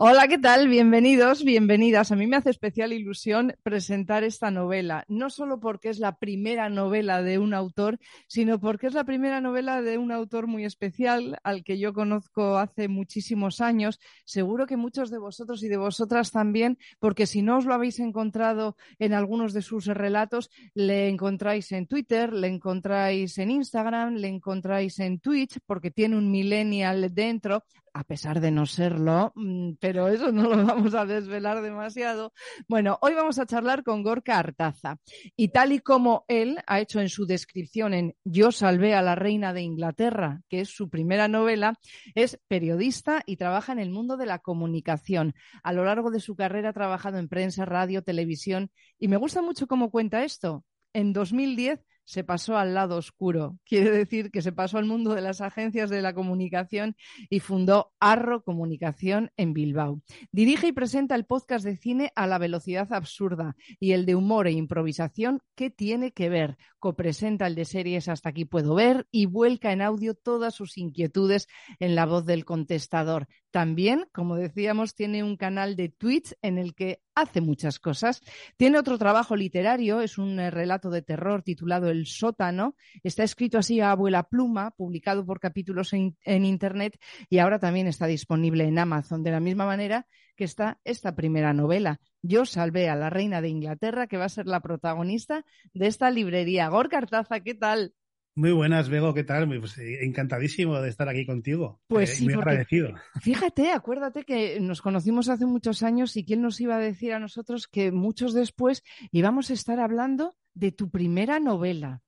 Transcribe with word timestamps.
Hola, 0.00 0.28
¿qué 0.28 0.38
tal? 0.38 0.68
Bienvenidos, 0.68 1.42
bienvenidas. 1.42 2.12
A 2.12 2.14
mí 2.14 2.28
me 2.28 2.36
hace 2.36 2.50
especial 2.50 2.92
ilusión 2.92 3.56
presentar 3.64 4.22
esta 4.22 4.48
novela, 4.52 5.04
no 5.08 5.28
solo 5.28 5.58
porque 5.58 5.88
es 5.88 5.98
la 5.98 6.20
primera 6.20 6.68
novela 6.68 7.20
de 7.20 7.40
un 7.40 7.52
autor, 7.52 7.98
sino 8.28 8.60
porque 8.60 8.86
es 8.86 8.94
la 8.94 9.02
primera 9.02 9.40
novela 9.40 9.82
de 9.82 9.98
un 9.98 10.12
autor 10.12 10.46
muy 10.46 10.64
especial 10.64 11.40
al 11.42 11.64
que 11.64 11.80
yo 11.80 11.94
conozco 11.94 12.58
hace 12.58 12.86
muchísimos 12.86 13.60
años. 13.60 13.98
Seguro 14.24 14.68
que 14.68 14.76
muchos 14.76 15.10
de 15.10 15.18
vosotros 15.18 15.64
y 15.64 15.68
de 15.68 15.78
vosotras 15.78 16.30
también, 16.30 16.78
porque 17.00 17.26
si 17.26 17.42
no 17.42 17.58
os 17.58 17.64
lo 17.64 17.74
habéis 17.74 17.98
encontrado 17.98 18.76
en 19.00 19.14
algunos 19.14 19.52
de 19.52 19.62
sus 19.62 19.86
relatos, 19.86 20.48
le 20.74 21.08
encontráis 21.08 21.72
en 21.72 21.88
Twitter, 21.88 22.32
le 22.32 22.46
encontráis 22.46 23.36
en 23.38 23.50
Instagram, 23.50 24.14
le 24.14 24.28
encontráis 24.28 25.00
en 25.00 25.18
Twitch, 25.18 25.58
porque 25.66 25.90
tiene 25.90 26.16
un 26.16 26.30
millennial 26.30 27.12
dentro 27.12 27.64
a 27.98 28.04
pesar 28.04 28.40
de 28.40 28.52
no 28.52 28.64
serlo, 28.64 29.32
mm, 29.34 29.72
pero 29.80 30.06
eso 30.06 30.30
no 30.30 30.44
lo 30.44 30.64
vamos 30.64 30.94
a 30.94 31.04
desvelar 31.04 31.62
demasiado. 31.62 32.32
Bueno, 32.68 32.96
hoy 33.02 33.14
vamos 33.14 33.40
a 33.40 33.46
charlar 33.46 33.82
con 33.82 34.04
Gorka 34.04 34.38
Artaza. 34.38 34.98
Y 35.34 35.48
tal 35.48 35.72
y 35.72 35.80
como 35.80 36.24
él 36.28 36.60
ha 36.68 36.78
hecho 36.78 37.00
en 37.00 37.08
su 37.08 37.26
descripción 37.26 37.94
en 37.94 38.14
Yo 38.22 38.52
salvé 38.52 38.94
a 38.94 39.02
la 39.02 39.16
reina 39.16 39.52
de 39.52 39.62
Inglaterra, 39.62 40.42
que 40.48 40.60
es 40.60 40.68
su 40.68 40.88
primera 40.88 41.26
novela, 41.26 41.74
es 42.14 42.38
periodista 42.46 43.24
y 43.26 43.36
trabaja 43.36 43.72
en 43.72 43.80
el 43.80 43.90
mundo 43.90 44.16
de 44.16 44.26
la 44.26 44.38
comunicación. 44.38 45.34
A 45.64 45.72
lo 45.72 45.84
largo 45.84 46.12
de 46.12 46.20
su 46.20 46.36
carrera 46.36 46.68
ha 46.68 46.74
trabajado 46.74 47.18
en 47.18 47.28
prensa, 47.28 47.64
radio, 47.64 48.02
televisión 48.02 48.70
y 49.00 49.08
me 49.08 49.16
gusta 49.16 49.42
mucho 49.42 49.66
cómo 49.66 49.90
cuenta 49.90 50.22
esto. 50.22 50.64
En 50.92 51.12
2010 51.12 51.80
se 52.08 52.24
pasó 52.24 52.56
al 52.56 52.72
lado 52.72 52.96
oscuro. 52.96 53.58
Quiere 53.66 53.90
decir 53.90 54.30
que 54.30 54.40
se 54.40 54.50
pasó 54.50 54.78
al 54.78 54.86
mundo 54.86 55.14
de 55.14 55.20
las 55.20 55.42
agencias 55.42 55.90
de 55.90 56.00
la 56.00 56.14
comunicación 56.14 56.96
y 57.28 57.40
fundó 57.40 57.92
Arro 58.00 58.42
Comunicación 58.42 59.30
en 59.36 59.52
Bilbao. 59.52 60.00
Dirige 60.32 60.68
y 60.68 60.72
presenta 60.72 61.14
el 61.14 61.26
podcast 61.26 61.66
de 61.66 61.76
cine 61.76 62.10
a 62.16 62.26
la 62.26 62.38
velocidad 62.38 62.90
absurda 62.94 63.56
y 63.78 63.92
el 63.92 64.06
de 64.06 64.14
humor 64.14 64.46
e 64.46 64.52
improvisación 64.52 65.42
¿Qué 65.54 65.68
tiene 65.68 66.12
que 66.12 66.30
ver? 66.30 66.56
Copresenta 66.78 67.46
el 67.46 67.54
de 67.54 67.64
series 67.64 68.08
Hasta 68.08 68.28
aquí 68.28 68.44
puedo 68.44 68.74
ver 68.74 69.06
y 69.10 69.26
vuelca 69.26 69.72
en 69.72 69.82
audio 69.82 70.14
todas 70.14 70.54
sus 70.54 70.78
inquietudes 70.78 71.48
en 71.80 71.94
la 71.94 72.06
voz 72.06 72.24
del 72.24 72.44
contestador. 72.44 73.26
También, 73.50 74.06
como 74.12 74.36
decíamos, 74.36 74.94
tiene 74.94 75.22
un 75.24 75.36
canal 75.36 75.74
de 75.76 75.88
Twitch 75.88 76.34
en 76.42 76.58
el 76.58 76.74
que 76.74 77.00
hace 77.14 77.40
muchas 77.40 77.78
cosas. 77.78 78.20
Tiene 78.56 78.78
otro 78.78 78.98
trabajo 78.98 79.34
literario, 79.34 80.00
es 80.00 80.18
un 80.18 80.38
eh, 80.38 80.50
relato 80.50 80.90
de 80.90 81.02
terror 81.02 81.42
titulado 81.42 81.88
El 81.88 82.06
sótano. 82.06 82.76
Está 83.02 83.24
escrito 83.24 83.58
así 83.58 83.80
a 83.80 83.90
abuela 83.90 84.24
pluma, 84.24 84.70
publicado 84.72 85.24
por 85.26 85.40
capítulos 85.40 85.92
en, 85.92 86.16
en 86.24 86.44
Internet 86.44 86.98
y 87.28 87.38
ahora 87.38 87.58
también 87.58 87.88
está 87.88 88.06
disponible 88.06 88.64
en 88.64 88.78
Amazon, 88.78 89.22
de 89.22 89.30
la 89.30 89.40
misma 89.40 89.66
manera 89.66 90.06
que 90.38 90.44
está 90.44 90.78
esta 90.84 91.16
primera 91.16 91.52
novela. 91.52 92.00
Yo 92.22 92.46
salvé 92.46 92.88
a 92.88 92.94
la 92.94 93.10
reina 93.10 93.42
de 93.42 93.48
Inglaterra, 93.48 94.06
que 94.06 94.16
va 94.16 94.24
a 94.26 94.28
ser 94.30 94.46
la 94.46 94.60
protagonista 94.60 95.44
de 95.74 95.88
esta 95.88 96.10
librería. 96.12 96.68
Gorka 96.68 96.96
Artaza, 96.96 97.40
¿qué 97.40 97.54
tal? 97.54 97.92
Muy 98.36 98.52
buenas, 98.52 98.88
Bego, 98.88 99.14
¿qué 99.14 99.24
tal? 99.24 99.48
Pues, 99.58 99.76
eh, 99.78 100.04
encantadísimo 100.04 100.80
de 100.80 100.88
estar 100.90 101.08
aquí 101.08 101.26
contigo. 101.26 101.80
Pues 101.88 102.12
Eh, 102.12 102.14
sí, 102.14 102.24
muy 102.26 102.34
porque- 102.34 102.50
agradecido. 102.50 102.94
Fíjate, 103.20 103.72
acuérdate 103.72 104.22
que 104.22 104.60
nos 104.60 104.80
conocimos 104.80 105.28
hace 105.28 105.44
muchos 105.44 105.82
años 105.82 106.16
y 106.16 106.24
quién 106.24 106.40
nos 106.40 106.60
iba 106.60 106.76
a 106.76 106.78
decir 106.78 107.12
a 107.14 107.18
nosotros 107.18 107.66
que 107.66 107.90
muchos 107.90 108.32
después 108.34 108.84
íbamos 109.10 109.50
a 109.50 109.54
estar 109.54 109.80
hablando 109.80 110.36
de 110.54 110.70
tu 110.70 110.88
primera 110.88 111.40
novela. 111.40 112.00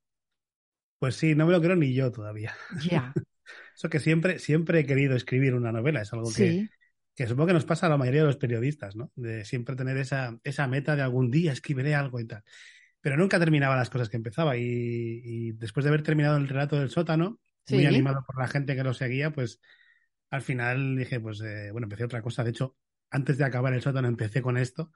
Pues 1.01 1.17
sí, 1.17 1.35
no 1.35 1.47
me 1.47 1.53
lo 1.53 1.61
creo 1.61 1.75
ni 1.75 1.93
yo 1.95 2.13
todavía. 2.13 2.55
Ya, 2.89 3.13
Eso 3.77 3.89
que 3.89 3.99
siempre, 3.99 4.39
siempre 4.39 4.79
he 4.81 4.87
querido 4.87 5.17
escribir 5.17 5.55
una 5.55 5.73
novela, 5.73 6.03
es 6.03 6.13
algo 6.13 6.27
sí, 6.27 6.43
que 6.45 6.69
supongo 7.27 7.49
que 7.49 7.53
nos 7.55 7.65
pasa 7.65 7.87
a 7.87 7.89
la 7.91 7.97
mayoría 7.97 8.21
de 8.21 8.27
los 8.27 8.37
periodistas, 8.37 8.97
¿no? 8.97 9.13
De 9.17 9.45
siempre 9.45 9.77
tener 9.77 9.97
esa, 9.97 10.39
esa 10.45 10.67
meta 10.67 10.97
de 10.97 11.03
algún 11.03 11.31
día 11.31 11.53
escribiré 11.53 11.95
algo 11.95 12.21
y 12.21 12.27
tal. 12.27 12.43
Pero 13.01 13.17
nunca 13.17 13.39
terminaba 13.39 13.77
las 13.77 13.91
cosas 13.91 14.09
que 14.09 14.17
empezaba 14.17 14.57
y, 14.57 14.63
y 14.63 15.53
después 15.53 15.85
de 15.85 15.89
haber 15.89 16.03
terminado 16.03 16.37
el 16.37 16.49
relato 16.49 16.79
del 16.79 16.91
sótano, 16.91 17.41
muy 17.69 17.87
animado 17.87 18.25
por 18.27 18.39
la 18.39 18.49
gente 18.49 18.75
que 18.75 18.83
lo 18.83 18.95
seguía, 18.95 19.33
pues 19.33 19.61
al 20.31 20.43
final 20.43 20.97
dije, 20.97 21.21
pues 21.21 21.41
eh, 21.41 21.71
bueno, 21.73 21.87
empecé 21.87 22.05
otra 22.05 22.23
cosa. 22.23 22.45
De 22.45 22.51
hecho, 22.51 22.77
antes 23.11 23.39
de 23.39 23.45
acabar 23.45 23.75
el 23.75 23.83
sótano 23.83 24.09
empecé 24.09 24.43
con 24.43 24.57
esto 24.57 24.91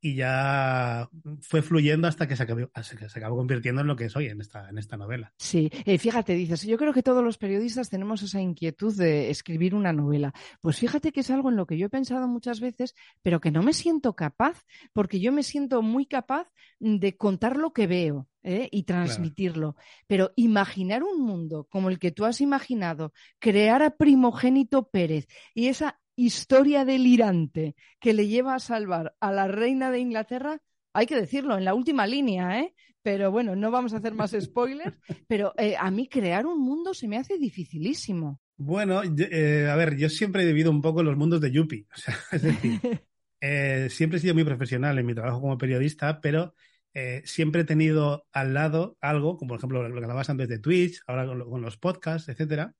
y 0.00 0.14
ya 0.14 1.08
fue 1.40 1.62
fluyendo 1.62 2.08
hasta 2.08 2.26
que 2.26 2.36
se 2.36 2.42
acabó, 2.42 2.70
hasta 2.74 2.96
que 2.96 3.08
se 3.08 3.18
acabó 3.18 3.36
convirtiendo 3.36 3.82
en 3.82 3.86
lo 3.86 3.96
que 3.96 4.06
es 4.06 4.16
hoy 4.16 4.26
en 4.26 4.40
esta, 4.40 4.68
en 4.68 4.78
esta 4.78 4.96
novela. 4.96 5.32
sí. 5.38 5.70
Eh, 5.84 5.98
fíjate, 5.98 6.34
dices, 6.34 6.62
yo 6.62 6.78
creo 6.78 6.92
que 6.92 7.02
todos 7.02 7.22
los 7.22 7.38
periodistas 7.38 7.90
tenemos 7.90 8.22
esa 8.22 8.40
inquietud 8.40 8.96
de 8.96 9.30
escribir 9.30 9.74
una 9.74 9.92
novela. 9.92 10.32
Pues 10.60 10.78
fíjate 10.78 11.12
que 11.12 11.20
es 11.20 11.30
algo 11.30 11.50
en 11.50 11.56
lo 11.56 11.66
que 11.66 11.76
yo 11.76 11.86
he 11.86 11.90
pensado 11.90 12.26
muchas 12.28 12.60
veces, 12.60 12.94
pero 13.22 13.40
que 13.40 13.50
no 13.50 13.62
me 13.62 13.72
siento 13.72 14.14
capaz, 14.14 14.64
porque 14.92 15.20
yo 15.20 15.32
me 15.32 15.42
siento 15.42 15.82
muy 15.82 16.06
capaz 16.06 16.48
de 16.78 17.16
contar 17.16 17.56
lo 17.56 17.72
que 17.72 17.86
veo. 17.86 18.26
¿eh? 18.42 18.68
y 18.72 18.84
transmitirlo. 18.84 19.76
Pero 20.06 20.32
imaginar 20.36 21.02
un 21.02 21.20
mundo 21.20 21.66
como 21.70 21.90
el 21.90 21.98
que 21.98 22.10
tú 22.10 22.24
has 22.24 22.40
imaginado, 22.40 23.12
crear 23.38 23.82
a 23.82 23.96
Primogénito 23.96 24.88
Pérez 24.88 25.26
y 25.54 25.66
esa 25.66 26.00
historia 26.24 26.84
delirante 26.84 27.74
que 27.98 28.12
le 28.12 28.28
lleva 28.28 28.54
a 28.54 28.60
salvar 28.60 29.14
a 29.20 29.32
la 29.32 29.48
reina 29.48 29.90
de 29.90 30.00
Inglaterra, 30.00 30.60
hay 30.92 31.06
que 31.06 31.16
decirlo, 31.16 31.56
en 31.56 31.64
la 31.64 31.74
última 31.74 32.06
línea, 32.06 32.60
¿eh? 32.60 32.74
Pero 33.02 33.30
bueno, 33.30 33.56
no 33.56 33.70
vamos 33.70 33.94
a 33.94 33.98
hacer 33.98 34.14
más 34.14 34.32
spoilers, 34.40 34.96
pero 35.26 35.54
eh, 35.56 35.76
a 35.78 35.90
mí 35.90 36.08
crear 36.08 36.46
un 36.46 36.60
mundo 36.60 36.92
se 36.94 37.08
me 37.08 37.16
hace 37.16 37.38
dificilísimo. 37.38 38.40
Bueno, 38.62 39.00
eh, 39.02 39.68
a 39.70 39.76
ver, 39.76 39.96
yo 39.96 40.10
siempre 40.10 40.42
he 40.42 40.46
vivido 40.46 40.70
un 40.70 40.82
poco 40.82 41.00
en 41.00 41.06
los 41.06 41.16
mundos 41.16 41.40
de 41.40 41.50
Yuppie. 41.50 41.86
O 41.94 41.96
sea, 41.96 42.14
es 42.32 42.42
decir, 42.42 42.80
eh, 43.40 43.88
siempre 43.88 44.18
he 44.18 44.20
sido 44.20 44.34
muy 44.34 44.44
profesional 44.44 44.98
en 44.98 45.06
mi 45.06 45.14
trabajo 45.14 45.40
como 45.40 45.56
periodista, 45.56 46.20
pero 46.20 46.54
eh, 46.92 47.22
siempre 47.24 47.62
he 47.62 47.64
tenido 47.64 48.26
al 48.32 48.52
lado 48.52 48.98
algo, 49.00 49.38
como 49.38 49.48
por 49.48 49.58
ejemplo 49.58 49.88
lo 49.88 49.94
que 49.94 50.02
hablabas 50.02 50.28
antes 50.28 50.48
de 50.48 50.58
Twitch, 50.58 51.00
ahora 51.06 51.26
con, 51.26 51.48
con 51.48 51.62
los 51.62 51.78
podcasts, 51.78 52.28
etcétera, 52.28 52.74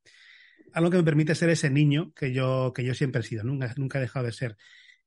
algo 0.74 0.90
que 0.90 0.96
me 0.98 1.04
permite 1.04 1.34
ser 1.34 1.50
ese 1.50 1.70
niño 1.70 2.12
que 2.14 2.32
yo, 2.32 2.72
que 2.74 2.84
yo 2.84 2.94
siempre 2.94 3.20
he 3.20 3.24
sido, 3.24 3.44
nunca, 3.44 3.72
nunca 3.76 3.98
he 3.98 4.02
dejado 4.02 4.26
de 4.26 4.32
ser. 4.32 4.56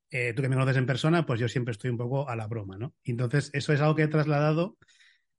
Eh, 0.09 0.33
tú 0.33 0.41
que 0.41 0.49
me 0.49 0.55
conoces 0.55 0.77
en 0.77 0.85
persona, 0.85 1.25
pues 1.25 1.39
yo 1.39 1.47
siempre 1.47 1.71
estoy 1.71 1.89
un 1.89 1.97
poco 1.97 2.29
a 2.29 2.35
la 2.35 2.47
broma, 2.47 2.77
¿no? 2.77 2.93
Entonces, 3.03 3.49
eso 3.53 3.73
es 3.73 3.81
algo 3.81 3.95
que 3.95 4.03
he 4.03 4.07
trasladado 4.07 4.77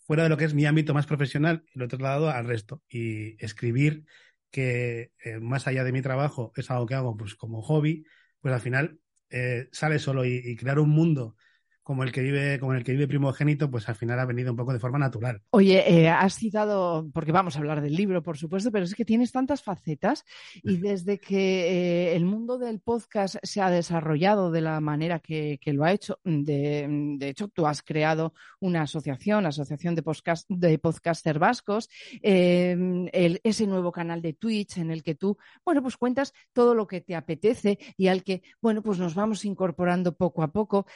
fuera 0.01 0.25
de 0.25 0.29
lo 0.29 0.37
que 0.37 0.45
es 0.45 0.55
mi 0.55 0.67
ámbito 0.67 0.95
más 0.95 1.07
profesional 1.07 1.65
lo 1.73 1.87
he 1.87 1.89
trasladado 1.89 2.31
al 2.31 2.47
resto. 2.47 2.83
Y 2.89 3.43
escribir, 3.45 4.05
que 4.51 5.13
eh, 5.25 5.39
más 5.41 5.67
allá 5.67 5.85
de 5.85 5.93
mi 5.93 6.03
trabajo 6.03 6.53
es 6.57 6.71
algo 6.71 6.87
que 6.87 6.95
hago 6.95 7.17
pues 7.17 7.35
como 7.35 7.63
hobby, 7.63 8.05
pues 8.41 8.55
al 8.55 8.61
final 8.61 8.99
eh, 9.31 9.69
sale 9.73 9.99
solo 9.99 10.25
y 10.25 10.55
crear 10.57 10.79
un 10.79 10.91
mundo 10.91 11.37
como 11.85 12.03
el 12.03 12.11
que 12.11 12.23
vive, 12.23 12.59
como 12.59 12.75
el 12.75 12.83
que 12.83 12.93
vive 12.93 13.07
primogénito, 13.07 13.71
pues 13.71 13.89
al 13.89 13.95
final 13.95 14.19
ha 14.19 14.25
venido 14.25 14.51
un 14.51 14.57
poco 14.57 14.73
de 14.73 14.81
forma 14.81 14.99
natural. 14.99 15.43
Oye, 15.51 15.85
eh, 15.87 16.09
has 16.09 16.35
citado, 16.35 17.09
porque 17.13 17.31
vamos 17.31 17.55
a 17.55 17.61
hablar 17.61 17.81
del 17.81 17.95
libro, 17.95 18.23
por 18.23 18.37
supuesto, 18.37 18.73
pero 18.73 18.85
es 18.85 18.95
que 18.95 19.05
tienes 19.05 19.31
tantas 19.31 19.63
facetas 19.63 20.25
y 20.63 20.77
desde 20.79 21.21
que 21.21 21.69
eh, 22.11 22.17
el 22.17 22.25
mundo 22.25 22.59
del 22.59 22.81
podcast 22.81 23.37
se 23.43 23.61
ha 23.61 23.71
desarrollado 23.71 24.51
de 24.51 24.63
la 24.63 24.81
manera 24.81 25.21
que, 25.21 25.59
que 25.61 25.73
lo 25.73 25.85
ha 25.85 25.93
hecho, 25.93 26.19
de, 26.25 26.89
de 27.19 27.29
hecho, 27.29 27.49
tú 27.49 27.67
has 27.67 27.83
creado 27.83 28.35
una 28.61 28.83
asociación, 28.83 29.43
la 29.43 29.51
Asociación 29.51 29.95
de, 29.95 30.03
Podcast, 30.03 30.47
de 30.49 30.79
Podcaster 30.79 31.39
Vascos, 31.39 31.89
eh, 32.23 32.77
el- 33.13 33.41
ese 33.45 33.67
nuevo 33.67 33.93
canal 33.93 34.23
de 34.23 34.33
Twitch 34.33 34.79
en 34.79 34.91
el 34.91 35.03
que 35.03 35.15
tú, 35.15 35.37
bueno, 35.65 35.83
pues 35.83 35.97
cuentas 35.99 36.33
todo 36.55 36.75
lo 36.75 36.87
que 36.87 37.03
te 37.03 37.15
apetece 37.15 37.79
y 37.99 38.09
al 38.09 38.25
que, 38.25 38.43
bueno, 38.63 38.83
pues 38.83 38.99
nos 38.99 39.15
vamos 39.15 39.45
incorporando 39.45 40.17
poco 40.17 40.43
a 40.43 40.51
poco. 40.51 40.87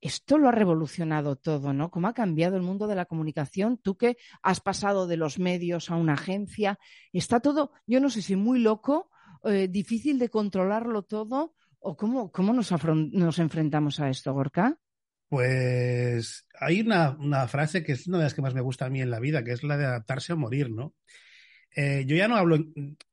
Esto 0.00 0.38
lo 0.38 0.48
ha 0.48 0.52
revolucionado 0.52 1.36
todo, 1.36 1.72
¿no? 1.72 1.90
¿Cómo 1.90 2.08
ha 2.08 2.14
cambiado 2.14 2.56
el 2.56 2.62
mundo 2.62 2.86
de 2.86 2.94
la 2.94 3.06
comunicación? 3.06 3.78
Tú 3.78 3.96
que 3.96 4.16
has 4.42 4.60
pasado 4.60 5.06
de 5.06 5.16
los 5.16 5.38
medios 5.38 5.90
a 5.90 5.96
una 5.96 6.14
agencia, 6.14 6.78
está 7.12 7.40
todo, 7.40 7.72
yo 7.86 8.00
no 8.00 8.10
sé 8.10 8.22
si 8.22 8.36
muy 8.36 8.60
loco 8.60 9.10
eh, 9.44 9.68
difícil 9.68 10.18
de 10.18 10.28
controlarlo 10.28 11.02
todo? 11.02 11.54
¿O 11.78 11.96
cómo, 11.96 12.32
cómo 12.32 12.52
nos, 12.52 12.72
nos 12.84 13.38
enfrentamos 13.38 14.00
a 14.00 14.08
esto, 14.08 14.32
Gorka? 14.32 14.76
Pues 15.28 16.46
hay 16.58 16.80
una, 16.80 17.46
frase 17.46 17.84
que 17.84 17.92
es 17.92 18.08
una 18.08 18.18
de 18.18 18.24
las 18.24 18.34
que 18.34 18.42
más 18.42 18.54
me 18.54 18.60
gusta 18.60 18.86
a 18.86 18.90
mí 18.90 19.00
en 19.00 19.10
la 19.10 19.20
vida, 19.20 19.44
que 19.44 19.52
es 19.52 19.62
la 19.62 19.76
de 19.76 19.84
adaptarse 19.84 20.32
o 20.32 20.36
morir, 20.36 20.70
¿no? 20.70 20.94
Eh, 21.76 22.04
yo 22.06 22.16
ya 22.16 22.26
no 22.26 22.36
hablo 22.36 22.58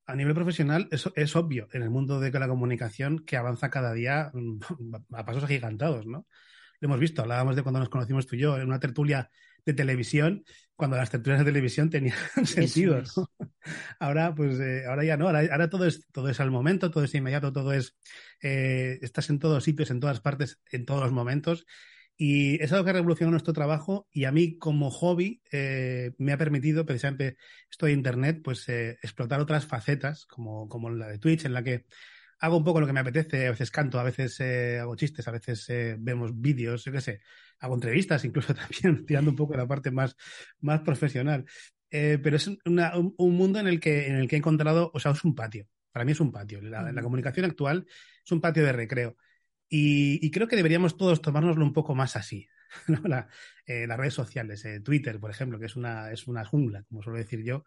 a 0.06 0.16
nivel 0.16 0.34
profesional, 0.34 0.88
eso 0.92 1.12
es 1.16 1.36
obvio 1.36 1.68
en 1.74 1.84
el 1.84 1.90
mundo 1.90 2.20
de 2.20 2.32
la 2.32 2.48
comunicación 2.48 3.20
que 3.20 3.36
avanza 3.36 3.70
cada 3.70 3.94
día 3.94 4.32
a 5.12 5.26
pasos 5.26 5.44
agigantados, 5.44 6.08
¿no? 6.08 6.26
Lo 6.84 6.88
hemos 6.88 7.00
visto, 7.00 7.22
hablábamos 7.22 7.56
de 7.56 7.64
cuando 7.64 7.80
nos 7.80 7.88
conocimos 7.88 8.28
tú 8.28 8.36
y 8.36 8.40
yo 8.40 8.58
en 8.58 8.68
una 8.68 8.78
tertulia 8.78 9.32
de 9.66 9.74
televisión, 9.74 10.44
cuando 10.76 10.98
las 10.98 11.10
tertulias 11.10 11.40
de 11.40 11.46
televisión 11.46 11.90
tenían 11.90 12.18
sentido. 12.44 13.02
¿no? 13.16 13.32
Ahora, 14.02 14.36
pues, 14.36 14.60
eh, 14.60 14.84
ahora 14.86 15.06
ya 15.06 15.16
no, 15.16 15.30
ahora, 15.30 15.70
todo 15.70 15.86
es, 15.86 16.06
todo 16.12 16.28
es 16.28 16.42
al 16.42 16.52
momento, 16.52 16.92
todo 16.92 17.06
es 17.06 17.16
inmediato, 17.16 17.54
todo 17.54 17.72
es, 17.72 17.96
eh, 18.42 19.00
estás 19.02 19.30
en 19.30 19.40
todos 19.40 19.64
sitios, 19.64 19.92
en 19.92 20.02
todas 20.02 20.20
partes, 20.20 20.60
en 20.74 20.86
todos 20.86 21.02
los 21.04 21.14
momentos 21.14 21.66
y 22.16 22.62
es 22.62 22.72
algo 22.72 22.84
que 22.84 22.92
ha 22.92 22.94
revolucionado 22.94 23.32
nuestro 23.32 23.54
trabajo 23.54 24.08
y 24.12 24.26
a 24.26 24.32
mí 24.32 24.58
como 24.58 24.92
hobby 24.92 25.42
eh, 25.52 26.12
me 26.18 26.32
ha 26.32 26.38
permitido, 26.38 26.86
precisamente 26.86 27.38
esto 27.70 27.88
de 27.88 27.94
Internet, 27.94 28.42
pues 28.44 28.68
eh, 28.70 28.98
explotar 29.02 29.40
otras 29.40 29.66
facetas, 29.66 30.26
como, 30.26 30.70
como 30.70 30.90
la 30.90 31.08
de 31.08 31.18
Twitch, 31.18 31.46
en 31.46 31.54
la 31.54 31.64
que 31.64 31.86
hago 32.40 32.58
un 32.58 32.64
poco 32.64 32.80
lo 32.80 32.88
que 32.88 32.94
me 32.94 33.00
apetece, 33.00 33.48
a 33.48 33.52
veces 33.52 33.72
canto, 33.72 34.00
a 34.00 34.04
veces 34.04 34.40
eh, 34.40 34.80
hago 34.80 34.96
chistes, 34.96 35.28
a 35.28 35.32
veces 35.32 35.66
vemos 36.00 36.32
vídeos, 36.40 36.84
yo 36.84 36.92
qué 36.92 37.02
sé, 37.02 37.22
hago 37.60 37.76
entrevistas, 37.76 38.24
incluso 38.26 38.54
también 38.54 39.06
tirando 39.06 39.32
un 39.32 39.38
poco 39.38 39.56
la 39.56 39.68
parte 39.68 39.92
más, 39.92 40.16
más 40.62 40.82
profesional. 40.82 41.46
pero 41.90 42.36
es 42.36 42.50
una, 42.66 42.98
un, 42.98 43.14
un, 43.18 43.36
mundo 43.36 43.60
en 43.60 43.68
el, 43.68 43.80
que, 43.80 44.08
en 44.08 44.16
el 44.16 44.28
que 44.28 44.36
he 44.36 44.40
encontrado, 44.40 44.92
o 44.94 45.00
sea, 45.00 45.12
es 45.12 45.24
un 45.24 45.36
patio. 45.36 45.68
Para 45.92 46.06
mí 46.06 46.12
es 46.12 46.20
un 46.20 46.32
patio. 46.32 46.60
La, 46.62 46.92
la 46.92 47.04
comunicación 47.04 47.46
actual 47.46 47.86
es 48.26 48.32
un 48.32 48.42
patio 48.42 48.64
de 48.64 48.74
recreo. 48.74 49.16
Y, 49.76 50.30
creo 50.30 50.48
que 50.48 50.56
deberíamos 50.56 50.98
todos 50.98 51.20
tomárnoslo 51.20 51.66
un 51.66 51.74
poco 51.74 51.96
más 51.96 52.16
así. 52.16 52.48
Eh, 53.66 53.88
las 53.88 53.98
redes 53.98 54.14
sociales, 54.14 54.66
eh, 54.66 54.82
Twitter, 54.82 55.22
por 55.22 55.32
ejemplo, 55.32 55.58
que 55.58 55.68
es 55.68 55.78
una, 55.78 56.12
es 56.12 56.28
una 56.28 56.44
jungla, 56.44 56.84
como 56.84 57.02
suelo 57.02 57.18
decir 57.18 57.42
yo. 57.42 57.64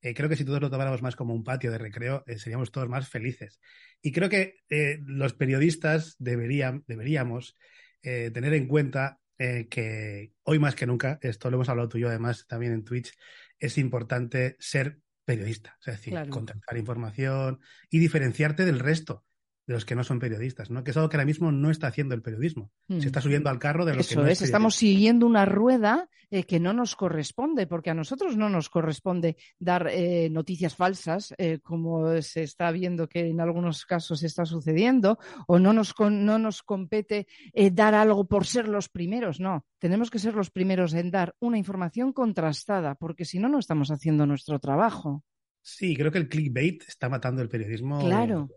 Eh, 0.00 0.14
creo 0.14 0.28
que 0.28 0.36
si 0.36 0.44
todos 0.44 0.60
lo 0.60 0.70
tomáramos 0.70 1.02
más 1.02 1.16
como 1.16 1.34
un 1.34 1.44
patio 1.44 1.70
de 1.70 1.78
recreo, 1.78 2.24
seríamos 2.36 2.70
todos 2.70 2.88
más 2.88 3.08
felices. 3.08 3.60
Y 4.00 4.12
creo 4.12 4.28
que 4.28 4.56
los 5.04 5.34
periodistas 5.34 6.14
deberían, 6.18 6.84
deberíamos 6.86 7.56
tener 8.00 8.54
en 8.54 8.68
cuenta 8.68 9.20
que 9.36 10.32
hoy 10.44 10.58
más 10.58 10.74
que 10.74 10.86
nunca, 10.86 11.18
esto 11.20 11.50
lo 11.50 11.56
hemos 11.56 11.68
hablado 11.68 11.88
tú 11.88 11.98
y 11.98 12.02
yo 12.02 12.08
además 12.08 12.46
también 12.46 12.72
en 12.72 12.84
Twitch, 12.84 13.12
es 13.58 13.76
importante 13.76 14.56
ser 14.60 15.00
periodista, 15.24 15.76
es 15.80 15.86
decir, 15.86 16.14
contactar 16.30 16.78
información 16.78 17.60
y 17.90 17.98
diferenciarte 17.98 18.64
del 18.64 18.78
resto 18.78 19.24
de 19.68 19.74
los 19.74 19.84
que 19.84 19.94
no 19.94 20.02
son 20.02 20.18
periodistas, 20.18 20.70
¿no? 20.70 20.82
Que 20.82 20.92
es 20.92 20.96
algo 20.96 21.10
que 21.10 21.18
ahora 21.18 21.26
mismo 21.26 21.52
no 21.52 21.70
está 21.70 21.88
haciendo 21.88 22.14
el 22.14 22.22
periodismo. 22.22 22.72
Se 22.88 22.94
mm. 22.94 22.98
está 23.00 23.20
subiendo 23.20 23.50
al 23.50 23.58
carro 23.58 23.84
de 23.84 23.94
los 23.94 24.08
que 24.08 24.16
no 24.16 24.26
es, 24.26 24.40
estamos 24.40 24.74
siguiendo 24.74 25.26
una 25.26 25.44
rueda 25.44 26.08
eh, 26.30 26.44
que 26.44 26.58
no 26.58 26.72
nos 26.72 26.96
corresponde, 26.96 27.66
porque 27.66 27.90
a 27.90 27.94
nosotros 27.94 28.34
no 28.38 28.48
nos 28.48 28.70
corresponde 28.70 29.36
dar 29.58 29.88
eh, 29.90 30.30
noticias 30.30 30.74
falsas, 30.74 31.34
eh, 31.36 31.58
como 31.62 32.20
se 32.22 32.44
está 32.44 32.70
viendo 32.72 33.10
que 33.10 33.28
en 33.28 33.42
algunos 33.42 33.84
casos 33.84 34.22
está 34.22 34.46
sucediendo, 34.46 35.18
o 35.46 35.58
no 35.58 35.74
nos, 35.74 35.94
no 36.00 36.38
nos 36.38 36.62
compete 36.62 37.26
dar 37.72 37.94
algo 37.94 38.26
por 38.26 38.46
ser 38.46 38.68
los 38.68 38.88
primeros, 38.88 39.38
no. 39.38 39.66
Tenemos 39.78 40.10
que 40.10 40.18
ser 40.18 40.34
los 40.34 40.50
primeros 40.50 40.94
en 40.94 41.10
dar 41.10 41.34
una 41.40 41.58
información 41.58 42.14
contrastada, 42.14 42.94
porque 42.94 43.26
si 43.26 43.38
no, 43.38 43.50
no 43.50 43.58
estamos 43.58 43.90
haciendo 43.90 44.24
nuestro 44.24 44.58
trabajo. 44.60 45.24
Sí, 45.60 45.94
creo 45.94 46.10
que 46.10 46.18
el 46.18 46.30
clickbait 46.30 46.84
está 46.88 47.10
matando 47.10 47.42
el 47.42 47.50
periodismo. 47.50 48.00
Claro. 48.00 48.48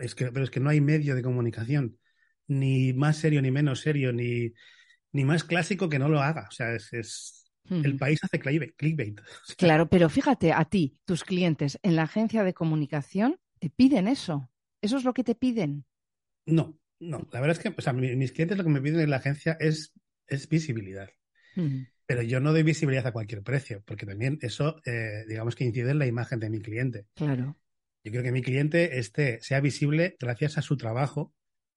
Es 0.00 0.14
que, 0.14 0.30
pero 0.32 0.44
es 0.44 0.50
que 0.50 0.60
no 0.60 0.70
hay 0.70 0.80
medio 0.80 1.14
de 1.14 1.22
comunicación, 1.22 1.98
ni 2.46 2.92
más 2.92 3.16
serio 3.18 3.42
ni 3.42 3.50
menos 3.50 3.80
serio, 3.80 4.12
ni, 4.12 4.52
ni 5.12 5.24
más 5.24 5.44
clásico 5.44 5.88
que 5.88 5.98
no 5.98 6.08
lo 6.08 6.20
haga. 6.20 6.46
O 6.48 6.52
sea, 6.52 6.74
es, 6.74 6.92
es... 6.92 7.34
El 7.70 7.96
país 7.96 8.18
hace 8.22 8.40
clickbait. 8.40 9.20
Claro, 9.58 9.90
pero 9.90 10.08
fíjate, 10.08 10.52
a 10.52 10.64
ti, 10.64 10.96
tus 11.04 11.22
clientes 11.22 11.78
en 11.82 11.96
la 11.96 12.04
agencia 12.04 12.42
de 12.42 12.54
comunicación 12.54 13.38
te 13.58 13.68
piden 13.68 14.08
eso. 14.08 14.50
¿Eso 14.80 14.96
es 14.96 15.04
lo 15.04 15.12
que 15.12 15.24
te 15.24 15.34
piden? 15.34 15.84
No, 16.46 16.78
no. 16.98 17.28
La 17.30 17.40
verdad 17.40 17.58
es 17.58 17.62
que 17.62 17.74
o 17.76 17.82
sea, 17.82 17.92
mis 17.92 18.32
clientes 18.32 18.56
lo 18.56 18.64
que 18.64 18.70
me 18.70 18.80
piden 18.80 19.00
en 19.00 19.10
la 19.10 19.16
agencia 19.16 19.56
es, 19.60 19.92
es 20.26 20.48
visibilidad. 20.48 21.10
Pero 22.06 22.22
yo 22.22 22.40
no 22.40 22.52
doy 22.52 22.62
visibilidad 22.62 23.06
a 23.06 23.12
cualquier 23.12 23.42
precio, 23.42 23.82
porque 23.84 24.06
también 24.06 24.38
eso, 24.40 24.80
eh, 24.86 25.24
digamos 25.28 25.56
que 25.56 25.64
incide 25.64 25.90
en 25.90 25.98
la 25.98 26.06
imagen 26.06 26.38
de 26.38 26.48
mi 26.48 26.60
cliente. 26.60 27.06
Claro. 27.14 27.56
Yo 28.08 28.12
quiero 28.12 28.24
que 28.24 28.32
mi 28.32 28.40
cliente 28.40 28.98
esté, 28.98 29.38
sea 29.42 29.60
visible 29.60 30.16
gracias 30.18 30.56
a 30.56 30.62
su 30.62 30.78
trabajo, 30.78 31.34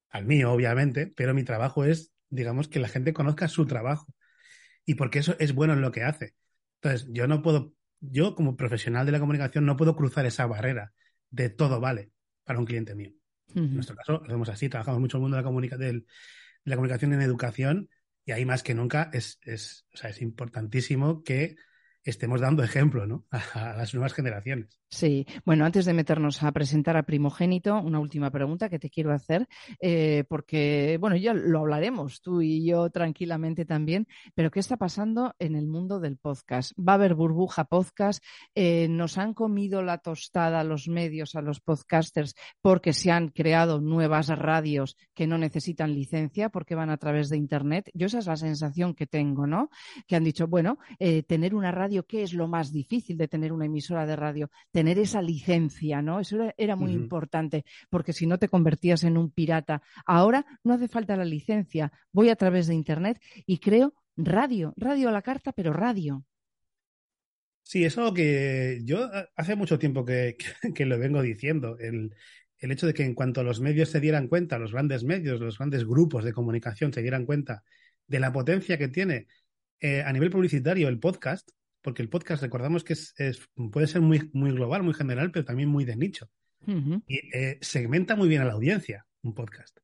al 0.08 0.24
mío, 0.24 0.50
obviamente, 0.50 1.12
pero 1.14 1.34
mi 1.34 1.44
trabajo 1.44 1.84
es, 1.84 2.10
digamos, 2.30 2.68
que 2.68 2.80
la 2.80 2.88
gente 2.88 3.12
conozca 3.12 3.48
su 3.48 3.66
trabajo. 3.66 4.14
Y 4.86 4.94
porque 4.94 5.18
eso 5.18 5.36
es 5.38 5.54
bueno 5.54 5.74
en 5.74 5.82
lo 5.82 5.92
que 5.92 6.04
hace. 6.04 6.34
Entonces, 6.80 7.06
yo 7.12 7.26
no 7.26 7.42
puedo, 7.42 7.74
yo 8.00 8.34
como 8.34 8.56
profesional 8.56 9.04
de 9.04 9.12
la 9.12 9.20
comunicación, 9.20 9.66
no 9.66 9.76
puedo 9.76 9.94
cruzar 9.94 10.24
esa 10.24 10.46
barrera 10.46 10.94
de 11.28 11.50
todo 11.50 11.80
vale 11.80 12.12
para 12.44 12.58
un 12.58 12.64
cliente 12.64 12.94
mío. 12.94 13.12
En 13.54 13.74
nuestro 13.74 13.94
caso, 13.94 14.12
lo 14.12 14.24
hacemos 14.24 14.48
así, 14.48 14.70
trabajamos 14.70 15.00
mucho 15.00 15.18
en 15.18 15.20
el 15.20 15.22
mundo 15.22 15.36
de 15.36 15.42
la, 15.42 15.46
comunica 15.46 15.76
de 15.76 16.04
la 16.64 16.76
comunicación 16.76 17.12
en 17.12 17.20
educación 17.20 17.90
y 18.24 18.32
ahí 18.32 18.46
más 18.46 18.62
que 18.62 18.72
nunca 18.72 19.10
es, 19.12 19.38
es, 19.42 19.86
o 19.92 19.98
sea, 19.98 20.08
es 20.08 20.22
importantísimo 20.22 21.22
que 21.22 21.56
estemos 22.04 22.40
dando 22.40 22.62
ejemplo 22.62 23.06
¿no? 23.06 23.24
a, 23.30 23.74
las 23.76 23.94
nuevas 23.94 24.12
generaciones. 24.12 24.78
Sí, 24.88 25.26
bueno, 25.44 25.64
antes 25.64 25.86
de 25.86 25.94
meternos 25.94 26.42
a 26.42 26.52
presentar 26.52 26.96
a 26.96 27.04
Primogénito, 27.04 27.80
una 27.80 27.98
última 27.98 28.30
pregunta 28.30 28.68
que 28.68 28.78
te 28.78 28.90
quiero 28.90 29.12
hacer, 29.12 29.48
eh, 29.80 30.24
porque, 30.28 30.98
bueno, 31.00 31.16
ya 31.16 31.32
lo 31.32 31.60
hablaremos 31.60 32.20
tú 32.20 32.42
y 32.42 32.66
yo 32.66 32.90
tranquilamente 32.90 33.64
también, 33.64 34.06
pero 34.34 34.50
¿qué 34.50 34.60
está 34.60 34.76
pasando 34.76 35.34
en 35.38 35.56
el 35.56 35.66
mundo 35.66 35.98
del 35.98 36.18
podcast? 36.18 36.72
¿Va 36.78 36.92
a 36.92 36.96
haber 36.96 37.14
burbuja 37.14 37.64
podcast? 37.64 38.22
Eh, 38.54 38.86
¿Nos 38.88 39.16
han 39.16 39.32
comido 39.32 39.82
la 39.82 39.98
tostada 39.98 40.62
los 40.62 40.88
medios, 40.88 41.34
a 41.34 41.40
los 41.40 41.60
podcasters, 41.60 42.34
porque 42.60 42.92
se 42.92 43.10
han 43.10 43.28
creado 43.28 43.80
nuevas 43.80 44.28
radios 44.28 44.96
que 45.14 45.26
no 45.26 45.38
necesitan 45.38 45.94
licencia, 45.94 46.50
porque 46.50 46.74
van 46.74 46.90
a 46.90 46.98
través 46.98 47.28
de 47.30 47.38
Internet? 47.38 47.90
Yo 47.94 48.06
esa 48.06 48.18
es 48.18 48.26
la 48.26 48.36
sensación 48.36 48.94
que 48.94 49.06
tengo, 49.06 49.46
¿no? 49.46 49.70
Que 50.06 50.16
han 50.16 50.24
dicho, 50.24 50.46
bueno, 50.46 50.78
eh, 50.98 51.22
tener 51.22 51.54
una 51.54 51.70
radio 51.72 51.91
¿qué 52.00 52.22
es 52.22 52.32
lo 52.32 52.48
más 52.48 52.72
difícil 52.72 53.18
de 53.18 53.28
tener 53.28 53.52
una 53.52 53.66
emisora 53.66 54.06
de 54.06 54.16
radio? 54.16 54.50
Tener 54.70 54.98
esa 54.98 55.20
licencia, 55.20 56.00
¿no? 56.00 56.20
Eso 56.20 56.50
era, 56.56 56.76
muy 56.76 56.92
importante, 56.92 57.64
porque 57.90 58.14
si 58.14 58.26
no 58.26 58.38
te 58.38 58.48
convertías 58.48 59.04
en 59.04 59.18
un 59.18 59.30
pirata. 59.30 59.82
Ahora 60.06 60.46
no 60.64 60.72
hace 60.72 60.88
falta 60.88 61.16
la 61.16 61.26
licencia, 61.26 61.92
voy 62.12 62.30
a 62.30 62.36
través 62.36 62.66
de 62.66 62.74
Internet 62.74 63.20
y 63.44 63.58
creo 63.58 63.94
radio, 64.16 64.72
radio 64.76 65.10
a 65.10 65.12
la 65.12 65.22
carta, 65.22 65.52
pero 65.52 65.74
radio. 65.74 66.24
Sí, 67.62 67.84
eso 67.84 68.14
que 68.14 68.80
yo 68.84 69.10
hace 69.36 69.54
mucho 69.54 69.78
tiempo 69.78 70.04
que, 70.04 70.36
lo 70.78 70.98
vengo 70.98 71.20
diciendo, 71.20 71.76
el, 71.78 72.14
el 72.58 72.72
hecho 72.72 72.86
de 72.86 72.94
que 72.94 73.04
en 73.04 73.14
cuanto 73.14 73.44
los 73.44 73.60
medios 73.60 73.90
se 73.90 74.00
dieran 74.00 74.28
cuenta, 74.28 74.58
los 74.58 74.72
grandes 74.72 75.04
medios, 75.04 75.40
los 75.40 75.58
grandes 75.58 75.84
grupos 75.84 76.24
de 76.24 76.32
comunicación 76.32 76.92
se 76.92 77.02
dieran 77.02 77.26
cuenta 77.26 77.62
de 78.06 78.20
la 78.20 78.32
potencia 78.32 78.78
que 78.78 78.88
tiene 78.88 79.26
eh, 79.82 80.00
a 80.02 80.12
nivel 80.12 80.30
publicitario 80.30 80.86
el 80.86 81.00
podcast, 81.00 81.50
porque 81.82 82.02
el 82.02 82.08
podcast 82.08 82.42
recordamos 82.42 82.84
que 82.84 82.94
es, 82.94 83.14
puede 83.70 83.86
ser 83.86 84.00
muy, 84.00 84.30
muy 84.32 84.52
global, 84.52 84.82
muy 84.82 84.94
general, 84.94 85.30
pero 85.32 85.44
también 85.44 85.68
muy 85.68 85.84
de 85.84 85.96
nicho. 85.96 86.30
Y 86.64 87.36
eh, 87.36 87.58
segmenta 87.60 88.14
muy 88.14 88.28
bien 88.28 88.42
a 88.42 88.44
la 88.44 88.52
audiencia 88.52 89.04
un 89.22 89.34
podcast. 89.34 89.78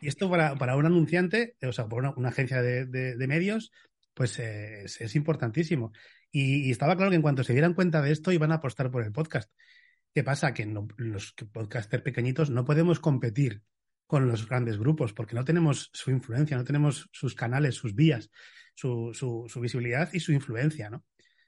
Y 0.00 0.08
esto 0.08 0.30
para, 0.30 0.56
para, 0.56 0.76
un 0.76 0.86
anunciante, 0.86 1.56
o 1.62 1.72
sea, 1.72 1.86
para 1.88 2.10
una, 2.10 2.28
agencia 2.28 2.62
de, 2.62 2.86
de, 2.86 3.26
medios, 3.26 3.72
pues 4.14 4.38
eh, 4.38 4.84
es, 4.84 5.16
importantísimo. 5.16 5.92
Y, 6.30 6.70
estaba 6.70 6.96
claro 6.96 7.10
que 7.10 7.16
en 7.16 7.22
cuanto 7.22 7.44
se 7.44 7.52
dieran 7.52 7.74
cuenta 7.74 8.00
de 8.00 8.12
esto, 8.12 8.32
iban 8.32 8.52
a 8.52 8.56
apostar 8.56 8.90
por 8.90 9.04
el 9.04 9.12
podcast. 9.12 9.50
¿Qué 10.14 10.24
pasa? 10.24 10.54
Que 10.54 10.66
los 10.96 11.34
podcasters 11.52 12.02
pequeñitos 12.02 12.50
no 12.50 12.64
podemos 12.64 13.00
competir 13.00 13.62
con 14.06 14.28
los 14.28 14.48
grandes 14.48 14.78
grupos 14.78 15.12
porque 15.12 15.34
no 15.34 15.44
tenemos 15.44 15.90
su 15.92 16.10
influencia, 16.10 16.56
no 16.56 16.64
tenemos 16.64 17.08
sus 17.12 17.34
canales, 17.34 17.74
sus 17.74 17.94
vías, 17.94 18.30
su, 18.74 19.12
su, 19.12 19.46
su 19.48 19.60
visibilidad 19.60 20.08
y 20.12 20.20
su 20.20 20.32
influencia, 20.32 20.88
¿no? 20.88 21.04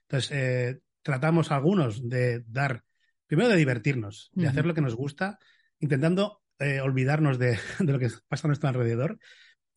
Entonces, 0.08 0.30
eh, 0.32 0.80
tratamos 1.02 1.52
algunos 1.52 2.08
de 2.08 2.42
dar, 2.46 2.82
primero 3.26 3.50
de 3.50 3.56
divertirnos, 3.56 4.30
de 4.32 4.48
hacer 4.48 4.64
lo 4.64 4.72
que 4.72 4.80
nos 4.80 4.94
gusta, 4.94 5.38
intentando 5.80 6.42
eh, 6.58 6.80
olvidarnos 6.80 7.38
de, 7.38 7.58
lo 7.80 7.98
que 7.98 8.08
pasa 8.26 8.46
a 8.46 8.48
nuestro 8.48 8.70
alrededor, 8.70 9.18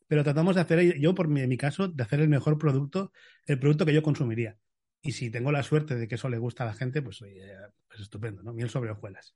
pero 0.07 0.23
tratamos 0.23 0.55
de 0.55 0.61
hacer, 0.61 0.97
yo 0.99 1.13
por 1.13 1.27
mi, 1.27 1.41
en 1.41 1.49
mi 1.49 1.57
caso, 1.57 1.89
de 1.89 2.03
hacer 2.03 2.21
el 2.21 2.29
mejor 2.29 2.57
producto, 2.57 3.11
el 3.45 3.59
producto 3.59 3.85
que 3.85 3.93
yo 3.93 4.01
consumiría. 4.01 4.57
Y 5.03 5.13
si 5.13 5.31
tengo 5.31 5.51
la 5.51 5.63
suerte 5.63 5.95
de 5.95 6.07
que 6.07 6.15
eso 6.15 6.29
le 6.29 6.37
gusta 6.37 6.63
a 6.63 6.67
la 6.67 6.73
gente, 6.73 7.01
pues, 7.01 7.19
pues 7.87 7.99
estupendo, 7.99 8.43
¿no? 8.43 8.53
Miel 8.53 8.69
sobre 8.69 8.91
hojuelas. 8.91 9.33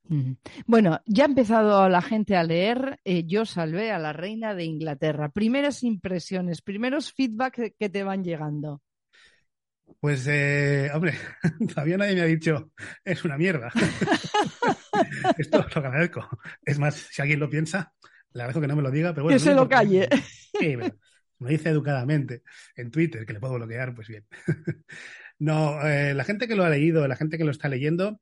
Bueno, 0.68 1.02
ya 1.08 1.24
ha 1.24 1.28
empezado 1.28 1.90
la 1.90 2.04
gente 2.04 2.36
a 2.36 2.44
leer 2.44 3.00
eh, 3.04 3.26
Yo 3.26 3.46
salvé 3.46 3.92
a 3.92 3.98
la 3.98 4.14
reina 4.14 4.54
de 4.54 4.64
Inglaterra. 4.64 5.30
Primeras 5.30 5.82
impresiones, 5.84 6.62
primeros 6.62 7.12
feedback 7.12 7.74
que 7.80 7.90
te 7.90 8.04
van 8.04 8.24
llegando. 8.24 8.84
Pues, 10.00 10.28
eh, 10.28 10.90
hombre, 10.94 11.16
todavía 11.74 11.98
nadie 11.98 12.16
me 12.16 12.22
ha 12.22 12.26
dicho, 12.26 12.72
es 13.04 13.24
una 13.26 13.38
mierda. 13.38 13.72
Esto 15.38 15.66
lo 15.76 15.82
agradezco. 15.82 16.28
Es 16.64 16.80
más, 16.80 16.96
si 16.96 17.22
alguien 17.22 17.40
lo 17.40 17.50
piensa, 17.50 17.94
le 18.34 18.42
agradezco 18.42 18.62
que 18.62 18.68
no 18.68 18.76
me 18.76 18.82
lo 18.82 18.92
diga, 18.92 19.14
pero 19.14 19.24
bueno. 19.24 19.36
Que 19.36 19.44
se 19.44 19.54
lo 19.54 19.68
calle. 19.68 20.08
Sí, 20.60 20.76
pero 20.78 20.96
me 21.40 21.52
dice 21.52 21.70
educadamente 21.70 22.44
en 22.76 22.92
Twitter, 22.92 23.26
que 23.26 23.34
le 23.34 23.40
puedo 23.40 23.56
bloquear, 23.56 23.94
pues 23.94 24.08
bien. 24.08 24.26
No, 25.38 25.86
eh, 25.86 26.14
la 26.14 26.24
gente 26.24 26.48
que 26.48 26.56
lo 26.56 26.64
ha 26.64 26.70
leído, 26.70 27.06
la 27.10 27.18
gente 27.18 27.38
que 27.38 27.44
lo 27.44 27.52
está 27.52 27.68
leyendo, 27.68 28.22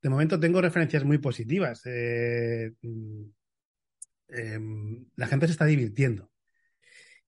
de 0.00 0.08
momento 0.08 0.40
tengo 0.40 0.62
referencias 0.62 1.04
muy 1.04 1.18
positivas. 1.18 1.82
Eh, 1.84 2.72
eh, 4.28 4.60
la 5.14 5.26
gente 5.26 5.46
se 5.46 5.52
está 5.52 5.66
divirtiendo. 5.66 6.30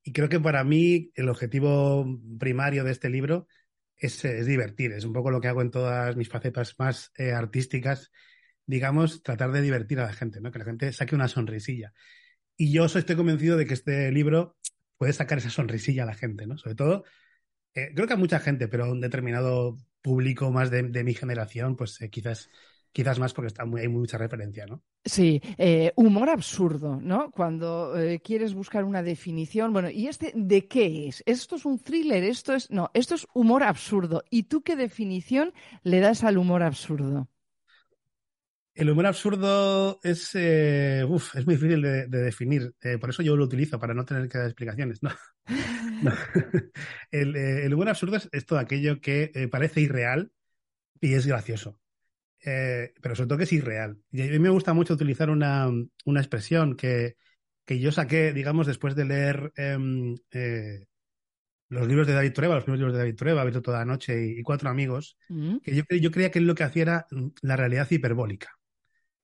Y 0.02 0.12
creo 0.12 0.30
que 0.30 0.40
para 0.40 0.64
mí 0.64 1.10
el 1.16 1.28
objetivo 1.28 2.18
primario 2.38 2.82
de 2.82 2.92
este 2.92 3.10
libro 3.10 3.46
es, 3.96 4.24
es 4.24 4.46
divertir. 4.46 4.92
Es 4.92 5.04
un 5.04 5.12
poco 5.12 5.30
lo 5.30 5.40
que 5.40 5.48
hago 5.48 5.62
en 5.62 5.70
todas 5.70 6.16
mis 6.16 6.28
facetas 6.28 6.74
más 6.78 7.12
eh, 7.16 7.32
artísticas. 7.32 8.10
Digamos, 8.66 9.22
tratar 9.22 9.52
de 9.52 9.62
divertir 9.62 10.00
a 10.00 10.06
la 10.06 10.12
gente, 10.12 10.40
¿no? 10.40 10.50
Que 10.50 10.58
la 10.58 10.64
gente 10.64 10.92
saque 10.92 11.14
una 11.14 11.28
sonrisilla. 11.28 11.92
Y 12.56 12.72
yo 12.72 12.86
estoy 12.86 13.16
convencido 13.16 13.56
de 13.56 13.66
que 13.66 13.74
este 13.74 14.10
libro 14.10 14.56
puede 14.96 15.12
sacar 15.12 15.38
esa 15.38 15.50
sonrisilla 15.50 16.02
a 16.04 16.06
la 16.06 16.14
gente, 16.14 16.46
¿no? 16.46 16.58
Sobre 16.58 16.74
todo, 16.74 17.04
eh, 17.74 17.92
creo 17.94 18.06
que 18.06 18.14
a 18.14 18.16
mucha 18.16 18.40
gente, 18.40 18.68
pero 18.68 18.84
a 18.84 18.90
un 18.90 19.00
determinado 19.00 19.76
público 20.02 20.50
más 20.50 20.70
de, 20.70 20.84
de 20.84 21.04
mi 21.04 21.14
generación, 21.14 21.76
pues 21.76 22.00
eh, 22.00 22.10
quizás 22.10 22.48
quizás 22.96 23.18
más 23.18 23.34
porque 23.34 23.48
está 23.48 23.66
muy, 23.66 23.82
hay 23.82 23.88
mucha 23.88 24.16
referencia, 24.16 24.64
¿no? 24.64 24.82
Sí, 25.04 25.42
eh, 25.58 25.92
humor 25.96 26.30
absurdo, 26.30 26.98
¿no? 26.98 27.30
Cuando 27.30 27.94
eh, 27.94 28.20
quieres 28.20 28.54
buscar 28.54 28.84
una 28.84 29.02
definición, 29.02 29.74
bueno, 29.74 29.90
¿y 29.90 30.06
este 30.06 30.32
de 30.34 30.66
qué 30.66 31.08
es? 31.08 31.22
¿Esto 31.26 31.56
es 31.56 31.66
un 31.66 31.78
thriller? 31.78 32.24
¿Esto 32.24 32.54
es...? 32.54 32.70
No, 32.70 32.90
esto 32.94 33.14
es 33.14 33.26
humor 33.34 33.64
absurdo. 33.64 34.24
¿Y 34.30 34.44
tú 34.44 34.62
qué 34.62 34.76
definición 34.76 35.52
le 35.82 36.00
das 36.00 36.24
al 36.24 36.38
humor 36.38 36.62
absurdo? 36.62 37.28
El 38.72 38.88
humor 38.88 39.04
absurdo 39.04 40.00
es, 40.02 40.30
eh, 40.32 41.04
uf, 41.06 41.36
es 41.36 41.44
muy 41.44 41.56
difícil 41.56 41.82
de, 41.82 42.06
de 42.06 42.18
definir, 42.22 42.74
eh, 42.80 42.96
por 42.96 43.10
eso 43.10 43.22
yo 43.22 43.36
lo 43.36 43.44
utilizo, 43.44 43.78
para 43.78 43.92
no 43.92 44.06
tener 44.06 44.26
que 44.26 44.38
dar 44.38 44.46
explicaciones. 44.46 45.02
No. 45.02 45.10
no. 46.02 46.12
El, 47.10 47.36
el, 47.36 47.74
humor 47.74 47.90
absurdo 47.90 48.16
es, 48.16 48.30
es 48.32 48.46
todo 48.46 48.58
aquello 48.58 49.02
que 49.02 49.32
eh, 49.34 49.48
parece 49.48 49.82
irreal 49.82 50.32
y 50.98 51.12
es 51.12 51.26
gracioso. 51.26 51.78
Eh, 52.48 52.94
pero 53.02 53.16
sobre 53.16 53.26
todo 53.26 53.38
que 53.38 53.44
es 53.44 53.52
irreal. 53.52 53.98
Y 54.12 54.22
a 54.22 54.26
mí 54.26 54.38
me 54.38 54.50
gusta 54.50 54.72
mucho 54.72 54.94
utilizar 54.94 55.30
una, 55.30 55.68
una 56.04 56.20
expresión 56.20 56.76
que, 56.76 57.16
que, 57.64 57.80
yo 57.80 57.90
saqué, 57.90 58.32
digamos, 58.32 58.68
después 58.68 58.94
de 58.94 59.04
leer 59.04 59.52
em, 59.56 60.14
eh, 60.30 60.86
los 61.68 61.88
libros 61.88 62.06
de 62.06 62.12
David 62.12 62.32
Trueba, 62.32 62.54
los 62.54 62.62
primeros 62.62 62.78
libros 62.78 62.92
de 62.92 63.00
David 63.00 63.16
Trueba, 63.16 63.40
Abierto 63.40 63.62
toda 63.62 63.80
la 63.80 63.84
noche 63.84 64.24
y, 64.24 64.38
y 64.38 64.42
Cuatro 64.44 64.70
amigos, 64.70 65.18
mm. 65.28 65.56
que 65.58 65.74
yo, 65.74 65.82
yo, 66.00 66.12
creía 66.12 66.30
que 66.30 66.38
él 66.38 66.46
lo 66.46 66.54
que 66.54 66.62
hacía 66.62 66.82
era 66.82 67.06
mm, 67.10 67.26
la 67.42 67.56
realidad 67.56 67.90
hiperbólica, 67.90 68.56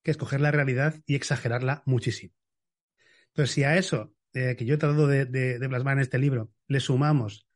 que 0.02 0.10
es 0.10 0.16
coger 0.16 0.40
la 0.40 0.50
realidad 0.50 1.00
y 1.06 1.14
exagerarla 1.14 1.84
muchísimo. 1.86 2.34
Entonces, 3.28 3.54
si 3.54 3.62
a 3.62 3.76
eso, 3.76 4.16
eh, 4.32 4.56
que 4.58 4.64
yo 4.64 4.74
he 4.74 4.78
tratado 4.78 5.06
de, 5.06 5.26
de, 5.26 5.60
de 5.60 5.68
plasmar 5.68 5.94
en 5.94 6.02
este 6.02 6.18
libro, 6.18 6.50
le 6.66 6.80
sumamos 6.80 7.46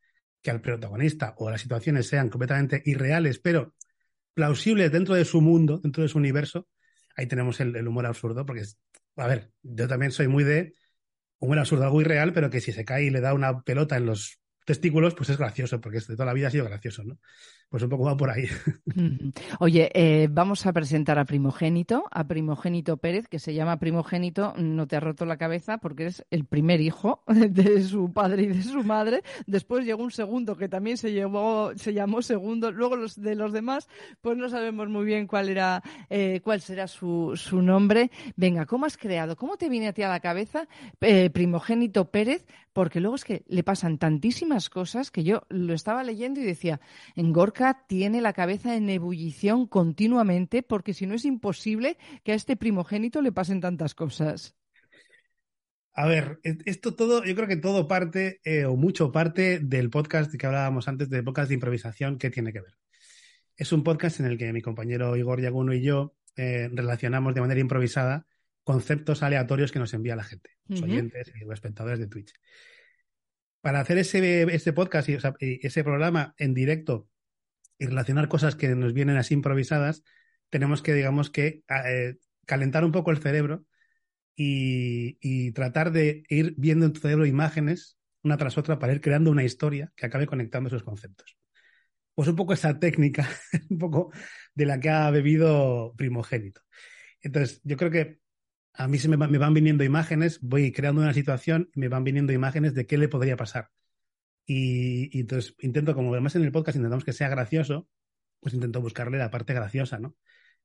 que 0.42 0.52
al 0.52 0.60
protagonista 0.60 1.34
o 1.38 1.50
las 1.50 1.60
situaciones 1.60 2.06
sean 2.06 2.28
completamente 2.28 2.80
irreales, 2.84 3.40
pero 3.40 3.74
plausibles 4.36 4.92
dentro 4.92 5.14
de 5.14 5.24
su 5.24 5.40
mundo, 5.40 5.78
dentro 5.78 6.02
de 6.02 6.10
su 6.10 6.18
universo, 6.18 6.68
ahí 7.16 7.26
tenemos 7.26 7.58
el, 7.60 7.88
humor 7.88 8.04
absurdo, 8.04 8.44
porque, 8.44 8.64
a 9.16 9.26
ver, 9.26 9.50
yo 9.62 9.88
también 9.88 10.12
soy 10.12 10.28
muy 10.28 10.44
de 10.44 10.74
humor 11.38 11.58
absurdo, 11.58 11.84
algo 11.84 12.02
irreal, 12.02 12.34
pero 12.34 12.50
que 12.50 12.60
si 12.60 12.70
se 12.70 12.84
cae 12.84 13.04
y 13.04 13.10
le 13.10 13.22
da 13.22 13.32
una 13.32 13.62
pelota 13.62 13.96
en 13.96 14.04
los 14.04 14.38
testículos, 14.66 15.14
pues 15.14 15.30
es 15.30 15.38
gracioso, 15.38 15.80
porque 15.80 16.00
de 16.00 16.14
toda 16.14 16.26
la 16.26 16.34
vida 16.34 16.48
ha 16.48 16.50
sido 16.50 16.66
gracioso, 16.66 17.02
¿no? 17.02 17.18
Pues 17.68 17.82
un 17.82 17.88
poco 17.88 18.04
va 18.04 18.16
por 18.16 18.30
ahí. 18.30 18.46
Oye, 19.58 19.90
eh, 19.92 20.28
vamos 20.30 20.66
a 20.66 20.72
presentar 20.72 21.18
a 21.18 21.24
Primogénito, 21.24 22.04
a 22.12 22.24
Primogénito 22.28 22.96
Pérez, 22.96 23.26
que 23.26 23.40
se 23.40 23.54
llama 23.54 23.80
Primogénito, 23.80 24.54
no 24.56 24.86
te 24.86 24.94
ha 24.94 25.00
roto 25.00 25.26
la 25.26 25.36
cabeza 25.36 25.78
porque 25.78 26.06
es 26.06 26.24
el 26.30 26.44
primer 26.44 26.80
hijo 26.80 27.24
de 27.26 27.82
su 27.82 28.12
padre 28.12 28.44
y 28.44 28.46
de 28.46 28.62
su 28.62 28.84
madre. 28.84 29.24
Después 29.48 29.84
llegó 29.84 30.04
un 30.04 30.12
segundo 30.12 30.56
que 30.56 30.68
también 30.68 30.96
se, 30.96 31.10
llevó, 31.10 31.72
se 31.74 31.92
llamó 31.92 32.22
segundo. 32.22 32.70
Luego 32.70 32.94
los 32.94 33.20
de 33.20 33.34
los 33.34 33.52
demás, 33.52 33.88
pues 34.20 34.36
no 34.36 34.48
sabemos 34.48 34.88
muy 34.88 35.04
bien 35.04 35.26
cuál 35.26 35.48
era, 35.48 35.82
eh, 36.08 36.40
cuál 36.44 36.60
será 36.60 36.86
su, 36.86 37.32
su, 37.34 37.62
nombre. 37.62 38.12
Venga, 38.36 38.66
¿cómo 38.66 38.86
has 38.86 38.96
creado? 38.96 39.34
¿Cómo 39.34 39.56
te 39.56 39.68
viene 39.68 39.88
a 39.88 39.92
ti 39.92 40.02
a 40.02 40.08
la 40.08 40.20
cabeza 40.20 40.68
eh, 41.00 41.30
Primogénito 41.30 42.12
Pérez? 42.12 42.46
Porque 42.72 43.00
luego 43.00 43.16
es 43.16 43.24
que 43.24 43.42
le 43.48 43.64
pasan 43.64 43.96
tantísimas 43.96 44.68
cosas 44.68 45.10
que 45.10 45.24
yo 45.24 45.42
lo 45.48 45.72
estaba 45.72 46.04
leyendo 46.04 46.40
y 46.40 46.44
decía, 46.44 46.78
en 47.14 47.32
Gorka 47.32 47.55
tiene 47.86 48.20
la 48.20 48.32
cabeza 48.32 48.76
en 48.76 48.88
ebullición 48.90 49.66
continuamente 49.66 50.62
porque 50.62 50.94
si 50.94 51.06
no 51.06 51.14
es 51.14 51.24
imposible 51.24 51.96
que 52.22 52.32
a 52.32 52.34
este 52.34 52.56
primogénito 52.56 53.22
le 53.22 53.32
pasen 53.32 53.60
tantas 53.60 53.94
cosas. 53.94 54.54
A 55.94 56.06
ver, 56.06 56.40
esto 56.42 56.94
todo, 56.94 57.24
yo 57.24 57.34
creo 57.34 57.48
que 57.48 57.56
todo 57.56 57.88
parte, 57.88 58.40
eh, 58.44 58.66
o 58.66 58.76
mucho 58.76 59.10
parte 59.10 59.60
del 59.60 59.88
podcast 59.88 60.34
que 60.34 60.46
hablábamos 60.46 60.88
antes, 60.88 61.08
del 61.08 61.24
podcast 61.24 61.48
de 61.48 61.54
improvisación, 61.54 62.18
¿qué 62.18 62.28
tiene 62.28 62.52
que 62.52 62.60
ver? 62.60 62.74
Es 63.56 63.72
un 63.72 63.82
podcast 63.82 64.20
en 64.20 64.26
el 64.26 64.36
que 64.36 64.52
mi 64.52 64.60
compañero 64.60 65.16
Igor 65.16 65.40
Yaguno 65.40 65.72
y 65.72 65.80
yo 65.80 66.14
eh, 66.36 66.68
relacionamos 66.70 67.34
de 67.34 67.40
manera 67.40 67.60
improvisada 67.60 68.26
conceptos 68.62 69.22
aleatorios 69.22 69.72
que 69.72 69.78
nos 69.78 69.94
envía 69.94 70.16
la 70.16 70.24
gente, 70.24 70.50
los 70.68 70.80
uh 70.80 70.84
-huh. 70.84 70.90
oyentes 70.90 71.32
y 71.34 71.44
los 71.44 71.54
espectadores 71.54 71.98
de 71.98 72.08
Twitch. 72.08 72.34
Para 73.62 73.80
hacer 73.80 73.96
ese, 73.96 74.42
ese 74.42 74.72
podcast 74.74 75.08
y 75.08 75.14
o 75.14 75.20
sea, 75.20 75.34
ese 75.40 75.82
programa 75.82 76.34
en 76.36 76.52
directo 76.52 77.08
y 77.78 77.86
relacionar 77.86 78.28
cosas 78.28 78.56
que 78.56 78.74
nos 78.74 78.92
vienen 78.92 79.16
así 79.16 79.34
improvisadas, 79.34 80.02
tenemos 80.50 80.82
que, 80.82 80.94
digamos, 80.94 81.30
que 81.30 81.62
eh, 81.68 82.16
calentar 82.46 82.84
un 82.84 82.92
poco 82.92 83.10
el 83.10 83.18
cerebro 83.18 83.64
y, 84.34 85.18
y, 85.20 85.52
tratar 85.52 85.92
de 85.92 86.24
ir 86.28 86.54
viendo 86.58 86.86
en 86.86 86.92
tu 86.92 87.00
cerebro 87.00 87.26
imágenes 87.26 87.98
una 88.22 88.36
tras 88.36 88.58
otra 88.58 88.78
para 88.78 88.92
ir 88.92 89.00
creando 89.00 89.30
una 89.30 89.44
historia 89.44 89.92
que 89.96 90.06
acabe 90.06 90.26
conectando 90.26 90.68
esos 90.68 90.82
conceptos. 90.82 91.36
Pues 92.14 92.28
un 92.28 92.36
poco 92.36 92.52
esa 92.52 92.78
técnica, 92.78 93.28
un 93.70 93.78
poco 93.78 94.12
de 94.54 94.66
la 94.66 94.80
que 94.80 94.90
ha 94.90 95.10
bebido 95.10 95.94
primogénito. 95.96 96.62
Entonces, 97.20 97.60
yo 97.64 97.76
creo 97.76 97.90
que 97.90 98.20
a 98.74 98.88
mí 98.88 98.98
se 98.98 99.08
me, 99.08 99.16
me, 99.16 99.38
van 99.38 99.54
viniendo 99.54 99.84
imágenes, 99.84 100.40
voy 100.40 100.70
creando 100.72 101.00
una 101.00 101.14
situación 101.14 101.70
y 101.74 101.80
me 101.80 101.88
van 101.88 102.04
viniendo 102.04 102.32
imágenes 102.32 102.74
de 102.74 102.86
qué 102.86 102.98
le 102.98 103.08
podría 103.08 103.36
pasar. 103.36 103.70
Y, 104.46 105.16
y, 105.16 105.20
entonces 105.20 105.54
intento, 105.60 105.94
como 105.94 106.12
además 106.12 106.36
en 106.36 106.42
el 106.42 106.52
podcast 106.52 106.76
intentamos 106.76 107.04
que 107.04 107.12
sea 107.12 107.28
gracioso, 107.28 107.88
pues 108.40 108.54
intento 108.54 108.80
buscarle 108.80 109.18
la 109.18 109.30
parte 109.30 109.54
graciosa, 109.54 109.98
¿no? 109.98 110.14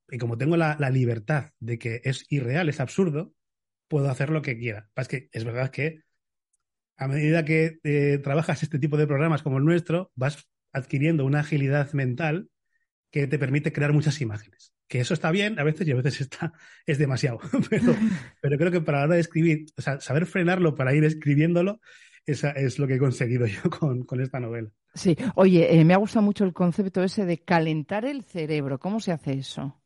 Y 0.09 0.17
como 0.17 0.38
tengo 0.38 0.57
la, 0.57 0.77
la 0.79 0.89
libertad 0.89 1.51
de 1.59 1.79
que 1.79 2.01
es 2.03 2.25
irreal, 2.29 2.69
es 2.69 2.79
absurdo, 2.79 3.33
puedo 3.88 4.09
hacer 4.09 4.29
lo 4.29 4.41
que 4.41 4.57
quiera. 4.57 4.89
Es 4.95 5.07
que 5.07 5.29
es 5.31 5.43
verdad 5.45 5.71
que 5.71 6.01
a 6.97 7.07
medida 7.07 7.45
que 7.45 7.79
eh, 7.83 8.19
trabajas 8.21 8.63
este 8.63 8.79
tipo 8.79 8.97
de 8.97 9.07
programas 9.07 9.41
como 9.41 9.57
el 9.57 9.65
nuestro, 9.65 10.11
vas 10.15 10.47
adquiriendo 10.73 11.25
una 11.25 11.39
agilidad 11.39 11.91
mental 11.93 12.50
que 13.09 13.27
te 13.27 13.39
permite 13.39 13.73
crear 13.73 13.93
muchas 13.93 14.21
imágenes 14.21 14.73
que 14.91 15.00
eso 15.00 15.13
está 15.13 15.31
bien 15.31 15.57
a 15.57 15.63
veces 15.63 15.88
y 15.88 15.91
a 15.91 15.95
veces 15.95 16.19
está, 16.19 16.51
es 16.85 16.97
demasiado. 16.97 17.39
pero, 17.69 17.95
pero 18.41 18.57
creo 18.57 18.71
que 18.71 18.81
para 18.81 19.00
la 19.00 19.03
hora 19.05 19.15
de 19.15 19.21
escribir, 19.21 19.67
o 19.77 19.81
sea, 19.81 20.01
saber 20.01 20.25
frenarlo 20.25 20.75
para 20.75 20.93
ir 20.93 21.05
escribiéndolo, 21.05 21.79
esa 22.25 22.51
es 22.51 22.79
lo 22.79 22.87
que 22.87 22.95
he 22.95 22.99
conseguido 22.99 23.45
yo 23.45 23.61
con, 23.79 24.03
con 24.03 24.21
esta 24.21 24.39
novela. 24.39 24.69
Sí, 24.93 25.15
oye, 25.35 25.79
eh, 25.79 25.85
me 25.85 25.93
ha 25.93 25.97
gustado 25.97 26.23
mucho 26.23 26.43
el 26.43 26.53
concepto 26.53 27.03
ese 27.03 27.25
de 27.25 27.39
calentar 27.39 28.05
el 28.05 28.23
cerebro. 28.23 28.79
¿Cómo 28.79 28.99
se 28.99 29.11
hace 29.11 29.33
eso? 29.33 29.81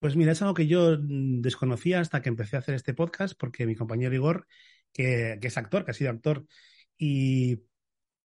Pues 0.00 0.16
mira, 0.16 0.32
es 0.32 0.42
algo 0.42 0.54
que 0.54 0.66
yo 0.66 0.96
desconocía 0.96 2.00
hasta 2.00 2.22
que 2.22 2.30
empecé 2.30 2.56
a 2.56 2.60
hacer 2.60 2.74
este 2.74 2.94
podcast, 2.94 3.38
porque 3.38 3.66
mi 3.66 3.76
compañero 3.76 4.14
Igor, 4.14 4.46
que, 4.92 5.38
que 5.40 5.48
es 5.48 5.56
actor, 5.58 5.84
que 5.84 5.90
ha 5.90 5.94
sido 5.94 6.10
actor, 6.10 6.46
y 6.96 7.62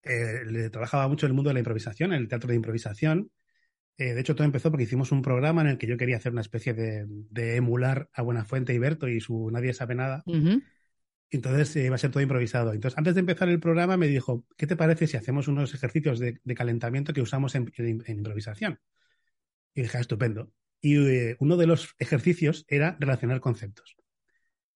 eh, 0.03 0.43
le 0.45 0.69
trabajaba 0.69 1.07
mucho 1.07 1.25
en 1.25 1.31
el 1.31 1.35
mundo 1.35 1.49
de 1.49 1.55
la 1.55 1.59
improvisación, 1.59 2.13
en 2.13 2.21
el 2.21 2.27
teatro 2.27 2.49
de 2.49 2.55
improvisación, 2.55 3.31
eh, 3.97 4.13
de 4.13 4.19
hecho, 4.19 4.35
todo 4.35 4.45
empezó 4.45 4.71
porque 4.71 4.83
hicimos 4.83 5.11
un 5.11 5.21
programa 5.21 5.61
en 5.61 5.67
el 5.67 5.77
que 5.77 5.87
yo 5.87 5.97
quería 5.97 6.17
hacer 6.17 6.33
una 6.33 6.41
especie 6.41 6.73
de, 6.73 7.05
de 7.07 7.55
emular 7.55 8.09
a 8.13 8.21
Buenafuente 8.21 8.73
y 8.73 8.79
Berto 8.79 9.07
y 9.07 9.21
su 9.21 9.49
Nadie 9.51 9.73
sabe 9.73 9.95
nada. 9.95 10.21
Uh 10.25 10.33
-huh. 10.33 10.63
Entonces 11.31 11.75
eh, 11.75 11.85
iba 11.85 11.95
a 11.95 11.97
ser 11.97 12.11
todo 12.11 12.21
improvisado. 12.21 12.73
Entonces, 12.73 12.97
antes 12.97 13.15
de 13.15 13.21
empezar 13.21 13.49
el 13.49 13.59
programa, 13.59 13.97
me 13.97 14.07
dijo, 14.07 14.45
¿qué 14.57 14.67
te 14.67 14.75
parece 14.75 15.07
si 15.07 15.17
hacemos 15.17 15.47
unos 15.47 15.73
ejercicios 15.73 16.19
de, 16.19 16.39
calentamiento 16.55 17.13
que 17.13 17.21
usamos 17.21 17.55
en, 17.55 17.71
improvisación? 18.07 18.79
Y 19.73 19.81
dije, 19.83 19.97
ah, 19.97 20.01
estupendo. 20.01 20.51
Y 20.81 20.97
eh, 20.97 21.35
uno 21.39 21.57
de 21.57 21.67
los 21.67 21.95
ejercicios 21.99 22.65
era 22.67 22.95
relacionar 22.99 23.39
conceptos. 23.39 23.95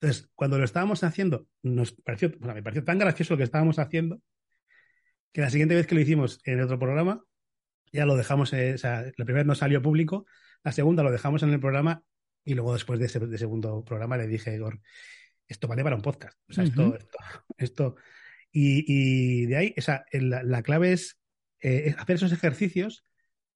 Entonces, 0.01 0.29
cuando 0.35 0.57
lo 0.57 0.65
estábamos 0.65 1.03
haciendo, 1.03 1.47
nos 1.61 1.91
pareció, 1.91 2.31
bueno, 2.39 2.55
me 2.55 2.63
pareció 2.63 2.83
tan 2.83 2.97
gracioso 2.99 3.33
lo 3.33 3.37
que 3.37 3.43
estábamos 3.43 3.79
haciendo, 3.79 4.21
que 5.31 5.41
la 5.41 5.49
siguiente 5.49 5.75
vez 5.75 5.87
que 5.87 5.95
lo 5.95 6.01
hicimos 6.01 6.39
en 6.45 6.61
otro 6.61 6.79
programa, 6.79 7.23
ya 7.91 8.05
lo 8.05 8.15
dejamos, 8.15 8.53
eh, 8.53 8.73
o 8.73 8.77
sea, 8.77 9.05
la 9.17 9.25
primera 9.25 9.43
no 9.43 9.55
salió 9.55 9.81
público, 9.81 10.25
la 10.63 10.71
segunda 10.71 11.03
lo 11.03 11.11
dejamos 11.11 11.43
en 11.43 11.51
el 11.51 11.59
programa 11.59 12.03
y 12.43 12.53
luego 12.53 12.73
después 12.73 12.99
de 12.99 13.07
ese 13.07 13.37
segundo 13.37 13.83
programa 13.83 14.17
le 14.17 14.27
dije, 14.27 14.55
Igor, 14.55 14.79
esto 15.49 15.67
vale 15.67 15.83
para 15.83 15.95
un 15.95 16.01
podcast. 16.01 16.37
O 16.47 16.53
sea, 16.53 16.63
uh 16.63 16.67
-huh. 16.67 16.69
esto, 16.69 16.95
esto, 16.95 17.17
esto. 17.57 17.95
Y, 18.51 18.85
y, 18.87 19.45
de 19.47 19.57
ahí, 19.57 19.75
o 19.77 19.81
sea, 19.81 20.05
la, 20.11 20.43
la, 20.43 20.63
clave 20.63 20.93
es 20.93 21.19
eh, 21.61 21.93
hacer 21.97 22.15
esos 22.15 22.31
ejercicios 22.31 23.03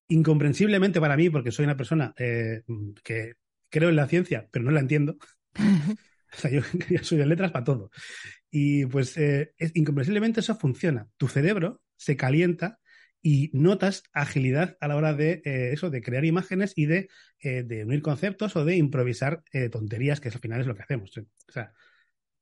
incomprensiblemente 0.07 1.00
para 1.00 1.15
mí, 1.15 1.29
porque 1.29 1.51
soy 1.51 1.65
una 1.65 1.77
persona 1.77 2.13
eh, 2.17 2.62
que 3.03 3.33
creo 3.69 3.89
en 3.89 3.95
la 3.95 4.07
ciencia, 4.07 4.47
pero 4.51 4.65
no 4.65 4.71
la 4.71 4.81
entiendo. 4.81 5.17
o 5.55 6.38
sea, 6.38 6.51
yo, 6.89 7.03
soy 7.03 7.17
de 7.17 7.25
letras 7.25 7.51
para 7.51 7.65
todo. 7.65 7.89
Y 8.51 8.85
pues 8.85 9.17
es, 9.17 9.50
incomprensiblemente 9.73 10.41
eso 10.41 10.55
funciona. 10.55 11.07
Tu 11.17 11.27
cerebro 11.27 11.81
se 11.95 12.17
calienta 12.17 12.79
y 13.23 13.49
notas 13.53 14.03
agilidad 14.13 14.77
a 14.81 14.87
la 14.87 14.95
hora 14.95 15.13
de 15.13 15.41
eso, 15.43 15.89
de 15.89 16.01
crear 16.03 16.25
imágenes 16.25 16.73
y 16.75 16.85
de, 16.85 17.09
de 17.41 17.85
unir 17.85 18.03
conceptos 18.03 18.55
o 18.55 18.65
de 18.65 18.75
improvisar 18.75 19.43
tonterías, 19.71 20.19
que 20.19 20.29
al 20.29 20.39
final 20.39 20.61
es 20.61 20.67
lo 20.67 20.75
que 20.75 20.83
hacemos. 20.83 21.17
O 21.17 21.51
sea, 21.51 21.73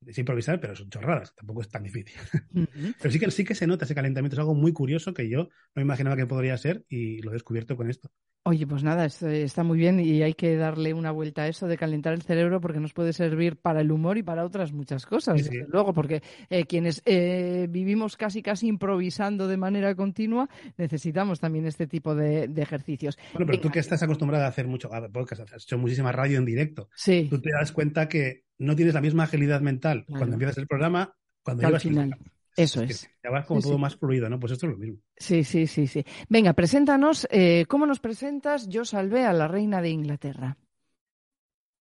es 0.05 0.17
improvisar, 0.17 0.59
pero 0.59 0.75
son 0.75 0.89
chorradas, 0.89 1.35
tampoco 1.35 1.61
es 1.61 1.69
tan 1.69 1.83
difícil. 1.83 2.15
pero 2.99 3.11
sí 3.11 3.19
que, 3.19 3.31
sí 3.31 3.43
que 3.43 3.55
se 3.55 3.67
nota 3.67 3.85
ese 3.85 3.95
calentamiento, 3.95 4.35
es 4.35 4.39
algo 4.39 4.55
muy 4.55 4.73
curioso 4.73 5.13
que 5.13 5.29
yo 5.29 5.49
no 5.75 5.81
imaginaba 5.81 6.15
que 6.15 6.25
podría 6.25 6.57
ser 6.57 6.83
y 6.89 7.21
lo 7.21 7.31
he 7.31 7.33
descubierto 7.33 7.77
con 7.77 7.89
esto. 7.89 8.11
Oye, 8.43 8.65
pues 8.65 8.83
nada, 8.83 9.05
está 9.05 9.63
muy 9.63 9.77
bien 9.77 9.99
y 9.99 10.23
hay 10.23 10.33
que 10.33 10.55
darle 10.55 10.95
una 10.95 11.11
vuelta 11.11 11.43
a 11.43 11.47
eso 11.47 11.67
de 11.67 11.77
calentar 11.77 12.13
el 12.13 12.23
cerebro 12.23 12.59
porque 12.59 12.79
nos 12.79 12.91
puede 12.91 13.13
servir 13.13 13.55
para 13.55 13.81
el 13.81 13.91
humor 13.91 14.17
y 14.17 14.23
para 14.23 14.43
otras 14.43 14.71
muchas 14.71 15.05
cosas, 15.05 15.37
desde 15.37 15.67
luego, 15.67 15.93
porque 15.93 16.23
eh, 16.49 16.65
quienes 16.65 17.03
eh, 17.05 17.67
vivimos 17.69 18.17
casi 18.17 18.41
casi 18.41 18.67
improvisando 18.67 19.47
de 19.47 19.57
manera 19.57 19.93
continua 19.93 20.49
necesitamos 20.75 21.39
también 21.39 21.67
este 21.67 21.85
tipo 21.85 22.15
de, 22.15 22.45
ejercicios. 22.55 23.19
Bueno, 23.33 23.45
pero 23.45 23.61
tú 23.61 23.69
que 23.69 23.77
estás 23.77 24.01
acostumbrada 24.01 24.45
a 24.45 24.49
hacer 24.49 24.67
mucho 24.67 24.89
podcast, 25.13 25.41
has 25.53 25.63
hecho 25.63 25.77
muchísima 25.77 26.11
radio 26.11 26.39
en 26.39 26.45
directo, 26.45 26.89
sí. 26.95 27.27
tú 27.29 27.39
te 27.39 27.51
das 27.51 27.71
cuenta 27.71 28.09
que 28.09 28.45
no 28.57 28.75
tienes 28.75 28.95
la 28.95 29.01
misma 29.01 29.23
agilidad 29.25 29.61
mental 29.61 30.03
cuando 30.07 30.33
empiezas 30.33 30.57
el 30.57 30.65
programa 30.65 31.15
cuando 31.43 31.67
al 31.67 31.79
final. 31.79 32.17
Eso 32.55 32.81
es. 32.81 33.09
Ya 33.23 33.29
vas 33.29 33.45
como 33.45 33.61
todo 33.61 33.77
más 33.77 33.95
fluido, 33.95 34.29
¿no? 34.29 34.39
Pues 34.39 34.53
esto 34.53 34.67
es 34.67 34.73
lo 34.73 34.77
mismo. 34.77 34.99
Sí, 35.15 35.43
sí, 35.43 35.67
sí, 35.67 35.87
sí. 35.87 36.03
Venga, 36.27 36.53
preséntanos. 36.53 37.27
Eh, 37.31 37.65
¿Cómo 37.67 37.85
nos 37.85 37.99
presentas? 37.99 38.67
Yo 38.67 38.83
salvé 38.85 39.25
a 39.25 39.33
la 39.33 39.47
reina 39.47 39.81
de 39.81 39.89
Inglaterra. 39.89 40.57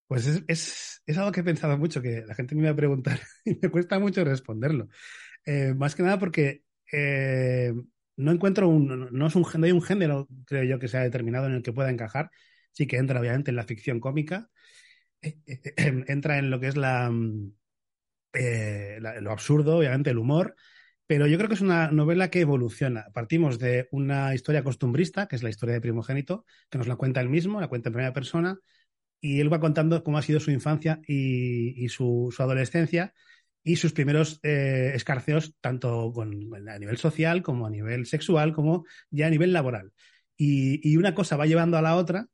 Pues 0.06 0.26
es, 0.48 1.02
algo 1.16 1.32
que 1.32 1.40
he 1.40 1.44
pensado 1.44 1.78
mucho, 1.78 2.02
que 2.02 2.24
la 2.26 2.34
gente 2.34 2.54
me 2.54 2.62
iba 2.62 2.70
a 2.70 2.76
preguntar 2.76 3.20
y 3.44 3.58
me 3.60 3.68
cuesta 3.68 3.98
mucho 3.98 4.24
responderlo. 4.24 4.88
Eh, 5.46 5.74
más 5.74 5.94
que 5.94 6.02
nada 6.02 6.18
porque 6.18 6.64
eh, 6.92 7.72
no 8.16 8.32
encuentro 8.32 8.68
un 8.68 9.08
no, 9.12 9.26
es 9.26 9.36
un. 9.36 9.46
no 9.56 9.66
hay 9.66 9.72
un 9.72 9.82
género, 9.82 10.28
creo 10.46 10.64
yo, 10.64 10.78
que 10.78 10.88
sea 10.88 11.00
determinado 11.00 11.46
en 11.46 11.54
el 11.54 11.62
que 11.62 11.72
pueda 11.72 11.90
encajar. 11.90 12.30
Sí 12.72 12.86
que 12.86 12.96
entra, 12.96 13.20
obviamente, 13.20 13.50
en 13.50 13.56
la 13.56 13.64
ficción 13.64 14.00
cómica. 14.00 14.48
entra 15.76 16.38
en 16.38 16.50
lo 16.50 16.60
que 16.60 16.68
es 16.68 16.76
la 16.76 17.10
mm, 17.10 17.52
eh, 18.32 18.98
lo 19.00 19.30
absurdo, 19.32 19.78
obviamente 19.78 20.10
el 20.10 20.18
humor, 20.18 20.56
pero 21.06 21.26
yo 21.26 21.36
creo 21.38 21.48
que 21.48 21.54
es 21.54 21.60
una 21.60 21.90
novela 21.90 22.30
que 22.30 22.40
evoluciona. 22.40 23.06
Partimos 23.12 23.58
de 23.58 23.88
una 23.90 24.32
historia 24.34 24.62
costumbrista, 24.62 25.26
que 25.26 25.36
es 25.36 25.42
la 25.42 25.50
historia 25.50 25.74
de 25.74 25.80
Primogénito, 25.80 26.44
que 26.70 26.78
nos 26.78 26.86
la 26.86 26.96
cuenta 26.96 27.20
él 27.20 27.28
mismo, 27.28 27.60
la 27.60 27.66
cuenta 27.68 27.88
en 27.88 27.94
primera 27.94 28.12
persona, 28.12 28.60
y 29.20 29.40
él 29.40 29.52
va 29.52 29.60
contando 29.60 30.04
cómo 30.04 30.18
ha 30.18 30.22
sido 30.22 30.40
su 30.40 30.52
infancia 30.52 31.00
y, 31.06 31.88
su, 31.88 32.32
adolescencia 32.38 33.12
y 33.62 33.76
sus 33.76 33.92
primeros 33.92 34.38
eh, 34.44 34.92
escarceos, 34.94 35.56
tanto 35.60 36.12
a 36.20 36.24
nivel 36.78 36.96
social 36.96 37.42
como 37.42 37.66
a 37.66 37.70
nivel 37.70 38.06
sexual, 38.06 38.52
como 38.52 38.84
ya 39.10 39.26
a 39.26 39.30
nivel 39.30 39.52
laboral. 39.52 39.92
Y, 40.36 40.80
y 40.88 40.96
una 40.96 41.14
cosa 41.14 41.36
va 41.36 41.46
llevando 41.46 41.76
a 41.76 41.82
la 41.82 41.96
otra 41.96 42.28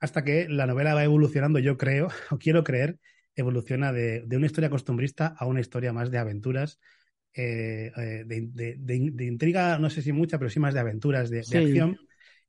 hasta 0.00 0.22
que 0.24 0.48
la 0.48 0.66
novela 0.66 0.94
va 0.94 1.04
evolucionando, 1.04 1.58
yo 1.58 1.76
creo, 1.76 2.08
o 2.30 2.38
quiero 2.38 2.64
creer, 2.64 2.98
evoluciona 3.40 3.92
de, 3.92 4.24
una 4.30 4.46
historia 4.46 4.70
costumbrista 4.70 5.34
a 5.38 5.46
una 5.46 5.60
historia 5.60 5.92
más 5.92 6.10
de 6.10 6.18
aventuras, 6.18 6.80
eh, 7.34 7.92
eh, 7.96 8.24
de, 8.26 9.24
intriga, 9.24 9.78
no 9.78 9.90
sé 9.90 10.02
si 10.02 10.12
mucha, 10.12 10.38
pero 10.38 10.50
sí 10.50 10.60
más 10.60 10.74
de 10.74 10.80
aventuras, 10.80 11.30
de, 11.30 11.40
acción, 11.40 11.98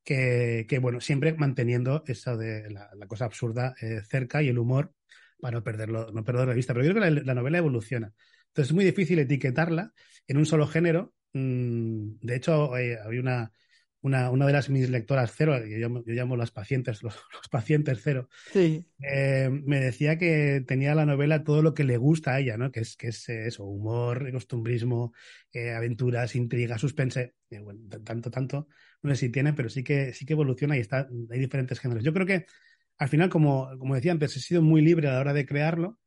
que, 0.03 0.79
bueno, 0.81 1.00
siempre 1.00 1.34
manteniendo 1.34 2.03
eso 2.08 2.38
de 2.38 2.69
la, 2.72 2.89
cosa 3.08 3.25
absurda 3.25 3.75
eh, 3.81 4.01
cerca 4.08 4.41
y 4.41 4.50
el 4.50 4.58
humor 4.58 4.93
para 5.39 5.58
no 5.58 5.63
perderlo, 5.63 6.12
no 6.12 6.24
perderlo 6.24 6.50
de 6.50 6.55
vista. 6.55 6.74
Pero 6.74 6.86
yo 6.86 6.93
creo 6.93 7.03
que 7.03 7.22
la, 7.22 7.34
novela 7.34 7.60
evoluciona. 7.60 8.13
Entonces 8.47 8.71
es 8.71 8.73
muy 8.73 8.84
difícil 8.84 9.19
etiquetarla 9.19 9.93
en 10.28 10.38
un 10.38 10.45
solo 10.45 10.67
género. 10.67 11.13
Mm, 11.34 12.15
de 12.21 12.36
hecho, 12.36 12.73
había 12.73 13.21
una, 13.21 13.54
una, 14.01 14.29
una 14.31 14.45
de 14.45 14.53
las 14.53 14.69
mis 14.69 14.89
lectoras 14.89 15.33
cero, 15.35 15.57
yo 15.65 15.77
llamo, 15.77 16.03
yo 16.05 16.13
llamo 16.13 16.38
las 16.38 16.51
pacientes, 16.51 17.03
los, 17.03 17.15
pacientes 17.49 17.99
cero, 18.01 18.29
sí. 18.51 18.85
Eh, 19.01 19.49
me 19.49 19.79
decía 19.79 20.17
que 20.17 20.63
tenía 20.65 20.93
la 20.93 21.05
novela 21.05 21.43
todo 21.43 21.62
lo 21.62 21.73
que 21.73 21.85
le 21.85 21.97
gusta 21.97 22.33
a 22.33 22.39
ella, 22.39 22.57
¿no? 22.57 22.71
Que 22.71 22.81
es, 22.81 22.97
que 22.97 23.07
es 23.07 23.29
eso, 23.29 23.63
humor, 23.63 24.29
costumbrismo, 24.31 25.13
eh, 25.53 25.71
aventuras, 25.71 26.35
intriga, 26.35 26.77
suspense, 26.77 27.35
eh, 27.49 27.59
bueno, 27.59 27.81
tanto, 28.03 28.29
tanto, 28.29 28.67
no 29.01 29.09
sé 29.12 29.27
si 29.27 29.29
tiene, 29.29 29.53
pero 29.53 29.69
sí 29.69 29.83
que, 29.83 30.13
sí 30.13 30.25
que 30.25 30.33
evoluciona 30.33 30.75
y 30.75 30.81
está, 30.81 31.07
hay 31.29 31.39
diferentes 31.39 31.79
géneros. 31.79 32.03
Yo 32.03 32.13
creo 32.13 32.25
que 32.25 32.45
al 32.97 33.07
final, 33.07 33.29
como, 33.29 33.69
como 33.79 33.95
decía 33.95 34.12
antes, 34.12 34.35
he 34.35 34.41
sido 34.41 34.62
muy 34.62 34.81
libre 34.81 35.07
a 35.07 35.13
la 35.13 35.19
hora 35.21 35.33
de 35.33 35.45
crearlo. 35.45 35.97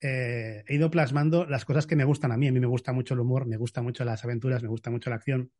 he 0.00 0.64
ido 0.68 0.90
plasmando 0.90 1.46
las 1.46 1.64
cosas 1.64 1.86
que 1.86 1.96
me 1.96 2.04
gustan 2.04 2.32
a 2.32 2.36
mí. 2.36 2.48
A 2.48 2.52
mí 2.52 2.60
me 2.60 2.66
gusta 2.66 2.92
mucho 2.92 3.14
el 3.14 3.20
humor, 3.20 3.46
me 3.46 3.56
gusta 3.56 3.80
mucho 3.80 4.04
las 4.04 4.24
aventuras, 4.24 4.62
me 4.62 4.68
gusta 4.68 4.90
mucho 4.90 5.08
la 5.08 5.16
acción, 5.16 5.50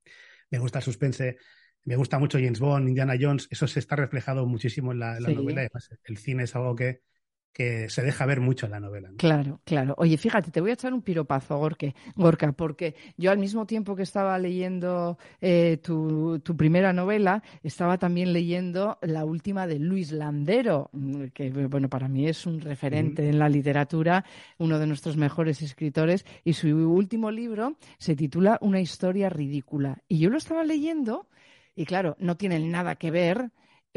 me 0.51 0.59
gusta 0.59 0.81
el 0.81 0.85
suspense, 0.85 1.39
me 1.85 1.97
gusta 1.97 2.19
mucho 2.19 2.39
James 2.39 2.61
Bond, 2.61 2.89
Indiana 2.89 3.15
Jones, 3.21 3.49
eso 3.51 3.67
se 3.67 3.81
está 3.81 3.97
reflejado 3.97 4.47
muchísimo 4.47 4.93
en 4.93 5.01
la, 5.01 5.19
novela. 5.19 5.63
Además, 5.63 5.91
el 6.05 6.17
cine 6.17 6.45
es 6.45 6.55
algo 6.55 6.77
que, 6.77 7.01
que 7.53 7.89
se 7.91 8.03
deja 8.03 8.25
ver 8.25 8.41
mucho 8.41 8.67
en 8.67 8.73
la 8.73 8.81
novela. 8.81 9.11
Claro, 9.17 9.61
claro. 9.65 9.95
Oye, 9.99 10.17
fíjate, 10.17 10.51
te 10.51 10.61
voy 10.61 10.71
a 10.71 10.75
echar 10.75 10.95
un 10.95 11.03
piropazo, 11.03 11.59
Gorka, 12.17 12.53
porque 12.53 12.95
yo 13.17 13.31
al 13.31 13.39
mismo 13.39 13.67
tiempo 13.67 13.95
que 13.95 14.05
estaba 14.05 14.39
leyendo 14.39 15.19
eh, 15.41 15.79
tu, 15.83 16.39
tu, 16.41 16.57
primera 16.57 16.93
novela, 16.93 17.43
estaba 17.63 17.99
también 17.99 18.33
leyendo 18.33 18.99
la 19.03 19.25
última 19.25 19.67
de 19.67 19.79
Luis 19.79 20.13
Landero, 20.13 20.89
mm, 20.93 21.25
que 21.35 21.51
bueno, 21.51 21.89
para 21.89 22.09
mí 22.09 22.27
es 22.27 22.47
un 22.47 22.61
referente 22.61 23.29
en 23.29 23.39
la 23.39 23.49
literatura, 23.49 24.25
uno 24.59 24.79
de 24.79 24.87
nuestros 24.87 25.17
mejores 25.17 25.61
escritores, 25.63 26.25
y 26.45 26.55
su 26.55 26.69
último 26.69 27.31
libro 27.31 27.77
se 27.99 28.17
titula 28.17 28.59
Una 28.63 28.81
historia 28.81 29.29
ridícula. 29.29 29.99
Y 30.09 30.19
yo 30.19 30.31
lo 30.31 30.39
estaba 30.39 30.65
leyendo 30.65 31.27
y 31.75 31.87
claro, 31.87 32.17
no 32.19 32.37
tienen 32.37 32.71
nada 32.71 32.97
que 32.97 33.11
ver, 33.11 33.53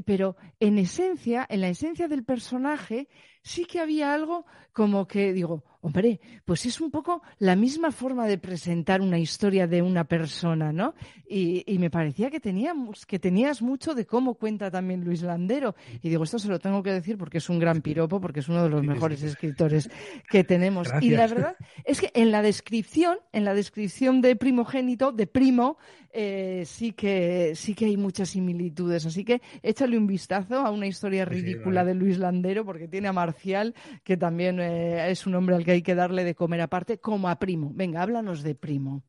pero 0.06 0.36
en 0.60 0.78
esencia, 0.78 1.46
en 1.50 1.62
la 1.62 1.70
esencia 1.70 2.08
del 2.08 2.24
personaje, 2.24 3.08
sí 3.46 3.66
que 3.66 3.80
había 3.80 4.14
algo 4.14 4.46
como 4.74 5.08
que 5.08 5.32
digo, 5.32 5.64
hombre, 5.80 6.20
pues 6.44 6.66
es 6.66 6.82
un 6.82 6.92
poco 6.92 7.22
la 7.40 7.56
misma 7.56 7.92
forma 7.92 8.28
de 8.28 8.38
presentar 8.38 9.02
una 9.02 9.20
historia 9.20 9.68
de 9.68 9.82
una 9.82 10.04
persona, 10.04 10.74
¿no? 10.74 10.96
Y, 11.30 11.64
me 11.80 11.90
parecía 11.90 12.30
que 12.30 12.40
teníamos, 12.40 13.06
que 13.06 13.20
tenías 13.20 13.62
mucho 13.62 13.94
de 13.94 14.06
cómo 14.06 14.34
cuenta 14.34 14.70
también 14.70 15.06
Luis 15.06 15.22
Landero. 15.22 15.76
Y 16.02 16.10
digo, 16.10 16.24
esto 16.24 16.40
se 16.40 16.50
lo 16.50 16.60
tengo 16.60 16.84
que 16.84 16.92
decir 16.92 17.18
porque 17.18 17.38
es 17.38 17.50
un 17.50 17.60
gran 17.60 17.82
piropo, 17.82 18.20
porque 18.20 18.42
es 18.42 18.50
uno 18.50 18.64
de 18.64 18.70
los 18.70 18.84
mejores 18.84 19.24
escritores 19.24 19.90
que 20.30 20.44
tenemos. 20.44 20.90
Y 21.00 21.12
la 21.12 21.28
verdad 21.28 21.56
es 21.86 22.02
que 22.02 22.12
en 22.14 22.32
la 22.32 22.42
descripción, 22.42 23.20
en 23.32 23.46
la 23.46 23.54
descripción 23.54 24.22
de 24.22 24.36
primogénito, 24.36 25.12
de 25.12 25.28
primo, 25.28 25.78
eh, 26.12 26.64
sí 26.66 26.94
que 26.94 27.54
sí 27.56 27.76
que 27.76 27.86
hay 27.86 27.98
muchas 27.98 28.30
similitudes. 28.30 29.06
Así 29.06 29.24
que 29.24 29.42
échale 29.62 29.98
un 29.98 30.08
vistazo 30.08 30.56
a 30.56 30.72
una 30.72 30.88
historia 30.88 31.26
ridícula 31.26 31.86
de 31.86 31.94
Luis 31.94 32.18
Landero, 32.18 32.66
porque 32.66 32.88
tiene 32.88 33.08
a 33.10 33.14
Marcial, 33.36 33.76
que 34.04 34.18
también 34.18 34.60
eh, 34.60 35.12
es 35.12 35.28
un 35.28 35.36
hombre 35.36 35.56
al 35.56 35.66
que 35.66 35.72
hay 35.72 35.82
que 35.82 35.96
darle 35.96 36.24
de 36.24 36.36
comer 36.36 36.62
aparte, 36.62 37.00
como 37.00 37.28
a 37.30 37.38
Primo. 37.38 37.72
Venga, 37.76 38.02
háblanos 38.02 38.44
de 38.44 38.56
Primo. 38.56 39.04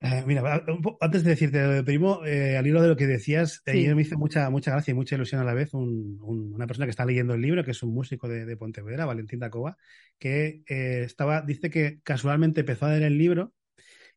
Eh, 0.00 0.22
mira, 0.26 0.64
antes 1.00 1.24
de 1.24 1.30
decirte 1.30 1.58
de 1.58 1.82
Primo, 1.82 2.24
eh, 2.24 2.56
al 2.56 2.66
hilo 2.66 2.80
de 2.80 2.88
lo 2.88 2.96
que 2.96 3.06
decías, 3.06 3.62
ayer 3.66 3.94
me 3.94 4.02
hizo 4.02 4.16
mucha, 4.16 4.48
mucha 4.48 4.70
gracia 4.70 4.92
y 4.92 4.94
mucha 4.94 5.16
ilusión 5.16 5.40
a 5.40 5.44
la 5.44 5.54
vez 5.54 5.74
una 5.74 6.66
persona 6.68 6.86
que 6.86 6.90
está 6.90 7.04
leyendo 7.04 7.34
el 7.34 7.42
libro, 7.42 7.64
que 7.64 7.72
es 7.72 7.82
un 7.82 7.92
músico 7.92 8.28
de, 8.28 8.56
Pontevedra, 8.56 9.06
Valentín 9.06 9.40
Dacoba, 9.40 9.76
que 10.18 10.62
estaba, 10.68 11.42
dice 11.42 11.68
que 11.68 12.00
casualmente 12.02 12.60
empezó 12.60 12.86
a 12.86 12.90
leer 12.90 13.02
el 13.02 13.18
libro 13.18 13.52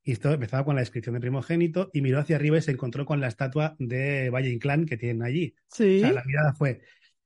y 0.04 0.14
esto 0.14 0.32
empezaba 0.32 0.66
con 0.66 0.76
la 0.76 0.82
descripción 0.82 1.14
de 1.14 1.20
primogénito 1.22 1.90
y 1.94 2.02
miró 2.02 2.20
hacia 2.20 2.36
arriba 2.36 2.58
y 2.58 2.62
se 2.62 2.72
encontró 2.72 3.06
con 3.06 3.20
la 3.20 3.28
estatua 3.28 3.76
de 3.78 4.30
Valle 4.30 4.50
Inclán 4.50 4.86
que 4.86 4.98
tienen 4.98 5.24
allí. 5.24 5.56
Sí. 5.68 5.98
O 5.98 6.00
sea, 6.02 6.14
la 6.14 6.24
mirada 6.24 6.54
fue, 6.54 6.82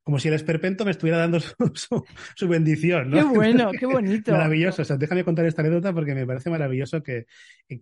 como 0.06 0.20
si 0.20 0.28
el 0.28 0.36
esperpento 0.36 0.86
me 0.86 0.92
estuviera 0.92 1.18
dando 1.18 1.40
su, 2.36 2.48
bendición. 2.48 3.10
¿no? 3.10 3.18
Qué 3.18 3.24
bueno, 3.24 3.72
qué 3.72 3.88
bonito. 3.88 4.32
maravilloso. 4.34 4.84
O 4.84 4.86
sea, 4.86 4.98
déjame 4.98 5.24
contar 5.24 5.48
esta 5.48 5.64
anécdota 5.64 5.92
porque 5.94 6.14
me 6.14 6.28
parece 6.28 6.52
maravilloso 6.52 7.02
que, 7.02 7.26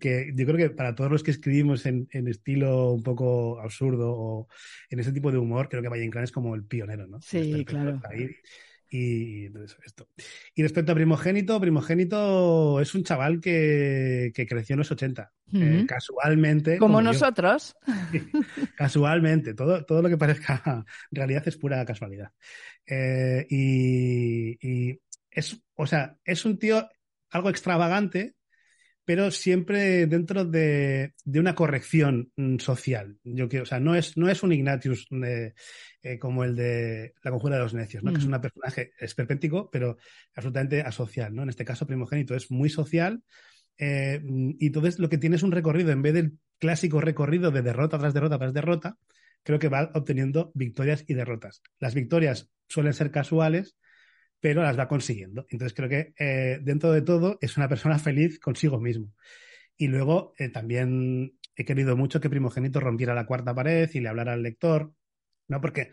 que 0.00 0.32
yo 0.34 0.46
creo 0.46 0.56
que 0.56 0.70
para 0.70 0.94
todos 0.94 1.10
los 1.10 1.22
que 1.22 1.32
escribimos 1.32 1.84
en, 1.84 2.08
estilo 2.10 2.92
un 2.92 3.02
poco 3.02 3.60
absurdo 3.60 4.10
o 4.16 4.48
en 4.88 5.00
ese 5.00 5.12
tipo 5.12 5.30
de 5.30 5.36
humor, 5.36 5.68
creo 5.68 5.82
que 5.82 5.90
Valle 5.90 6.06
Inclán 6.06 6.24
es 6.24 6.32
como 6.32 6.54
el 6.54 6.64
pionero, 6.64 7.06
¿no? 7.06 7.20
Sí, 7.20 7.62
claro. 7.66 8.00
Y, 8.96 9.46
esto. 9.84 10.08
y 10.54 10.62
respecto 10.62 10.92
a 10.92 10.94
Primogénito, 10.94 11.60
Primogénito 11.60 12.80
es 12.80 12.94
un 12.94 13.02
chaval 13.02 13.40
que, 13.40 14.30
creció 14.48 14.74
en 14.74 14.78
los 14.78 14.92
80. 14.92 15.32
Eh, 15.52 15.84
casualmente. 15.88 16.78
Como, 16.78 17.02
nosotros. 17.02 17.74
casualmente. 18.76 19.54
Todo, 19.54 19.84
todo 19.84 20.00
lo 20.00 20.08
que 20.08 20.16
parezca 20.16 20.84
realidad 21.10 21.42
es 21.44 21.56
pura 21.56 21.84
casualidad. 21.84 22.30
Eh, 22.86 23.44
y, 23.50 24.58
y, 24.64 25.00
es, 25.28 25.60
o 25.74 25.88
sea, 25.88 26.16
es 26.24 26.44
un 26.44 26.56
tío 26.60 26.88
algo 27.30 27.50
extravagante, 27.50 28.36
pero 29.04 29.30
siempre 29.30 30.06
dentro 30.06 30.44
de, 30.44 31.14
una 31.26 31.54
corrección 31.54 32.32
mm, 32.36 32.58
social. 32.58 33.18
Yo 33.22 33.48
quiero, 33.48 33.64
o 33.64 33.66
sea, 33.66 33.80
no 33.80 33.94
es, 33.94 34.16
no 34.16 34.28
es 34.28 34.42
un 34.42 34.52
Ignatius 34.52 35.06
eh, 35.24 35.52
eh, 36.02 36.18
como 36.18 36.44
el 36.44 36.56
de 36.56 37.14
La 37.22 37.30
conjura 37.30 37.56
de 37.56 37.62
los 37.62 37.74
necios, 37.74 38.02
¿no? 38.02 38.12
que 38.12 38.18
es 38.18 38.24
un 38.24 38.40
personaje 38.40 38.92
esperpéntico, 38.98 39.70
pero 39.70 39.98
absolutamente 40.34 40.80
asocial. 40.80 41.34
¿no? 41.34 41.42
En 41.42 41.50
este 41.50 41.64
caso, 41.64 41.86
Primogénito 41.86 42.34
es 42.34 42.50
muy 42.50 42.70
social. 42.70 43.22
Eh, 43.76 44.22
y 44.58 44.66
entonces 44.66 44.98
lo 44.98 45.08
que 45.08 45.18
tiene 45.18 45.36
es 45.36 45.42
un 45.42 45.52
recorrido, 45.52 45.90
en 45.90 46.02
vez 46.02 46.14
del 46.14 46.38
clásico 46.58 47.00
recorrido 47.00 47.50
de 47.50 47.62
derrota 47.62 47.98
tras 47.98 48.14
derrota 48.14 48.38
tras 48.38 48.54
derrota, 48.54 48.98
creo 49.42 49.58
que 49.58 49.68
va 49.68 49.90
obteniendo 49.94 50.50
victorias 50.54 51.04
y 51.06 51.14
derrotas. 51.14 51.62
Las 51.78 51.94
victorias 51.94 52.50
suelen 52.68 52.94
ser 52.94 53.10
casuales, 53.10 53.76
pero 54.44 54.62
las 54.62 54.78
va 54.78 54.88
consiguiendo. 54.88 55.46
Entonces 55.48 55.74
creo 55.74 55.88
que 55.88 56.12
eh, 56.18 56.58
dentro 56.60 56.92
de 56.92 57.00
todo 57.00 57.38
es 57.40 57.56
una 57.56 57.66
persona 57.66 57.98
feliz 57.98 58.38
consigo 58.38 58.78
mismo. 58.78 59.14
Y 59.74 59.86
luego 59.86 60.34
eh, 60.36 60.50
también 60.50 61.38
he 61.56 61.64
querido 61.64 61.96
mucho 61.96 62.20
que 62.20 62.28
Primogénito 62.28 62.78
rompiera 62.78 63.14
la 63.14 63.24
cuarta 63.24 63.54
pared 63.54 63.88
y 63.94 64.00
le 64.00 64.08
hablara 64.10 64.34
al 64.34 64.42
lector, 64.42 64.92
¿no? 65.48 65.62
Porque, 65.62 65.92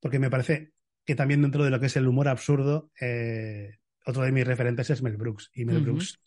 porque 0.00 0.18
me 0.18 0.30
parece 0.30 0.72
que 1.04 1.14
también 1.14 1.42
dentro 1.42 1.62
de 1.62 1.68
lo 1.68 1.78
que 1.78 1.86
es 1.86 1.96
el 1.96 2.08
humor 2.08 2.28
absurdo, 2.28 2.90
eh, 3.02 3.76
otro 4.06 4.22
de 4.22 4.32
mis 4.32 4.46
referentes 4.46 4.88
es 4.88 5.02
Mel 5.02 5.18
Brooks. 5.18 5.50
Y 5.52 5.66
Mel 5.66 5.82
Brooks 5.82 6.22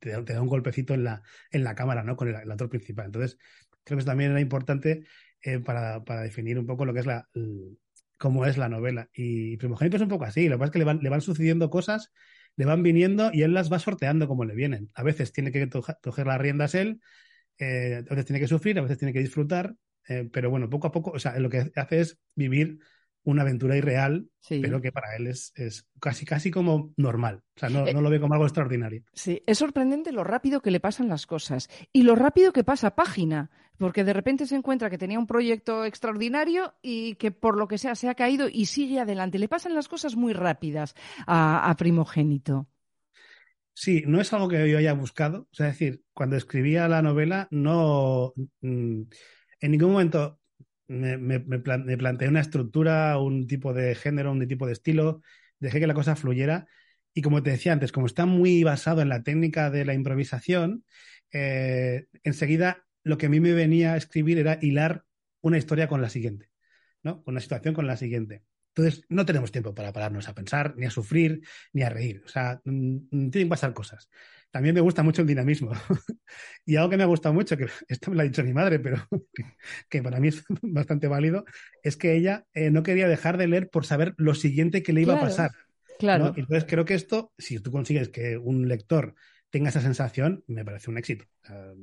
te, 0.00 0.10
da 0.10 0.42
un 0.42 0.48
golpecito 0.48 0.92
en 0.92 1.04
la, 1.04 1.22
en 1.52 1.62
la 1.62 1.76
cámara, 1.76 2.02
¿no? 2.02 2.16
Con 2.16 2.26
el, 2.26 2.34
actor 2.34 2.68
principal. 2.68 3.06
Entonces, 3.06 3.38
creo 3.84 3.96
que 3.96 4.00
eso 4.00 4.10
también 4.10 4.32
era 4.32 4.40
importante 4.40 5.06
para, 5.64 6.02
para, 6.02 6.22
definir 6.22 6.58
un 6.58 6.66
poco 6.66 6.84
lo 6.84 6.92
que 6.92 6.98
es 6.98 7.06
la, 7.06 7.28
como 8.18 8.46
es 8.46 8.58
la 8.58 8.68
novela. 8.68 9.08
Y 9.14 9.56
Primogénito 9.56 9.96
es 9.96 10.02
un 10.02 10.08
poco 10.08 10.24
así, 10.24 10.48
lo 10.48 10.56
que 10.56 10.58
pasa 10.60 10.66
es 10.66 10.72
que 10.72 10.78
le 10.78 10.84
van, 10.84 11.00
le 11.02 11.08
van 11.08 11.20
sucediendo 11.20 11.70
cosas, 11.70 12.12
le 12.56 12.64
van 12.64 12.82
viniendo 12.82 13.30
y 13.32 13.42
él 13.42 13.54
las 13.54 13.72
va 13.72 13.78
sorteando 13.78 14.28
como 14.28 14.44
le 14.44 14.54
vienen. 14.54 14.90
A 14.94 15.02
veces 15.02 15.32
tiene 15.32 15.52
que 15.52 15.68
coger 16.02 16.26
las 16.26 16.40
riendas 16.40 16.74
él, 16.74 17.00
eh, 17.58 18.04
a 18.08 18.10
veces 18.10 18.26
tiene 18.26 18.40
que 18.40 18.48
sufrir, 18.48 18.78
a 18.78 18.82
veces 18.82 18.98
tiene 18.98 19.12
que 19.12 19.20
disfrutar, 19.20 19.74
eh, 20.08 20.28
pero 20.32 20.50
bueno, 20.50 20.70
poco 20.70 20.86
a 20.86 20.92
poco, 20.92 21.10
o 21.10 21.18
sea, 21.18 21.38
lo 21.38 21.50
que 21.50 21.70
hace 21.74 22.00
es 22.00 22.18
vivir 22.34 22.78
una 23.26 23.42
aventura 23.42 23.76
irreal, 23.76 24.30
pero 24.48 24.80
que 24.80 24.92
para 24.92 25.16
él 25.16 25.26
es, 25.26 25.52
es, 25.56 25.88
casi, 26.00 26.24
casi 26.24 26.52
como 26.52 26.94
normal. 26.96 27.42
O 27.56 27.58
sea, 27.58 27.68
no, 27.68 27.84
eh, 27.84 27.92
no, 27.92 28.00
lo 28.00 28.08
ve 28.08 28.20
como 28.20 28.34
algo 28.34 28.46
extraordinario. 28.46 29.02
Sí, 29.12 29.42
es 29.46 29.58
sorprendente 29.58 30.12
lo 30.12 30.22
rápido 30.22 30.62
que 30.62 30.70
le 30.70 30.78
pasan 30.78 31.08
las 31.08 31.26
cosas 31.26 31.68
y 31.92 32.04
lo 32.04 32.14
rápido 32.14 32.52
que 32.52 32.62
pasa 32.62 32.94
página, 32.94 33.50
porque 33.78 34.04
de 34.04 34.12
repente 34.12 34.46
se 34.46 34.54
encuentra 34.54 34.90
que 34.90 34.96
tenía 34.96 35.18
un 35.18 35.26
proyecto 35.26 35.84
extraordinario 35.84 36.74
y 36.82 37.16
que 37.16 37.32
por 37.32 37.58
lo 37.58 37.66
que 37.66 37.78
sea 37.78 37.96
se 37.96 38.08
ha 38.08 38.14
caído 38.14 38.48
y 38.48 38.66
sigue 38.66 39.00
adelante. 39.00 39.40
Le 39.40 39.48
pasan 39.48 39.74
las 39.74 39.88
cosas 39.88 40.14
muy 40.14 40.32
rápidas 40.32 40.94
a, 41.26 41.74
Primogénito. 41.76 42.68
Sí, 43.74 44.04
no 44.06 44.20
es 44.20 44.32
algo 44.32 44.48
que 44.48 44.70
yo 44.70 44.78
haya 44.78 44.92
buscado. 44.92 45.48
O 45.50 45.54
sea, 45.54 45.66
es 45.66 45.78
decir, 45.78 46.04
cuando 46.14 46.36
escribía 46.36 46.86
la 46.86 47.02
novela, 47.02 47.48
no. 47.50 48.32
Mm, 48.60 49.02
en 49.60 49.70
ningún 49.70 49.90
momento 49.90 50.38
me, 50.88 51.16
me, 51.18 51.38
planteé 51.58 52.28
una 52.28 52.40
estructura, 52.40 53.18
un 53.18 53.46
tipo 53.46 53.72
de 53.72 53.94
género, 53.94 54.32
un 54.32 54.46
tipo 54.46 54.66
de 54.66 54.72
estilo, 54.72 55.22
dejé 55.58 55.80
que 55.80 55.86
la 55.86 55.94
cosa 55.94 56.16
fluyera. 56.16 56.66
Y 57.14 57.22
como 57.22 57.42
te 57.42 57.50
decía 57.50 57.72
antes, 57.72 57.92
como 57.92 58.06
está 58.06 58.26
muy 58.26 58.62
basado 58.62 59.00
en 59.02 59.08
la 59.08 59.22
técnica 59.22 59.70
de 59.70 59.84
la 59.84 59.94
improvisación, 59.94 60.84
eh, 61.32 62.06
enseguida 62.24 62.86
lo 63.02 63.18
que 63.18 63.26
a 63.26 63.28
mí 63.28 63.40
me 63.40 63.52
venía 63.52 63.94
a 63.94 63.96
escribir 63.96 64.38
era 64.38 64.58
hilar 64.60 65.04
una 65.40 65.58
historia 65.58 65.88
con 65.88 66.02
la 66.02 66.10
siguiente, 66.10 66.50
¿no? 67.02 67.22
Una 67.26 67.40
situación 67.40 67.74
con 67.74 67.86
la 67.86 67.96
siguiente. 67.96 68.42
Entonces, 68.76 69.06
no 69.08 69.24
tenemos 69.24 69.50
tiempo 69.50 69.74
para 69.74 69.90
pararnos 69.90 70.28
a 70.28 70.34
pensar, 70.34 70.74
ni 70.76 70.84
a 70.84 70.90
sufrir, 70.90 71.40
ni 71.72 71.82
a 71.82 71.88
reír. 71.88 72.22
O 72.26 72.28
sea, 72.28 72.60
mm, 72.64 72.96
mm, 73.10 73.30
tienen 73.30 73.48
que 73.48 73.50
pasar 73.50 73.72
cosas. 73.72 74.10
También 74.50 74.74
me 74.74 74.82
gusta 74.82 75.02
mucho 75.02 75.22
el 75.22 75.28
dinamismo. 75.28 75.70
y 76.66 76.76
algo 76.76 76.90
que 76.90 76.98
me 76.98 77.02
ha 77.02 77.06
gustado 77.06 77.34
mucho, 77.34 77.56
que 77.56 77.66
esto 77.88 78.10
me 78.10 78.16
lo 78.16 78.22
ha 78.22 78.26
dicho 78.26 78.44
mi 78.44 78.52
madre, 78.52 78.78
pero 78.78 78.98
que, 79.88 80.02
para 80.02 80.20
mí 80.20 80.28
es 80.28 80.44
bastante 80.60 81.08
válido, 81.08 81.46
es 81.82 81.96
que 81.96 82.16
ella 82.16 82.44
eh, 82.52 82.70
no 82.70 82.82
quería 82.82 83.08
dejar 83.08 83.38
de 83.38 83.48
leer 83.48 83.70
por 83.70 83.86
saber 83.86 84.14
lo 84.18 84.34
siguiente 84.34 84.82
que 84.82 84.92
le 84.92 85.02
iba 85.02 85.14
a 85.16 85.20
pasar. 85.20 85.52
Claro. 85.98 86.34
Entonces 86.36 86.66
creo 86.68 86.84
que 86.84 86.94
esto, 86.94 87.32
si 87.38 87.58
tú 87.60 87.72
consigues 87.72 88.10
que 88.10 88.36
un 88.36 88.68
lector 88.68 89.14
tenga 89.56 89.70
esa 89.70 89.80
sensación, 89.80 90.44
me 90.48 90.66
parece 90.66 90.90
un 90.90 90.98
éxito. 90.98 91.24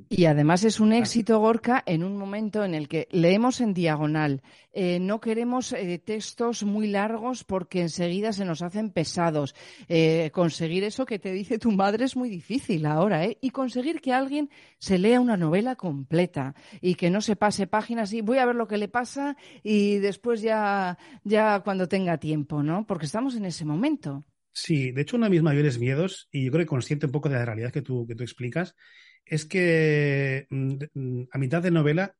Y 0.08 0.26
además 0.26 0.62
es 0.62 0.78
un 0.78 0.92
éxito, 0.92 1.40
Gorka, 1.40 1.82
en 1.86 2.04
un 2.04 2.16
momento 2.16 2.64
en 2.64 2.72
el 2.72 2.86
que 2.86 3.08
leemos 3.10 3.60
en 3.60 3.74
diagonal. 3.74 4.42
Eh, 4.72 5.00
no 5.00 5.20
queremos 5.20 5.72
eh, 5.72 5.98
textos 5.98 6.62
muy 6.62 6.86
largos 6.86 7.42
porque 7.42 7.80
enseguida 7.80 8.32
se 8.32 8.44
nos 8.44 8.62
hacen 8.62 8.90
pesados. 8.90 9.56
Eh, 9.88 10.30
conseguir 10.32 10.84
eso 10.84 11.04
que 11.04 11.18
te 11.18 11.32
dice 11.32 11.58
tu 11.58 11.72
madre 11.72 12.04
es 12.04 12.14
muy 12.14 12.28
difícil 12.28 12.86
ahora, 12.86 13.24
¿eh? 13.24 13.38
Y 13.40 13.50
conseguir 13.50 14.00
que 14.00 14.12
alguien 14.12 14.50
se 14.78 14.98
lea 14.98 15.20
una 15.20 15.36
novela 15.36 15.74
completa 15.74 16.54
y 16.80 16.94
que 16.94 17.10
no 17.10 17.20
se 17.22 17.34
pase 17.34 17.66
páginas 17.66 18.12
y 18.12 18.20
voy 18.20 18.38
a 18.38 18.46
ver 18.46 18.54
lo 18.54 18.68
que 18.68 18.78
le 18.78 18.86
pasa 18.86 19.36
y 19.64 19.98
después 19.98 20.42
ya, 20.42 20.96
ya 21.24 21.58
cuando 21.64 21.88
tenga 21.88 22.18
tiempo, 22.18 22.62
¿no? 22.62 22.86
Porque 22.86 23.06
estamos 23.06 23.34
en 23.34 23.46
ese 23.46 23.64
momento. 23.64 24.24
Sí, 24.54 24.92
de 24.92 25.02
hecho 25.02 25.16
uno 25.16 25.26
de 25.26 25.30
mis 25.30 25.42
mayores 25.42 25.78
miedos, 25.78 26.28
y 26.30 26.44
yo 26.44 26.52
creo 26.52 26.64
que 26.64 26.68
consciente 26.68 27.06
un 27.06 27.12
poco 27.12 27.28
de 27.28 27.34
la 27.36 27.44
realidad 27.44 27.72
que 27.72 27.82
tú, 27.82 28.06
que 28.06 28.14
tú 28.14 28.22
explicas, 28.22 28.76
es 29.24 29.44
que 29.44 30.46
mm, 30.50 30.74
mm, 30.94 31.28
a 31.32 31.38
mitad 31.38 31.60
de 31.62 31.72
novela 31.72 32.14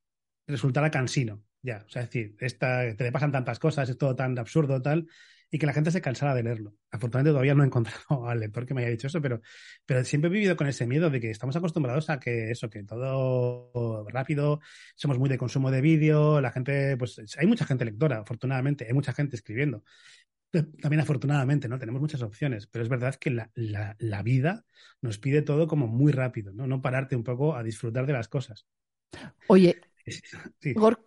resultara 0.45 0.91
cansino. 0.91 1.43
Ya, 1.61 1.83
o 1.87 1.89
sea, 1.89 2.03
es 2.03 2.09
decir, 2.09 2.35
esta, 2.39 2.95
te 2.95 3.03
le 3.05 3.11
pasan 3.11 3.31
tantas 3.31 3.57
cosas, 3.57 3.89
es 3.89 3.97
todo 3.97 4.15
tan 4.15 4.37
absurdo, 4.37 4.81
tal, 4.81 5.07
y 5.49 5.57
que 5.57 5.65
la 5.65 5.73
gente 5.73 5.91
se 5.91 6.01
cansara 6.01 6.35
de 6.35 6.43
leerlo. 6.43 6.75
Afortunadamente 6.91 7.31
todavía 7.31 7.55
no 7.55 7.63
he 7.63 7.65
encontrado 7.67 8.27
al 8.27 8.39
lector 8.39 8.65
que 8.65 8.73
me 8.73 8.81
haya 8.81 8.91
dicho 8.91 9.07
eso, 9.07 9.21
pero, 9.21 9.41
pero 9.85 10.03
siempre 10.03 10.29
he 10.29 10.33
vivido 10.33 10.57
con 10.57 10.67
ese 10.67 10.85
miedo 10.85 11.09
de 11.09 11.21
que 11.21 11.31
estamos 11.31 11.55
acostumbrados 11.55 12.09
a 12.09 12.19
que 12.19 12.51
eso, 12.51 12.69
que 12.69 12.83
todo 12.83 14.05
rápido, 14.09 14.59
somos 14.95 15.17
muy 15.17 15.29
de 15.29 15.37
consumo 15.37 15.71
de 15.71 15.81
vídeo, 15.81 16.41
la 16.41 16.51
gente, 16.51 16.97
pues 16.97 17.19
hay 17.37 17.47
mucha 17.47 17.65
gente 17.65 17.85
lectora, 17.85 18.19
afortunadamente, 18.19 18.85
hay 18.85 18.93
mucha 18.93 19.13
gente 19.13 19.35
escribiendo, 19.37 19.83
también 20.63 21.01
afortunadamente, 21.01 21.67
¿no? 21.67 21.79
Tenemos 21.79 22.01
muchas 22.01 22.21
opciones, 22.21 22.67
pero 22.67 22.83
es 22.83 22.89
verdad 22.89 23.15
que 23.15 23.31
la, 23.31 23.51
la, 23.55 24.23
vida 24.23 24.65
nos 25.01 25.17
pide 25.19 25.41
todo 25.41 25.67
como 25.67 25.87
muy 25.87 26.11
rápido, 26.11 26.53
¿no? 26.53 26.67
No 26.67 26.81
pararte 26.81 27.15
un 27.15 27.23
poco 27.23 27.55
a 27.55 27.63
disfrutar 27.63 28.05
de 28.05 28.13
las 28.13 28.27
cosas. 28.27 28.65
Oye, 29.47 29.81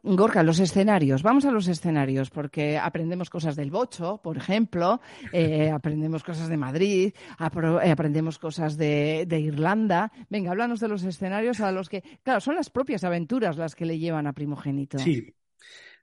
Gorka, 0.02 0.42
los 0.42 0.58
escenarios. 0.58 1.22
Vamos 1.22 1.44
a 1.44 1.52
los 1.52 1.68
escenarios 1.68 2.30
porque 2.30 2.78
aprendemos 2.78 3.30
cosas 3.30 3.54
del 3.54 3.70
Bocho, 3.70 4.20
por 4.22 4.36
ejemplo, 4.36 5.00
eh, 5.32 5.70
aprendemos 5.70 6.24
cosas 6.24 6.48
de 6.48 6.56
Madrid, 6.56 7.12
eh, 7.14 7.90
aprendemos 7.90 8.38
cosas 8.38 8.76
de, 8.76 9.24
de, 9.28 9.38
Irlanda. 9.38 10.10
Venga, 10.28 10.50
háblanos 10.50 10.80
de 10.80 10.88
los 10.88 11.04
escenarios 11.04 11.60
a 11.60 11.70
los 11.70 11.88
que, 11.88 12.02
claro, 12.24 12.40
son 12.40 12.56
las 12.56 12.70
propias 12.70 13.04
aventuras 13.04 13.56
las 13.56 13.76
que 13.76 13.86
le 13.86 13.98
llevan 13.98 14.26
a 14.26 14.32
Primogénito. 14.32 14.98
Sí, 14.98 15.32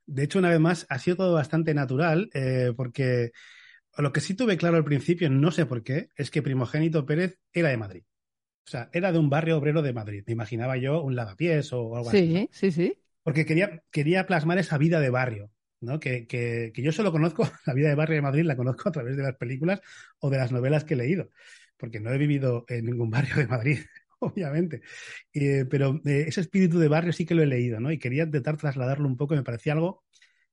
de 0.06 0.24
hecho, 0.24 0.40
una 0.40 0.50
vez 0.50 0.60
más, 0.60 0.86
ha 0.90 1.00
sido 1.00 1.18
todo 1.18 1.34
bastante 1.34 1.74
natural, 1.74 2.30
eh, 2.34 2.74
porque 2.76 3.32
lo 3.98 4.12
que 4.12 4.22
sí 4.22 4.34
tuve 4.36 4.58
claro 4.58 4.78
al 4.78 4.84
principio, 4.84 5.30
no 5.30 5.52
sé 5.52 5.66
por 5.66 5.84
qué, 5.84 6.10
es 6.16 6.32
que 6.32 6.42
Primogénito 6.42 7.06
Pérez 7.06 7.40
era 7.54 7.70
de 7.70 7.78
Madrid. 7.78 8.04
O 8.68 8.70
sea, 8.70 8.90
era 8.94 9.12
de 9.12 9.20
un 9.20 9.30
barrio 9.30 9.58
obrero 9.58 9.82
de 9.82 9.94
Madrid. 9.94 10.24
Me 10.26 10.34
imaginaba 10.34 10.78
yo 10.78 11.02
un 11.04 11.16
lavapiés 11.16 11.72
o 11.72 11.96
algo 11.96 12.10
así. 12.10 12.18
Sí, 12.18 12.50
sí, 12.52 12.72
sí. 12.72 12.98
Porque 13.24 13.46
quería, 13.46 13.84
quería 13.92 14.26
plasmar 14.26 14.58
esa 14.58 14.78
vida 14.78 15.00
de 15.00 15.10
barrio, 15.10 15.52
¿no? 15.82 16.00
Que, 16.00 16.28
que, 16.28 16.72
que 16.74 16.82
yo 16.82 16.92
solo 16.92 17.12
conozco, 17.12 17.48
la 17.66 17.74
vida 17.74 17.90
de 17.90 17.96
barrio 17.96 18.16
de 18.16 18.22
Madrid 18.22 18.44
la 18.44 18.56
conozco 18.56 18.90
a 18.90 18.92
través 18.92 19.16
de 19.18 19.24
las 19.24 19.36
películas 19.36 19.82
o 20.20 20.30
de 20.30 20.38
las 20.38 20.52
novelas 20.52 20.84
que 20.84 20.96
he 20.96 20.98
leído, 20.98 21.30
porque 21.78 22.00
no 22.00 22.12
he 22.12 22.18
vivido 22.18 22.66
en 22.68 22.86
ningún 22.86 23.10
barrio 23.10 23.36
de 23.36 23.48
Madrid. 23.48 23.80
obviamente. 24.34 24.82
Eh, 25.34 25.66
pero 25.70 26.02
eh, 26.06 26.26
ese 26.28 26.42
espíritu 26.42 26.80
de 26.80 26.88
barrio 26.88 27.14
sí 27.14 27.26
que 27.26 27.36
lo 27.36 27.44
he 27.44 27.48
leído, 27.48 27.80
¿no? 27.80 27.92
Y 27.92 28.00
quería 28.00 28.24
intentar 28.24 28.58
trasladarlo 28.58 29.08
un 29.08 29.18
poco 29.18 29.34
y 29.34 29.38
me 29.38 29.44
parecía 29.44 29.74
algo 29.74 30.04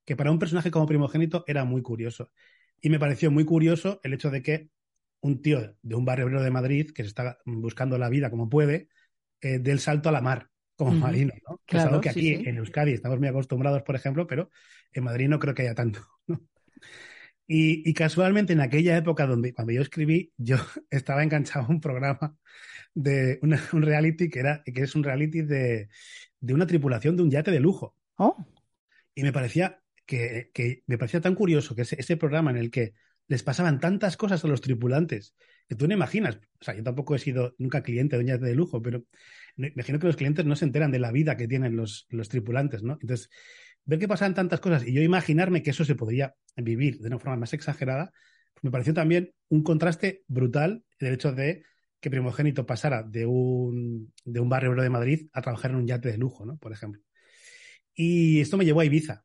que 0.04 0.16
para 0.16 0.30
un 0.30 0.38
personaje 0.38 0.70
como 0.70 0.87
primogénito 0.87 1.44
era 1.46 1.64
muy 1.64 1.82
curioso. 1.82 2.30
Y 2.80 2.90
me 2.90 2.98
pareció 2.98 3.30
muy 3.30 3.44
curioso 3.44 4.00
el 4.02 4.14
hecho 4.14 4.30
de 4.30 4.42
que 4.42 4.70
un 5.20 5.40
tío 5.40 5.76
de 5.80 5.94
un 5.94 6.04
barrio 6.04 6.26
obrero 6.26 6.42
de 6.42 6.50
Madrid 6.50 6.90
que 6.92 7.02
se 7.04 7.08
está 7.08 7.38
buscando 7.44 7.96
la 7.96 8.08
vida 8.08 8.30
como 8.30 8.48
puede, 8.48 8.88
eh, 9.40 9.58
del 9.58 9.78
salto 9.78 10.08
a 10.08 10.12
la 10.12 10.20
mar 10.20 10.48
como 10.74 10.92
marino, 10.92 11.32
¿no? 11.48 11.61
que 11.64 11.76
es 11.76 11.85
algo 11.85 12.00
que 12.00 12.08
aquí 12.08 12.35
en 12.35 12.56
Euskadi 12.56 12.92
estamos 12.92 13.20
muy 13.20 13.28
acostumbrados, 13.28 13.82
por 13.82 13.94
ejemplo, 13.94 14.26
pero 14.26 14.50
en 14.92 15.04
Madrid 15.04 15.28
no 15.28 15.38
creo 15.38 15.54
que 15.54 15.62
haya 15.62 15.74
tanto. 15.74 16.00
Y, 17.46 17.88
y, 17.88 17.94
casualmente 17.94 18.52
en 18.52 18.61
aquella 18.61 18.96
época 18.96 19.26
donde 19.26 19.52
cuando 19.52 19.72
yo 19.72 19.83
escribí, 19.83 20.33
yo 20.37 20.57
estaba 20.90 21.22
enganchado 21.22 21.66
a 21.66 21.68
un 21.68 21.81
programa 21.81 22.37
de 22.94 23.38
un 23.42 23.83
reality 23.83 24.28
que, 24.28 24.40
era, 24.40 24.62
que 24.62 24.83
es 24.83 24.94
un 24.94 25.02
reality 25.02 25.42
de, 25.42 25.88
de, 26.40 26.55
una 26.55 26.66
tripulación 26.66 27.16
de 27.16 27.22
un 27.22 27.31
yate 27.31 27.50
de 27.50 27.61
lujo. 27.61 27.96
Oh. 28.16 28.37
Y 29.14 29.22
me 29.22 29.33
parecía 29.33 29.83
que, 30.07 30.50
que, 30.55 30.83
me 30.87 30.98
parecía 30.98 31.20
tan 31.20 31.35
curioso 31.35 31.74
que 31.74 31.83
ese, 31.83 31.96
ese, 31.98 32.16
programa 32.16 32.50
en 32.50 32.59
el 32.59 32.70
que 32.70 32.94
les 33.28 33.42
pasaban 33.42 33.81
tantas 33.81 34.16
cosas 34.16 34.44
a 34.44 34.48
los 34.48 34.61
tripulantes 34.61 35.35
que 35.68 35.74
tú 35.74 35.87
no 35.87 35.94
imaginas. 35.94 36.38
O 36.61 36.64
sea, 36.64 36.74
yo 36.74 36.83
tampoco 36.83 37.14
he 37.14 37.18
sido 37.18 37.55
nunca 37.59 37.83
cliente 37.83 38.16
de 38.16 38.22
un 38.22 38.28
yate 38.28 38.44
de 38.44 38.55
lujo, 38.55 38.83
pero 38.83 39.05
imagino 39.57 39.98
que 39.98 40.07
los 40.07 40.16
clientes 40.16 40.44
no 40.44 40.57
se 40.57 40.64
enteran 40.64 40.90
de 40.90 40.98
la 40.98 41.12
vida 41.12 41.37
que 41.37 41.48
tienen 41.48 41.76
los, 41.76 42.07
los 42.11 42.28
tripulantes, 42.28 42.83
¿no? 42.83 42.98
Entonces, 43.00 43.31
ver 43.84 43.98
que 43.98 44.08
pasaban 44.08 44.34
tantas 44.34 44.60
cosas 44.60 44.86
y 44.86 44.92
yo 44.92 45.02
imaginarme 45.02 45.62
que 45.62 45.70
eso 45.70 45.84
se 45.84 45.94
podría 45.94 46.34
vivir 46.56 46.98
de 46.98 47.08
una 47.08 47.18
forma 47.18 47.36
más 47.36 47.52
exagerada, 47.52 48.12
pues 48.54 48.64
me 48.64 48.70
pareció 48.70 48.94
también 48.94 49.32
un 49.48 49.62
contraste 49.62 50.22
brutal 50.28 50.84
el 50.98 51.14
hecho 51.14 51.32
de 51.32 51.64
que 52.00 52.10
Primogénito 52.10 52.66
pasara 52.66 53.02
de 53.02 53.26
un, 53.26 54.12
de 54.24 54.40
un 54.40 54.48
barrio 54.48 54.74
de 54.74 54.90
Madrid 54.90 55.28
a 55.32 55.40
trabajar 55.40 55.70
en 55.70 55.78
un 55.78 55.86
yate 55.86 56.10
de 56.10 56.18
lujo, 56.18 56.44
¿no? 56.44 56.56
Por 56.56 56.72
ejemplo. 56.72 57.00
Y 57.94 58.40
esto 58.40 58.56
me 58.56 58.64
llevó 58.64 58.80
a 58.80 58.84
Ibiza. 58.84 59.24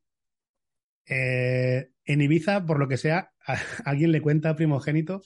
Eh, 1.08 1.90
en 2.06 2.22
Ibiza, 2.22 2.66
por 2.66 2.80
lo 2.80 2.88
que 2.88 2.98
sea, 2.98 3.32
alguien 3.86 4.12
le 4.12 4.22
cuenta 4.22 4.52
a 4.52 4.56
Primogénito 4.56 5.22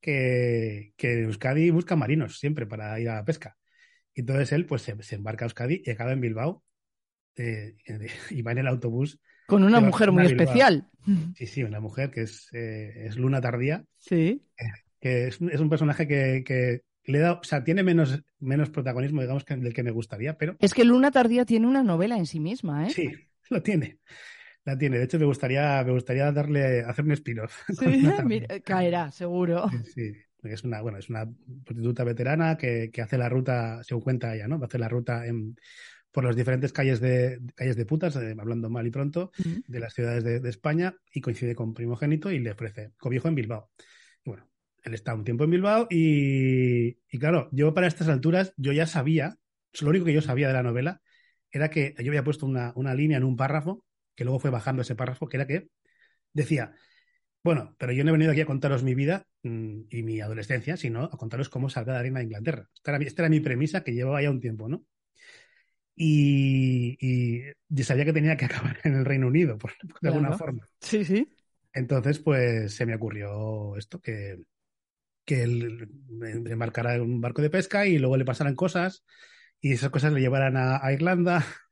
que, 0.00 0.92
que 0.96 1.22
Euskadi 1.22 1.70
busca 1.70 1.96
marinos 1.96 2.38
siempre 2.38 2.66
para 2.66 2.98
ir 3.00 3.08
a 3.08 3.16
la 3.16 3.24
pesca. 3.24 3.56
Y 4.14 4.20
entonces 4.20 4.52
él 4.52 4.66
pues 4.66 4.82
se, 4.82 5.00
se 5.02 5.16
embarca 5.16 5.44
a 5.44 5.46
Euskadi 5.46 5.82
y 5.84 5.90
acaba 5.90 6.12
en 6.12 6.20
Bilbao 6.20 6.62
eh, 7.36 7.76
y 8.30 8.42
va 8.42 8.52
en 8.52 8.58
el 8.58 8.66
autobús. 8.68 9.20
Con 9.46 9.64
una 9.64 9.80
mujer 9.80 10.12
muy 10.12 10.26
especial. 10.26 10.88
Sí, 11.36 11.48
sí, 11.48 11.64
una 11.64 11.80
mujer 11.80 12.12
que 12.12 12.22
es, 12.22 12.48
eh, 12.52 13.06
es 13.06 13.16
Luna 13.16 13.40
Tardía. 13.40 13.84
Sí. 13.98 14.40
Eh, 14.56 14.64
que 15.00 15.26
es, 15.26 15.40
es, 15.40 15.58
un 15.58 15.68
personaje 15.68 16.06
que, 16.06 16.44
que, 16.46 16.82
le 17.04 17.18
da, 17.18 17.32
o 17.32 17.42
sea, 17.42 17.64
tiene 17.64 17.82
menos, 17.82 18.22
menos 18.38 18.70
protagonismo, 18.70 19.20
digamos, 19.20 19.44
que 19.44 19.56
del 19.56 19.74
que 19.74 19.82
me 19.82 19.90
gustaría, 19.90 20.38
pero. 20.38 20.54
Es 20.60 20.72
que 20.72 20.84
Luna 20.84 21.10
Tardía 21.10 21.44
tiene 21.44 21.66
una 21.66 21.82
novela 21.82 22.16
en 22.16 22.26
sí 22.26 22.38
misma, 22.38 22.86
¿eh? 22.86 22.90
Sí, 22.90 23.10
lo 23.50 23.60
tiene. 23.62 23.98
La 24.64 24.78
tiene. 24.78 24.98
De 24.98 25.04
hecho, 25.04 25.18
me 25.18 25.24
gustaría, 25.24 25.82
me 25.84 25.90
gustaría 25.90 26.30
darle, 26.30 26.82
hacer 26.82 27.04
un 27.04 27.10
spin-off. 27.10 27.62
Sí, 27.68 28.06
mira, 28.24 28.60
caerá, 28.60 29.10
seguro. 29.10 29.68
Sí, 29.92 30.12
es 30.44 30.62
una, 30.62 30.80
bueno, 30.82 30.98
es 30.98 31.10
una 31.10 31.28
prostituta 31.64 32.04
veterana 32.04 32.56
que, 32.56 32.90
que 32.92 33.02
hace 33.02 33.18
la 33.18 33.28
ruta, 33.28 33.82
según 33.82 34.04
cuenta 34.04 34.36
ella, 34.36 34.46
¿no? 34.46 34.60
Va 34.60 34.66
a 34.66 34.68
hacer 34.68 34.80
la 34.80 34.88
ruta 34.88 35.26
en, 35.26 35.56
por 36.12 36.24
las 36.24 36.36
diferentes 36.36 36.72
calles 36.72 37.00
de, 37.00 37.40
calles 37.54 37.76
de 37.76 37.86
putas, 37.86 38.14
eh, 38.16 38.36
hablando 38.38 38.70
mal 38.70 38.86
y 38.86 38.90
pronto, 38.90 39.32
uh 39.38 39.42
-huh. 39.42 39.64
de 39.66 39.80
las 39.80 39.94
ciudades 39.94 40.22
de, 40.22 40.40
de, 40.40 40.50
España 40.50 40.94
y 41.12 41.20
coincide 41.20 41.54
con 41.54 41.74
Primogénito 41.74 42.30
y 42.30 42.38
le 42.38 42.52
ofrece 42.52 42.92
cobijo 42.98 43.28
en 43.28 43.34
Bilbao. 43.34 43.70
Y 44.24 44.30
bueno, 44.30 44.48
él 44.84 44.94
está 44.94 45.14
un 45.14 45.24
tiempo 45.24 45.44
en 45.44 45.50
Bilbao 45.50 45.86
y, 45.90 46.98
y, 47.10 47.18
claro, 47.18 47.48
yo 47.50 47.72
para 47.74 47.86
estas 47.86 48.08
alturas, 48.08 48.52
yo 48.56 48.72
ya 48.72 48.86
sabía, 48.86 49.36
lo 49.80 49.88
único 49.88 50.04
que 50.04 50.12
yo 50.12 50.20
sabía 50.20 50.48
de 50.48 50.54
la 50.54 50.62
novela 50.62 51.00
era 51.50 51.70
que 51.70 51.94
yo 51.98 52.10
había 52.10 52.24
puesto 52.24 52.46
una, 52.46 52.72
una 52.76 52.94
línea 52.94 53.16
en 53.16 53.24
un 53.24 53.36
párrafo, 53.36 53.84
que 54.14 54.24
luego 54.24 54.38
fue 54.38 54.50
bajando 54.50 54.82
ese 54.82 54.94
párrafo, 54.94 55.28
que 55.28 55.38
era 55.38 55.46
que 55.46 55.68
decía, 56.34 56.74
bueno, 57.44 57.74
pero 57.78 57.92
yo 57.92 58.04
no 58.04 58.10
he 58.10 58.12
venido 58.12 58.32
aquí 58.32 58.40
a 58.40 58.46
contaros 58.46 58.82
mi 58.82 58.94
vida 58.94 59.26
mmm, 59.42 59.82
y 59.90 60.02
mi 60.02 60.20
adolescencia, 60.20 60.76
sino 60.76 61.04
a 61.04 61.10
contaros 61.10 61.48
cómo 61.48 61.68
salga 61.68 61.94
la 61.94 62.02
reina 62.02 62.20
de 62.20 62.26
Inglaterra. 62.26 62.68
Esta 62.74 62.94
era, 62.94 63.04
esta 63.04 63.22
era 63.22 63.30
mi 63.30 63.40
premisa 63.40 63.82
que 63.82 63.92
llevaba 63.92 64.22
ya 64.22 64.30
un 64.30 64.40
tiempo, 64.40 64.68
¿no? 64.68 64.84
Y, 65.94 66.96
y, 67.00 67.42
y, 67.68 67.82
sabía 67.84 68.04
que 68.04 68.12
tenía 68.12 68.36
que 68.36 68.44
acabar 68.46 68.78
en 68.84 68.94
el 68.94 69.04
Reino 69.04 69.26
Unido, 69.26 69.58
por, 69.58 69.72
de 69.82 69.88
claro. 70.00 70.16
alguna 70.16 70.38
forma. 70.38 70.68
Sí, 70.80 71.04
sí. 71.04 71.28
Entonces, 71.72 72.18
pues 72.18 72.74
se 72.74 72.86
me 72.86 72.94
ocurrió 72.94 73.76
esto, 73.76 74.00
que, 74.00 74.38
que 75.24 75.42
él 75.42 75.88
embarcara 76.20 76.94
en 76.94 77.02
un 77.02 77.20
barco 77.20 77.42
de 77.42 77.50
pesca 77.50 77.86
y 77.86 77.98
luego 77.98 78.16
le 78.16 78.24
pasaran 78.24 78.54
cosas 78.54 79.04
y 79.60 79.72
esas 79.72 79.90
cosas 79.90 80.12
le 80.12 80.20
llevaran 80.20 80.56
a, 80.56 80.84
a 80.84 80.92
Irlanda. 80.92 81.44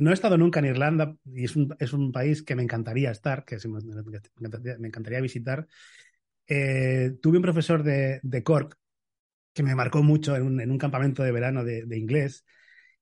No 0.00 0.12
he 0.12 0.14
estado 0.14 0.38
nunca 0.38 0.60
en 0.60 0.66
Irlanda 0.66 1.16
y 1.24 1.42
es 1.42 1.56
un, 1.56 1.74
es 1.80 1.92
un 1.92 2.12
país 2.12 2.44
que 2.44 2.54
me 2.54 2.62
encantaría 2.62 3.10
estar, 3.10 3.44
que 3.44 3.58
me, 3.66 3.80
me 4.78 4.86
encantaría 4.86 5.20
visitar. 5.20 5.66
Eh, 6.46 7.16
tuve 7.20 7.38
un 7.38 7.42
profesor 7.42 7.82
de, 7.82 8.20
de, 8.22 8.42
Cork 8.44 8.78
que 9.52 9.64
me 9.64 9.74
marcó 9.74 10.04
mucho 10.04 10.36
en 10.36 10.44
un, 10.44 10.60
en 10.60 10.70
un 10.70 10.78
campamento 10.78 11.24
de 11.24 11.32
verano 11.32 11.64
de, 11.64 11.84
de 11.84 11.98
inglés 11.98 12.44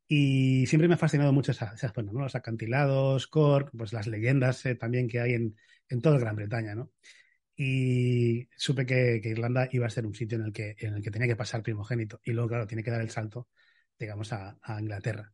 y 0.09 0.67
siempre 0.67 0.89
me 0.89 0.95
ha 0.95 0.99
fascinado 0.99 1.33
mucho 1.33 1.53
esa, 1.53 1.73
esa 1.75 1.93
zona, 1.93 2.13
¿no? 2.13 2.21
Los 2.21 2.35
acantilados, 2.37 3.27
Cork, 3.27 3.71
pues 3.77 3.93
las 3.93 4.07
leyendas 4.07 4.65
eh, 4.67 4.77
también 4.77 5.09
que 5.09 5.21
hay 5.21 5.35
en, 5.35 5.57
en 5.89 6.01
toda 6.01 6.19
Gran 6.19 6.37
Bretaña, 6.37 6.75
¿no? 6.75 6.93
Y 7.57 8.49
supe 8.57 8.87
que, 8.87 9.21
Irlanda 9.25 9.69
iba 9.73 9.87
a 9.87 9.91
ser 9.91 10.07
un 10.07 10.15
sitio 10.15 10.39
en 10.39 10.45
el, 10.45 10.53
que, 10.53 10.77
en 10.79 10.95
el 10.95 11.03
que 11.03 11.11
tenía 11.11 11.27
que 11.27 11.37
pasar 11.37 11.63
primogénito. 11.63 12.21
Y 12.25 12.33
luego, 12.33 12.49
claro, 12.51 12.67
tiene 12.67 12.85
que 12.85 12.91
dar 12.91 13.01
el 13.01 13.11
salto, 13.11 13.49
digamos, 13.99 14.33
a, 14.33 14.59
a 14.63 14.81
Inglaterra. 14.81 15.33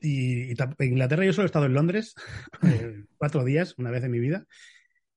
Y, 0.00 0.52
y, 0.52 0.56
en 0.58 0.88
Inglaterra 0.88 1.24
yo 1.24 1.32
solo 1.32 1.44
he 1.44 1.46
estado 1.46 1.66
en 1.66 1.74
Londres 1.74 2.14
eh, 2.64 3.04
cuatro 3.16 3.44
días, 3.44 3.78
una 3.78 3.90
vez 3.90 4.02
en 4.04 4.10
mi 4.10 4.18
vida, 4.18 4.46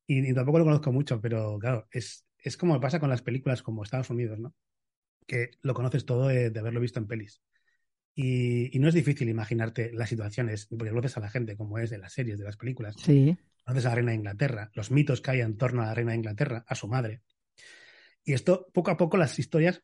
y, 0.07 0.29
y, 0.29 0.33
tampoco 0.33 0.59
lo 0.59 0.65
conozco 0.65 0.91
mucho, 0.91 1.19
pero 1.19 1.57
claro, 1.59 1.87
es, 1.91 2.25
es 2.37 2.55
como 2.55 2.79
pasa 2.79 2.99
con 2.99 3.09
las 3.09 3.23
películas 3.23 3.63
como 3.63 3.83
Estados 3.83 4.11
Unidos, 4.11 4.39
¿no? 4.39 4.53
Que 5.27 5.51
lo 5.61 5.73
conoces 5.73 6.05
todo 6.05 6.27
de, 6.27 6.51
de 6.51 6.59
haberlo 6.59 6.79
visto 6.79 6.99
en 6.99 7.07
pelis. 7.07 7.41
Y, 8.17 8.75
y, 8.75 8.80
no 8.80 8.88
es 8.88 8.93
difícil 8.93 9.28
imaginarte 9.28 9.91
las 9.93 10.08
situaciones, 10.08 10.67
porque 10.67 10.89
conoces 10.89 11.17
a 11.17 11.19
la 11.19 11.30
gente 11.30 11.58
como 11.58 11.78
es 11.80 11.89
de 11.89 11.97
las 11.97 12.13
series, 12.13 12.39
de 12.39 12.45
las 12.45 12.56
películas. 12.56 12.95
Sí. 12.97 13.38
Conoces 13.65 13.86
a 13.86 13.89
la 13.89 13.95
reina 13.95 14.12
de 14.12 14.17
Inglaterra, 14.17 14.71
los 14.73 14.89
mitos 14.89 15.19
que 15.21 15.32
hay 15.32 15.41
en 15.41 15.58
torno 15.58 15.82
a 15.84 15.88
la 15.88 15.93
reina 15.93 16.12
de 16.12 16.17
Inglaterra, 16.17 16.63
a 16.65 16.75
su 16.75 16.88
madre. 16.88 17.21
Y 18.23 18.34
esto, 18.34 18.67
poco 18.73 18.91
a 18.91 18.97
poco, 18.97 19.17
las 19.17 19.38
historias 19.38 19.84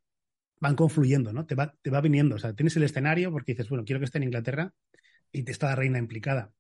van 0.61 0.75
confluyendo, 0.75 1.33
¿no? 1.33 1.45
Te 1.45 1.55
va, 1.55 1.75
te 1.81 1.89
va 1.89 1.99
viniendo. 1.99 2.35
O 2.35 2.39
sea, 2.39 2.53
tienes 2.53 2.75
el 2.77 2.83
escenario 2.83 3.31
porque 3.31 3.51
dices, 3.51 3.67
bueno, 3.67 3.83
quiero 3.83 3.99
que 3.99 4.05
esté 4.05 4.19
en 4.19 4.25
Inglaterra 4.25 4.73
y 5.31 5.43
te 5.43 5.51
está 5.51 5.67
la 5.67 5.75
reina 5.75 5.97
implicada. 5.97 6.53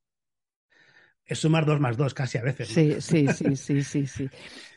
Es 1.25 1.39
sumar 1.39 1.65
dos 1.65 1.79
más 1.79 1.95
dos 1.95 2.13
casi 2.13 2.37
a 2.37 2.41
veces. 2.41 2.69
¿no? 2.69 2.73
Sí, 2.73 3.01
sí, 3.01 3.27
sí, 3.27 3.55
sí, 3.55 3.83
sí, 3.83 4.07
sí. 4.07 4.29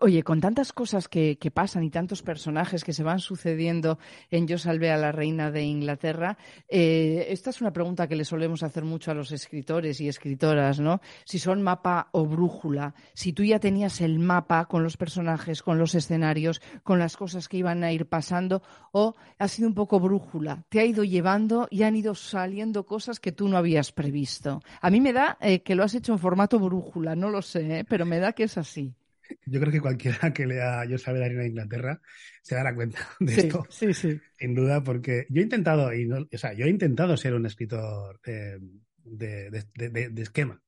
Oye, 0.00 0.22
con 0.22 0.40
tantas 0.40 0.72
cosas 0.72 1.08
que, 1.08 1.36
pasan 1.52 1.82
y 1.82 1.90
tantos 1.90 2.22
personajes 2.22 2.84
que 2.84 2.92
se 2.92 3.02
van 3.02 3.20
sucediendo 3.20 3.98
en 4.30 4.46
Yo 4.46 4.58
salvé 4.58 4.90
a 4.90 4.96
la 4.96 5.12
reina 5.12 5.50
de 5.50 5.62
Inglaterra, 5.62 6.36
eh, 6.68 7.26
esta 7.30 7.50
es 7.50 7.60
una 7.60 7.72
pregunta 7.72 8.06
que 8.06 8.16
le 8.16 8.24
solemos 8.24 8.62
hacer 8.62 8.84
mucho 8.84 9.10
a 9.10 9.14
los 9.14 9.32
escritores 9.32 10.00
y 10.00 10.08
escritoras, 10.08 10.80
¿no? 10.80 11.00
Si 11.24 11.38
son 11.38 11.62
mapa 11.62 12.08
o 12.12 12.26
brújula, 12.26 12.94
si 13.14 13.32
tú 13.32 13.44
ya 13.44 13.58
tenías 13.58 14.00
el 14.00 14.18
mapa 14.18 14.66
con 14.66 14.82
los 14.82 14.96
personajes, 14.96 15.62
con 15.62 15.78
los 15.78 15.94
escenarios, 15.94 16.60
con 16.82 16.98
las 16.98 17.16
cosas 17.16 17.48
que 17.48 17.56
iban 17.56 17.82
a 17.84 17.92
ir 17.92 18.06
pasando, 18.06 18.62
o 18.92 19.16
ha 19.38 19.48
sido 19.48 19.68
un 19.68 19.74
poco 19.74 20.00
brújula, 20.00 20.64
te 20.68 20.80
ha 20.80 20.84
ido 20.84 21.04
llevando 21.04 21.68
y 21.70 21.82
han 21.82 21.96
ido 21.96 22.14
saliendo 22.14 22.84
cosas 22.86 23.20
que 23.20 23.32
tú 23.32 23.48
no 23.48 23.56
habías 23.56 23.92
previsto. 23.92 24.62
A 24.80 24.90
mí 24.90 25.00
me 25.00 25.12
da 25.12 25.38
eh, 25.40 25.62
que 25.62 25.74
lo 25.74 25.84
has 25.84 25.94
hecho 25.94 26.12
en 26.12 26.18
formato 26.18 26.58
brújula, 26.58 27.16
no 27.16 27.30
lo 27.30 27.42
sé, 27.42 27.80
¿eh? 27.80 27.84
pero 27.88 28.04
me 28.06 28.18
da 28.18 28.32
que 28.32 28.44
es 28.44 28.58
así. 28.58 28.97
Yo 29.46 29.60
creo 29.60 29.72
que 29.72 29.80
cualquiera 29.80 30.32
que 30.32 30.46
lea 30.46 30.84
Yo 30.84 30.98
sabe 30.98 31.20
la 31.20 31.28
reina 31.28 31.42
de 31.42 31.48
Inglaterra 31.48 32.00
se 32.42 32.54
dará 32.54 32.74
cuenta 32.74 32.98
de 33.20 33.32
sí, 33.32 33.40
esto. 33.40 33.66
Sí, 33.68 33.94
sí. 33.94 34.20
Sin 34.38 34.54
duda, 34.54 34.82
porque 34.82 35.26
yo 35.28 35.40
he 35.40 35.44
intentado, 35.44 35.92
y 35.92 36.06
no, 36.06 36.26
o 36.32 36.38
sea, 36.38 36.54
yo 36.54 36.66
he 36.66 36.70
intentado 36.70 37.16
ser 37.16 37.34
un 37.34 37.46
escritor 37.46 38.20
eh, 38.24 38.58
de, 39.04 39.50
de, 39.50 39.90
de, 39.90 40.08
de, 40.08 40.22
esquema. 40.22 40.62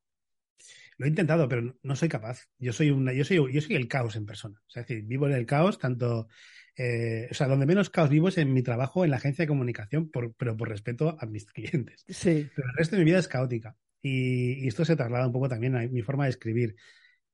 Lo 0.99 1.07
he 1.07 1.09
intentado, 1.09 1.49
pero 1.49 1.79
no 1.83 1.96
soy 1.96 2.09
capaz. 2.09 2.49
Yo 2.59 2.73
soy 2.73 2.90
una, 2.90 3.14
yo 3.14 3.25
soy, 3.25 3.37
yo 3.53 3.61
soy 3.61 3.77
el 3.77 3.88
caos 3.88 4.16
en 4.16 4.27
persona. 4.27 4.61
O 4.66 4.70
sea, 4.70 4.83
es 4.83 4.88
decir, 4.88 5.05
vivo 5.05 5.27
en 5.27 5.33
el 5.33 5.46
caos, 5.46 5.79
tanto, 5.79 6.29
eh, 6.77 7.29
o 7.31 7.35
sea, 7.35 7.46
donde 7.46 7.64
menos 7.64 7.88
caos 7.88 8.11
vivo 8.11 8.29
es 8.29 8.37
en 8.37 8.53
mi 8.53 8.62
trabajo 8.62 9.05
en 9.05 9.11
la 9.11 9.16
agencia 9.16 9.44
de 9.44 9.49
comunicación, 9.49 10.11
por, 10.11 10.35
pero 10.35 10.57
por 10.57 10.68
respeto 10.68 11.16
a 11.18 11.25
mis 11.25 11.46
clientes. 11.53 12.05
Sí. 12.09 12.51
Pero 12.55 12.68
el 12.68 12.77
resto 12.77 12.96
de 12.96 13.05
mi 13.05 13.11
vida 13.11 13.18
es 13.18 13.29
caótica. 13.29 13.77
Y, 14.03 14.64
y 14.64 14.68
esto 14.68 14.85
se 14.85 14.96
traslada 14.96 15.27
un 15.27 15.33
poco 15.33 15.49
también 15.49 15.77
a 15.77 15.81
mi 15.88 16.03
forma 16.03 16.25
de 16.25 16.31
escribir. 16.31 16.77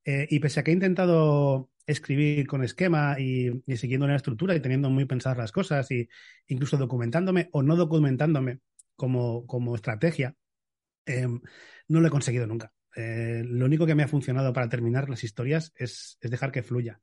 Eh, 0.09 0.29
y 0.31 0.39
pese 0.39 0.61
a 0.61 0.63
que 0.63 0.71
he 0.71 0.75
intentado 0.75 1.69
escribir 1.85 2.47
con 2.47 2.63
esquema 2.63 3.17
y, 3.19 3.51
y, 3.67 3.77
siguiendo 3.77 4.07
una 4.07 4.15
estructura 4.15 4.55
y 4.55 4.61
teniendo 4.61 4.89
muy 4.89 5.05
pensadas 5.05 5.37
las 5.37 5.51
cosas 5.51 5.91
y 5.91 6.09
incluso 6.47 6.77
documentándome 6.77 7.49
o 7.51 7.65
no 7.65 7.75
documentándome 7.75 8.61
como, 8.95 9.47
como 9.49 9.75
estrategia, 9.75 10.37
eh, 11.07 11.27
no 11.89 12.01
lo 12.01 12.07
he 12.07 12.11
conseguido 12.11 12.47
nunca. 12.47 12.73
Eh, 12.95 13.43
lo 13.45 13.67
único 13.67 13.85
que 13.85 13.97
me 13.97 14.05
ha 14.05 14.09
funcionado 14.09 14.53
para 14.53 14.69
terminar 14.69 15.11
las 15.11 15.25
historias 15.25 15.73
es, 15.75 16.19
es 16.21 16.31
dejar 16.31 16.53
que 16.53 16.63
fluya. 16.63 17.01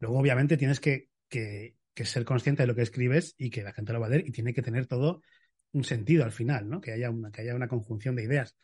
Luego, 0.00 0.18
obviamente, 0.18 0.56
tienes 0.56 0.80
que, 0.80 1.08
que, 1.28 1.76
que, 1.94 2.04
ser 2.04 2.24
consciente 2.24 2.64
de 2.64 2.66
lo 2.66 2.74
que 2.74 2.82
escribes 2.82 3.36
y 3.38 3.50
que 3.50 3.62
la 3.62 3.72
gente 3.72 3.92
lo 3.92 4.00
va 4.00 4.06
a 4.08 4.10
leer 4.10 4.26
y 4.26 4.32
tiene 4.32 4.52
que 4.52 4.62
tener 4.62 4.86
todo 4.86 5.22
un 5.72 5.84
sentido 5.84 6.24
al 6.24 6.32
final, 6.32 6.68
¿no? 6.68 6.80
Que 6.80 6.92
haya 6.92 7.10
una, 7.10 7.30
que 7.30 7.42
haya 7.42 7.54
una 7.54 7.68
conjunción 7.68 8.16
de 8.16 8.24
ideas. 8.24 8.56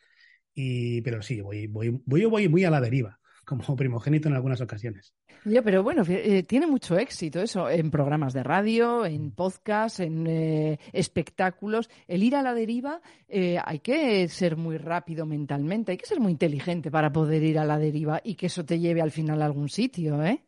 Y, 0.55 1.03
pero 1.03 1.23
sí, 1.23 1.41
voy, 1.41 1.69
voy, 1.69 1.91
voy, 2.05 2.25
voy 2.25 2.49
muy 2.49 2.65
a 2.65 2.71
la 2.71 2.81
deriva 2.81 3.21
como 3.47 3.63
primogénito 3.77 4.29
en 4.29 4.35
algunas 4.35 4.61
ocasiones. 4.61 5.15
Ya, 5.47 5.63
pero 5.63 5.83
bueno, 5.83 6.03
eh, 6.07 6.43
tiene 6.43 6.67
mucho 6.67 6.99
éxito 6.99 7.41
eso 7.41 7.71
en 7.71 7.91
programas 7.91 8.35
de 8.35 8.43
radio, 8.43 9.07
en 9.07 9.31
podcast, 9.31 10.01
en 10.01 10.27
eh, 10.27 10.79
espectáculos. 10.93 11.89
El 12.09 12.23
ir 12.23 12.37
a 12.37 12.43
la 12.43 12.53
deriva, 12.53 13.01
eh, 13.29 13.59
hay 13.65 13.79
que 13.79 14.29
ser 14.29 14.57
muy 14.57 14.77
rápido 14.77 15.25
mentalmente, 15.25 15.93
hay 15.93 15.99
que 15.99 16.07
ser 16.07 16.21
muy 16.21 16.33
inteligente 16.33 16.91
para 16.91 17.13
poder 17.13 17.43
ir 17.43 17.59
a 17.59 17.65
la 17.65 17.79
deriva 17.79 18.21
y 18.23 18.35
que 18.35 18.47
eso 18.47 18.65
te 18.65 18.79
lleve 18.79 19.01
al 19.01 19.13
final 19.13 19.41
a 19.41 19.47
algún 19.47 19.71
sitio, 19.71 20.23
¿eh? 20.23 20.43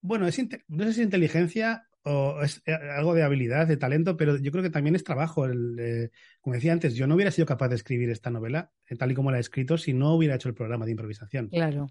Bueno, 0.00 0.26
es 0.26 0.40
no 0.68 0.84
sé 0.84 0.94
si 0.94 1.02
inteligencia 1.02 1.86
o 2.04 2.42
es 2.42 2.62
eh, 2.66 2.72
algo 2.72 3.14
de 3.14 3.22
habilidad, 3.22 3.66
de 3.66 3.76
talento, 3.76 4.16
pero 4.16 4.36
yo 4.36 4.50
creo 4.50 4.62
que 4.62 4.70
también 4.70 4.94
es 4.94 5.04
trabajo. 5.04 5.44
El, 5.44 5.78
eh, 5.78 6.10
como 6.40 6.54
decía 6.54 6.72
antes, 6.72 6.94
yo 6.94 7.06
no 7.06 7.14
hubiera 7.14 7.30
sido 7.30 7.46
capaz 7.46 7.68
de 7.68 7.76
escribir 7.76 8.10
esta 8.10 8.30
novela 8.30 8.70
eh, 8.88 8.96
tal 8.96 9.12
y 9.12 9.14
como 9.14 9.30
la 9.30 9.38
he 9.38 9.40
escrito 9.40 9.78
si 9.78 9.92
no 9.92 10.14
hubiera 10.14 10.34
hecho 10.34 10.48
el 10.48 10.54
programa 10.54 10.84
de 10.84 10.92
improvisación. 10.92 11.48
Claro. 11.48 11.86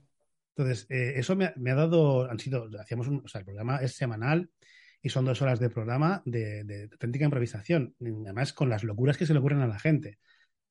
Entonces, 0.55 0.85
eh, 0.89 1.13
eso 1.15 1.35
me, 1.35 1.53
me, 1.55 1.71
ha 1.71 1.75
dado, 1.75 2.29
han 2.29 2.39
sido, 2.39 2.67
hacíamos 2.79 3.07
un, 3.07 3.21
o 3.23 3.27
sea, 3.27 3.39
el 3.39 3.45
programa 3.45 3.77
es 3.77 3.95
semanal 3.95 4.49
y 5.01 5.09
son 5.09 5.25
dos 5.25 5.41
horas 5.41 5.59
de 5.59 5.69
programa 5.69 6.21
de, 6.25 6.63
de, 6.63 6.87
de 6.87 6.89
auténtica 6.91 7.25
improvisación, 7.25 7.95
además 7.99 8.53
con 8.53 8.69
las 8.69 8.83
locuras 8.83 9.17
que 9.17 9.25
se 9.25 9.33
le 9.33 9.39
ocurren 9.39 9.61
a 9.61 9.67
la 9.67 9.79
gente 9.79 10.19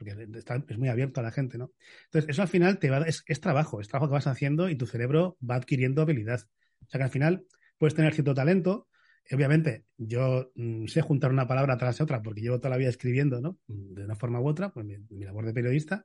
porque 0.01 0.27
está, 0.39 0.65
es 0.67 0.79
muy 0.79 0.89
abierto 0.89 1.21
a 1.21 1.23
la 1.23 1.31
gente, 1.31 1.59
¿no? 1.59 1.73
Entonces, 2.07 2.31
eso 2.31 2.41
al 2.41 2.49
final 2.49 2.79
te 2.79 2.89
va, 2.89 3.01
es, 3.01 3.23
es 3.27 3.41
trabajo, 3.41 3.83
es 3.83 3.89
trabajo 3.89 4.09
que 4.09 4.15
vas 4.15 4.27
haciendo 4.27 4.71
y 4.71 4.75
tu 4.75 4.87
cerebro 4.87 5.37
va 5.49 5.57
adquiriendo 5.57 6.01
habilidad. 6.01 6.41
O 6.81 6.89
sea 6.89 6.99
que 6.99 7.05
al 7.05 7.11
final 7.11 7.45
puedes 7.77 7.95
tener 7.95 8.15
cierto 8.15 8.33
talento, 8.33 8.89
Obviamente, 9.33 9.85
yo 9.97 10.51
mm, 10.55 10.87
sé 10.87 11.03
juntar 11.03 11.31
una 11.31 11.47
palabra 11.47 11.77
tras 11.77 12.01
otra 12.01 12.23
porque 12.23 12.41
llevo 12.41 12.59
toda 12.59 12.71
la 12.71 12.77
vida 12.77 12.89
escribiendo, 12.89 13.41
¿no? 13.41 13.59
De 13.67 14.05
una 14.05 14.17
forma 14.17 14.41
u 14.41 14.49
otra, 14.49 14.73
pues 14.73 14.85
mi, 14.85 14.97
mi 15.11 15.25
labor 15.25 15.47
de 15.47 15.53
periodista, 15.53 16.05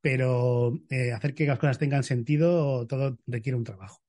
pero 0.00 0.72
eh, 0.88 1.12
hacer 1.12 1.34
que 1.34 1.46
las 1.46 1.58
cosas 1.58 1.78
tengan 1.78 2.02
sentido, 2.02 2.86
todo 2.86 3.18
requiere 3.26 3.56
un 3.56 3.64
trabajo. 3.64 4.00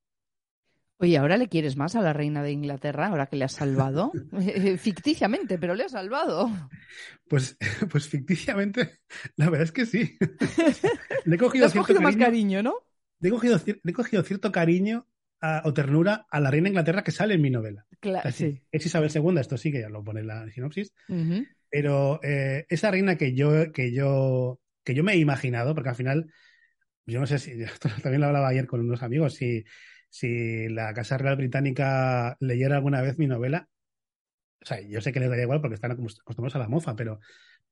Oye, 1.00 1.16
¿ahora 1.16 1.36
le 1.36 1.48
quieres 1.48 1.76
más 1.76 1.94
a 1.94 2.00
la 2.00 2.12
reina 2.12 2.42
de 2.42 2.50
Inglaterra, 2.50 3.06
ahora 3.06 3.26
que 3.26 3.36
le 3.36 3.44
has 3.44 3.52
salvado? 3.52 4.10
ficticiamente, 4.78 5.56
pero 5.56 5.74
le 5.74 5.84
has 5.84 5.92
salvado. 5.92 6.50
Pues, 7.28 7.56
pues 7.90 8.08
ficticiamente, 8.08 9.00
la 9.36 9.48
verdad 9.48 9.66
es 9.66 9.72
que 9.72 9.86
sí. 9.86 10.18
le 11.24 11.36
he 11.36 11.38
cogido, 11.38 11.66
has 11.66 11.72
cierto 11.72 11.86
cogido 11.86 12.00
cariño, 12.00 12.18
más 12.18 12.26
cariño, 12.26 12.62
¿no? 12.64 12.74
Le 13.20 13.28
he 13.28 13.32
cogido, 13.32 13.60
le 13.64 13.90
he 13.90 13.92
cogido 13.92 14.22
cierto 14.24 14.50
cariño 14.50 15.06
a- 15.40 15.62
o 15.64 15.72
ternura 15.74 16.26
a 16.30 16.40
la 16.40 16.50
reina 16.50 16.64
de 16.64 16.70
Inglaterra 16.70 17.02
que 17.04 17.12
sale 17.12 17.34
en 17.34 17.42
mi 17.42 17.50
novela. 17.50 17.86
Claro, 18.00 18.30
sí. 18.32 18.62
Es 18.72 18.86
Isabel 18.86 19.10
II, 19.10 19.40
esto 19.40 19.56
sí 19.56 19.72
que 19.72 19.80
ya 19.80 19.88
lo 19.88 20.02
pone 20.04 20.20
en 20.20 20.26
la 20.28 20.48
sinopsis. 20.50 20.92
Pero 21.70 22.20
eh, 22.22 22.66
esa 22.68 22.90
reina 22.90 23.16
que 23.16 23.34
yo, 23.34 23.72
que 23.72 23.92
yo, 23.92 24.60
que 24.84 24.94
yo 24.94 25.04
me 25.04 25.12
he 25.12 25.16
imaginado, 25.18 25.74
porque 25.74 25.90
al 25.90 25.96
final, 25.96 26.32
yo 27.06 27.20
no 27.20 27.26
sé 27.26 27.38
si, 27.38 27.52
también 28.02 28.20
lo 28.20 28.26
hablaba 28.28 28.48
ayer 28.48 28.66
con 28.66 28.80
unos 28.80 29.02
amigos, 29.02 29.34
si, 29.34 29.64
si 30.10 30.68
la 30.68 30.94
Casa 30.94 31.18
Real 31.18 31.36
Británica 31.36 32.36
leyera 32.40 32.76
alguna 32.76 33.02
vez 33.02 33.18
mi 33.18 33.26
novela, 33.26 33.68
o 34.62 34.66
sea, 34.66 34.80
yo 34.80 35.00
sé 35.00 35.12
que 35.12 35.20
les 35.20 35.28
daría 35.28 35.44
igual 35.44 35.60
porque 35.60 35.74
están 35.76 35.92
acostum- 35.92 36.20
acostumbrados 36.20 36.56
a 36.56 36.58
la 36.60 36.68
mofa, 36.68 36.96
pero 36.96 37.20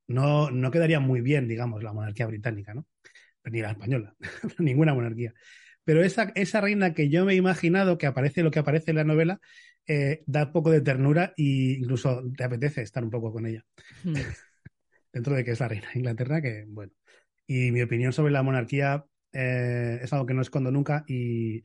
no, 0.09 0.51
no 0.51 0.71
quedaría 0.71 1.01
muy 1.01 1.21
bien, 1.21 1.49
digamos, 1.49 1.83
la 1.83 1.93
monarquía 1.93 2.27
británica, 2.27 2.75
¿no? 2.75 2.87
Ni 3.45 3.61
la 3.63 3.73
española, 3.73 4.15
ninguna 4.59 4.95
monarquía. 4.95 5.35
Pero 5.87 6.05
esa, 6.05 6.33
esa 6.37 6.61
reina 6.61 6.95
que 6.95 7.09
yo 7.11 7.25
me 7.25 7.35
he 7.35 7.37
imaginado, 7.37 7.99
que 7.99 8.07
aparece 8.07 8.45
lo 8.45 8.53
que 8.53 8.61
aparece 8.61 8.93
en 8.93 8.99
la 8.99 9.05
novela, 9.05 9.41
eh, 9.89 10.25
da 10.27 10.47
un 10.47 10.53
poco 10.53 10.73
de 10.73 10.83
ternura 10.83 11.33
e 11.39 11.79
incluso 11.81 12.23
te 12.37 12.45
apetece 12.45 12.83
estar 12.83 13.05
un 13.05 13.11
poco 13.11 13.33
con 13.33 13.47
ella 13.47 13.65
Mm. 14.05 14.15
dentro 15.13 15.35
de 15.35 15.45
que 15.45 15.53
es 15.53 15.61
la 15.61 15.69
reina 15.69 15.89
de 15.93 16.01
Inglaterra, 16.01 16.43
que 16.43 16.65
bueno. 16.69 16.93
Y 17.47 17.73
mi 17.73 17.83
opinión 17.83 18.13
sobre 18.13 18.33
la 18.33 18.43
monarquía 18.43 19.07
eh, 19.33 20.01
es 20.03 20.13
algo 20.13 20.27
que 20.27 20.35
no 20.35 20.43
escondo 20.43 20.71
nunca 20.71 21.05
y 21.09 21.63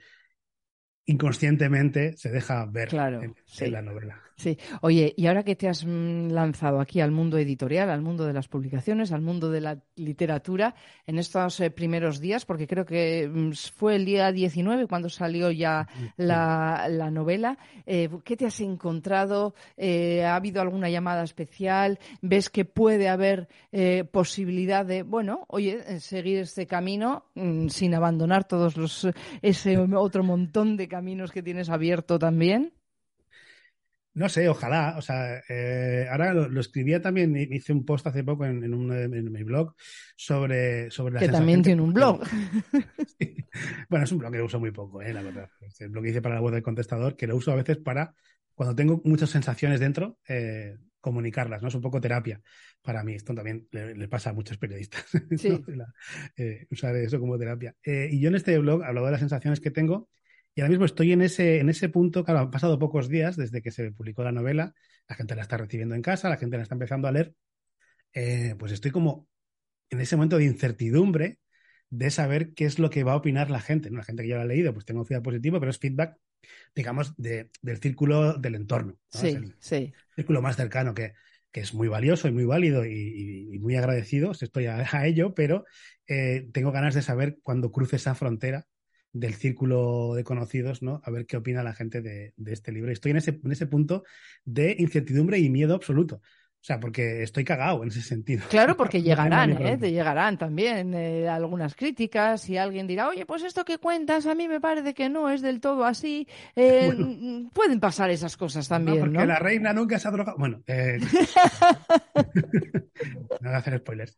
inconscientemente 1.06 2.16
se 2.18 2.30
deja 2.30 2.66
ver 2.66 2.90
Claro, 2.90 3.22
en, 3.24 3.36
sí. 3.46 3.66
en 3.66 3.72
la 3.74 3.82
novela. 3.82 4.22
Sí. 4.38 4.58
Oye, 4.82 5.14
y 5.16 5.28
ahora 5.28 5.44
que 5.44 5.56
te 5.56 5.68
has 5.70 5.86
mm, 5.86 6.30
lanzado 6.32 6.80
aquí 6.80 7.00
al 7.00 7.12
mundo 7.12 7.38
editorial, 7.38 7.92
al 7.92 8.02
mundo 8.02 8.26
de 8.26 8.34
las 8.34 8.48
publicaciones, 8.48 9.12
al 9.12 9.22
mundo 9.22 9.52
de 9.52 9.62
la 9.62 9.78
literatura, 9.96 10.74
en 11.06 11.20
estos 11.20 11.60
eh, 11.60 11.70
primeros 11.70 12.20
días, 12.20 12.46
porque 12.46 12.66
creo 12.66 12.84
que 12.84 13.30
mm, 13.32 13.52
fue 13.76 13.96
el 13.98 14.06
día 14.06 14.32
19 14.32 14.88
cuando 14.88 15.10
salió 15.10 15.52
ya 15.52 15.88
la, 16.18 16.88
la 16.90 17.12
novela, 17.12 17.60
eh, 17.86 18.10
¿qué 18.24 18.36
te 18.36 18.48
has 18.48 18.60
encontrado? 18.62 19.54
Eh, 19.78 20.24
¿Ha 20.26 20.36
habido 20.36 20.60
alguna 20.62 20.90
llamada 20.90 21.24
especial? 21.24 22.00
¿Ves 22.24 22.50
que 22.50 22.66
puede 22.66 23.10
haber 23.10 23.48
posibilidad 24.12 24.86
de, 24.86 25.04
bueno, 25.04 25.46
oye, 25.50 26.00
seguir 26.00 26.40
este 26.40 26.66
camino 26.66 27.26
mm, 27.36 27.68
sin 27.68 27.94
abandonar 27.94 28.48
todos 28.48 28.76
los 28.76 29.08
ese 29.44 29.78
otro 29.96 30.24
montón 30.24 30.78
de 30.78 30.88
caminos 30.88 31.01
que 31.32 31.44
tienes 31.44 31.70
abierto 31.70 32.20
también? 32.20 32.74
No 34.14 34.28
sé, 34.28 34.50
ojalá. 34.50 34.96
O 34.98 35.02
sea, 35.02 35.42
eh, 35.48 36.06
ahora 36.12 36.34
lo, 36.34 36.50
lo 36.50 36.60
escribía 36.60 37.02
también, 37.02 37.36
hi- 37.36 37.48
hice 37.50 37.72
un 37.72 37.86
post 37.86 38.06
hace 38.08 38.24
poco 38.24 38.46
en, 38.46 38.64
en, 38.64 38.74
un, 38.74 38.92
en 38.92 39.32
mi 39.32 39.44
blog 39.44 39.74
sobre, 40.18 40.92
sobre 40.92 41.14
la 41.14 41.20
Que 41.22 41.30
también 41.30 41.62
tiene 41.62 41.82
un 41.82 41.94
blog. 41.94 42.22
Sí. 43.20 43.36
Bueno, 43.90 44.06
es 44.06 44.12
un 44.12 44.18
blog 44.18 44.32
que 44.32 44.42
uso 44.42 44.60
muy 44.60 44.72
poco, 44.72 45.02
eh, 45.02 45.14
la 45.14 45.22
verdad. 45.22 45.50
Es 45.62 45.80
el 45.82 45.90
blog 45.90 46.04
que 46.04 46.10
hice 46.10 46.22
para 46.22 46.36
la 46.36 46.42
web 46.42 46.54
del 46.54 46.64
contestador, 46.64 47.16
que 47.16 47.28
lo 47.28 47.36
uso 47.36 47.52
a 47.52 47.56
veces 47.56 47.78
para, 47.78 48.14
cuando 48.56 48.76
tengo 48.76 49.02
muchas 49.06 49.30
sensaciones 49.30 49.80
dentro, 49.80 50.18
eh, 50.28 50.78
comunicarlas, 51.00 51.62
¿no? 51.62 51.68
Es 51.68 51.76
un 51.76 51.82
poco 51.82 52.02
terapia 52.02 52.42
para 52.82 53.04
mí. 53.04 53.14
Esto 53.14 53.34
también 53.34 53.68
le, 53.72 53.96
le 53.96 54.08
pasa 54.08 54.32
a 54.32 54.34
muchos 54.34 54.58
periodistas, 54.58 55.06
¿no? 55.30 55.38
Sí. 55.38 55.64
La- 55.68 55.94
usar 56.70 56.96
eso 56.96 57.20
como 57.20 57.38
terapia. 57.38 57.76
Y 57.84 58.20
yo 58.20 58.30
en 58.30 58.36
este 58.36 58.58
blog 58.58 58.84
hablaba 58.84 59.08
de 59.08 59.12
las 59.14 59.22
sensaciones 59.22 59.60
que 59.60 59.72
tengo 59.72 60.10
y 60.56 60.62
ahora 60.62 60.70
mismo 60.72 60.86
estoy 60.86 61.12
en 61.14 61.22
ese, 61.22 61.60
en 61.60 61.70
ese 61.70 61.90
punto, 61.90 62.24
claro, 62.26 62.42
han 62.42 62.52
pasado 62.52 62.80
pocos 62.80 63.10
días 63.10 63.38
desde 63.38 63.62
que 63.62 63.72
se 63.72 63.92
publicó 63.92 64.24
la 64.24 64.32
novela, 64.32 64.74
la 65.08 65.16
gente 65.16 65.36
la 65.36 65.44
está 65.44 65.58
recibiendo 65.58 65.96
en 65.96 66.02
casa, 66.02 66.30
la 66.30 66.38
gente 66.38 66.58
la 66.58 66.64
está 66.64 66.76
empezando 66.76 67.08
a 67.08 67.12
leer, 67.12 67.36
eh, 68.14 68.56
pues 68.60 68.72
estoy 68.72 68.92
como 68.92 69.28
en 69.90 70.02
ese 70.02 70.16
momento 70.16 70.38
de 70.38 70.46
incertidumbre 70.46 71.40
de 71.90 72.12
saber 72.12 72.54
qué 72.54 72.66
es 72.66 72.80
lo 72.80 72.90
que 72.90 73.04
va 73.04 73.14
a 73.14 73.18
opinar 73.18 73.52
la 73.52 73.62
gente. 73.62 73.90
¿no? 73.92 73.98
La 74.00 74.04
gente 74.06 74.24
que 74.24 74.30
ya 74.30 74.36
lo 74.38 74.42
ha 74.44 74.46
leído, 74.46 74.74
pues 74.74 74.86
tengo 74.86 75.06
feedback 75.06 75.24
positivo, 75.26 75.60
pero 75.60 75.72
es 75.72 75.80
feedback, 75.80 76.18
digamos, 76.76 77.16
de, 77.18 77.52
del 77.62 77.80
círculo 77.80 78.36
del 78.36 78.56
entorno. 78.56 78.98
¿no? 79.14 79.22
Sí, 79.22 79.32
el 79.34 79.56
sí. 79.60 79.94
círculo 80.16 80.42
más 80.42 80.56
cercano, 80.58 80.94
que, 80.94 81.14
que 81.52 81.62
es 81.62 81.74
muy 81.74 81.88
valioso 81.88 82.28
y 82.28 82.32
muy 82.32 82.46
válido 82.46 82.86
y, 82.86 82.92
y- 82.94 83.56
y 83.56 83.60
muy 83.60 83.76
agradecido, 83.76 84.32
estoy 84.32 84.68
a, 84.68 84.88
a 84.92 85.08
ello, 85.08 85.34
pero 85.36 85.66
eh, 86.08 86.50
tengo 86.54 86.72
ganas 86.72 86.96
de 86.96 87.02
saber 87.02 87.40
cuando 87.44 87.72
cruce 87.72 87.98
esa 87.98 88.16
frontera 88.16 88.68
del 89.13 89.34
círculo 89.36 90.13
de 90.15 90.24
conocidos, 90.24 90.82
¿no? 90.82 91.02
A 91.04 91.12
ver 91.12 91.26
qué 91.26 91.38
opina 91.38 91.63
la 91.63 91.74
gente 91.74 92.02
de, 92.02 92.34
este 92.45 92.71
libro. 92.71 92.91
Estoy 92.91 93.12
en 93.12 93.17
ese, 93.17 93.39
en 93.43 93.52
ese 93.52 93.67
punto 93.67 94.04
de 94.45 94.76
incertidumbre 94.80 95.39
y 95.39 95.50
miedo 95.50 95.76
absoluto. 95.76 96.21
O 96.62 96.63
sea, 96.63 96.80
porque 96.80 97.24
estoy 97.24 97.43
cagado 97.43 97.82
en 97.82 97.89
ese 97.89 98.04
sentido. 98.04 98.43
Claro, 98.47 98.78
porque 98.78 99.02
llegarán, 99.02 99.52
¿eh? 99.65 99.78
Te 99.80 99.91
llegarán 99.91 100.38
también 100.38 100.93
eh, 100.93 101.28
algunas 101.28 101.74
críticas 101.74 102.47
y 102.50 102.58
alguien 102.58 102.86
dirá, 102.86 103.08
oye, 103.10 103.26
pues 103.26 103.41
esto 103.41 103.65
que 103.65 103.80
cuentas 103.80 104.28
a 104.28 104.36
mí 104.36 104.47
me 104.47 104.62
parece 104.62 104.93
que 104.93 105.10
no 105.10 105.28
es 105.32 105.41
del 105.41 105.60
todo 105.60 105.86
así. 105.86 106.28
Eh, 106.56 106.91
Bueno. 106.95 107.15
mm, 107.19 107.50
Pueden 107.50 107.80
pasar 107.80 108.12
esas 108.12 108.38
cosas 108.38 108.69
No, 108.69 108.76
también, 108.76 109.00
porque 109.00 109.17
¿no? 109.17 109.26
la 109.26 109.39
reina 109.39 109.74
nunca 109.74 109.97
se 109.97 110.08
ha 110.08 110.12
drogado. 110.12 110.38
Bueno, 110.38 110.62
eh... 110.67 111.00
no 113.41 113.50
voy 113.50 113.54
a 113.54 113.58
hacer 113.58 113.80
spoilers. 113.80 114.15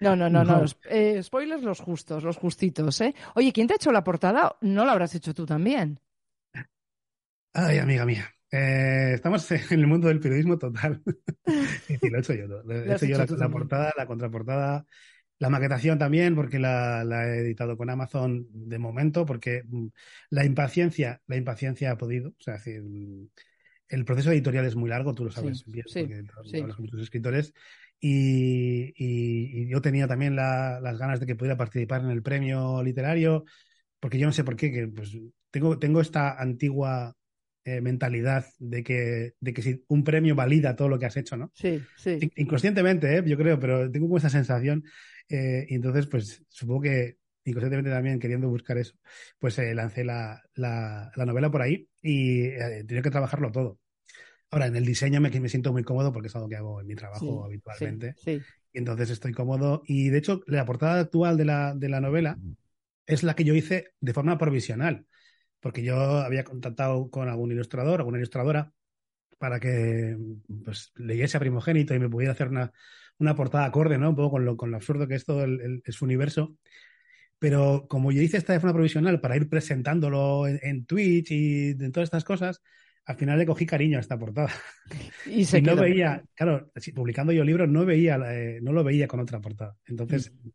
No, 0.00 0.14
no, 0.14 0.28
no, 0.28 0.44
no. 0.44 0.58
No. 0.60 0.64
eh, 0.90 1.22
spoilers 1.22 1.62
los 1.62 1.80
justos, 1.80 2.22
los 2.22 2.36
justitos, 2.36 3.00
¿eh? 3.00 3.14
Oye, 3.34 3.50
¿quién 3.52 3.66
te 3.66 3.72
ha 3.72 3.76
hecho 3.76 3.92
la 3.92 4.04
portada? 4.04 4.56
No 4.60 4.84
la 4.84 4.92
habrás 4.92 5.14
hecho 5.14 5.32
tú 5.32 5.46
también. 5.46 6.00
Ay, 7.54 7.78
amiga 7.78 8.04
mía. 8.04 8.30
Eh, 8.50 9.12
estamos 9.14 9.50
en 9.72 9.80
el 9.80 9.86
mundo 9.86 10.08
del 10.08 10.20
periodismo 10.20 10.58
total. 10.58 11.02
Sí, 11.86 11.98
sí, 11.98 12.08
lo 12.10 12.16
he 12.18 12.20
hecho 12.20 12.34
yo. 12.34 12.46
Lo 12.46 12.74
he 12.74 12.90
hecho 12.92 13.06
yo 13.06 13.18
la, 13.18 13.26
la 13.34 13.50
portada, 13.50 13.92
la 13.96 14.06
contraportada, 14.06 14.86
la 15.38 15.50
maquetación 15.50 15.98
también, 15.98 16.34
porque 16.34 16.58
la, 16.58 17.04
la 17.04 17.26
he 17.28 17.40
editado 17.40 17.76
con 17.76 17.90
Amazon 17.90 18.46
de 18.52 18.78
momento, 18.78 19.26
porque 19.26 19.62
mm, 19.66 19.88
la 20.30 20.44
impaciencia, 20.44 21.22
la 21.26 21.36
impaciencia 21.36 21.92
ha 21.92 21.98
podido. 21.98 22.30
O 22.30 22.34
sea, 22.42 22.56
es 22.56 22.64
decir, 22.64 22.82
mm, 22.82 23.28
el 23.88 24.04
proceso 24.04 24.30
editorial 24.32 24.66
es 24.66 24.76
muy 24.76 24.90
largo, 24.90 25.14
tú 25.14 25.24
lo 25.24 25.30
sabes 25.30 25.62
Sí, 25.64 25.72
bien, 25.72 25.86
sí, 25.86 26.00
porque 26.00 26.24
hablas 26.60 26.76
con 26.76 26.84
muchos 26.86 27.00
escritores. 27.02 27.54
Y, 28.00 28.92
y- 28.96 29.62
y 29.64 29.68
yo 29.70 29.80
tenía 29.82 30.06
también 30.08 30.36
la- 30.36 30.80
las 30.80 30.98
ganas 30.98 31.20
de 31.20 31.26
que 31.26 31.36
pudiera 31.36 31.56
participar 31.56 32.02
en 32.02 32.10
el 32.10 32.22
premio 32.22 32.82
literario, 32.82 33.44
porque 34.00 34.18
yo 34.18 34.26
no 34.26 34.32
sé 34.32 34.44
por 34.44 34.56
qué, 34.56 34.72
que 34.72 34.88
pues 34.88 35.16
tengo, 35.50 35.78
tengo 35.78 36.00
esta 36.00 36.40
antigua 36.40 37.16
eh, 37.64 37.80
mentalidad 37.80 38.46
de 38.58 38.82
que, 38.82 39.34
de 39.40 39.52
que 39.54 39.62
si 39.62 39.84
un 39.88 40.04
premio 40.04 40.34
valida 40.34 40.76
todo 40.76 40.88
lo 40.88 40.98
que 40.98 41.06
has 41.06 41.16
hecho, 41.16 41.36
¿no? 41.36 41.52
Sí, 41.54 41.88
sí. 41.96 42.10
In- 42.20 42.32
Inconscientemente, 42.36 43.16
¿eh? 43.16 43.22
yo 43.26 43.36
creo, 43.36 43.58
pero 43.58 43.90
tengo 43.90 44.06
como 44.06 44.18
esa 44.18 44.30
sensación. 44.30 44.84
eh, 45.28 45.66
y 45.68 45.74
entonces, 45.74 46.06
pues 46.06 46.44
supongo 46.48 46.82
que 46.82 47.18
inconscientemente 47.44 47.90
también 47.90 48.18
queriendo 48.18 48.48
buscar 48.48 48.78
eso, 48.78 48.94
pues 49.38 49.58
eh, 49.58 49.74
lancé 49.74 50.04
la, 50.04 50.42
la, 50.54 51.10
la 51.16 51.26
novela 51.26 51.50
por 51.50 51.62
ahí 51.62 51.88
y 52.02 52.42
eh, 52.46 52.84
tenía 52.86 53.02
que 53.02 53.10
trabajarlo 53.10 53.50
todo. 53.52 53.78
Ahora, 54.50 54.66
en 54.66 54.76
el 54.76 54.84
diseño 54.86 55.20
me, 55.20 55.30
me 55.30 55.48
siento 55.48 55.72
muy 55.72 55.84
cómodo 55.84 56.12
porque 56.12 56.28
es 56.28 56.36
algo 56.36 56.48
que 56.48 56.56
hago 56.56 56.80
en 56.80 56.86
mi 56.86 56.94
trabajo 56.94 57.44
Sí, 57.44 57.46
habitualmente. 57.46 58.14
Sí, 58.16 58.40
sí. 58.40 58.46
Y 58.72 58.78
entonces 58.78 59.10
estoy 59.10 59.32
cómodo. 59.32 59.82
Y 59.86 60.08
de 60.10 60.18
hecho, 60.18 60.42
la 60.46 60.64
portada 60.64 61.00
actual 61.00 61.36
de 61.36 61.44
la, 61.44 61.74
de 61.74 61.88
la 61.88 62.00
novela 62.00 62.38
es 63.06 63.22
la 63.22 63.34
que 63.34 63.44
yo 63.44 63.54
hice 63.54 63.92
de 64.00 64.14
forma 64.14 64.38
provisional, 64.38 65.06
porque 65.60 65.82
yo 65.82 65.96
había 65.96 66.44
contactado 66.44 67.10
con 67.10 67.28
algún 67.28 67.52
ilustrador, 67.52 68.00
alguna 68.00 68.18
ilustradora, 68.18 68.72
para 69.38 69.60
que 69.60 70.16
pues, 70.64 70.92
leyese 70.96 71.36
a 71.36 71.40
Primogénito 71.40 71.94
y 71.94 71.98
me 72.00 72.08
pudiera 72.10 72.32
hacer 72.32 72.48
una, 72.48 72.72
una 73.18 73.34
portada 73.36 73.66
acorde, 73.66 73.98
¿no? 73.98 74.10
Un 74.10 74.16
poco 74.16 74.32
con 74.32 74.44
lo, 74.44 74.56
con 74.56 74.70
lo 74.70 74.76
absurdo 74.78 75.08
que 75.08 75.14
es 75.16 75.24
todo 75.24 75.44
el, 75.44 75.60
el- 75.60 75.82
es 75.84 76.02
universo. 76.02 76.56
Pero 77.38 77.86
como 77.88 78.10
yo 78.12 78.22
hice 78.22 78.36
esta 78.36 78.52
de 78.52 78.60
forma 78.60 78.74
provisional 78.74 79.20
para 79.20 79.36
ir 79.36 79.48
presentándolo 79.48 80.46
en, 80.48 80.58
en 80.62 80.86
Twitch 80.86 81.30
y 81.30 81.70
en 81.70 81.92
todas 81.92 82.08
estas 82.08 82.24
cosas, 82.24 82.62
al 83.04 83.16
final 83.16 83.38
le 83.38 83.46
cogí 83.46 83.64
cariño 83.66 83.98
a 83.98 84.00
esta 84.00 84.18
portada. 84.18 84.50
Y 85.24 85.44
se 85.44 85.58
Y 85.58 85.62
no 85.62 85.74
quedó. 85.74 85.82
veía, 85.82 86.24
claro, 86.34 86.70
publicando 86.94 87.32
yo 87.32 87.44
libros, 87.44 87.68
no 87.68 87.84
veía, 87.84 88.16
eh, 88.32 88.60
no 88.62 88.72
lo 88.72 88.84
veía 88.84 89.06
con 89.08 89.20
otra 89.20 89.40
portada. 89.40 89.76
Entonces, 89.86 90.32
Mm. 90.44 90.48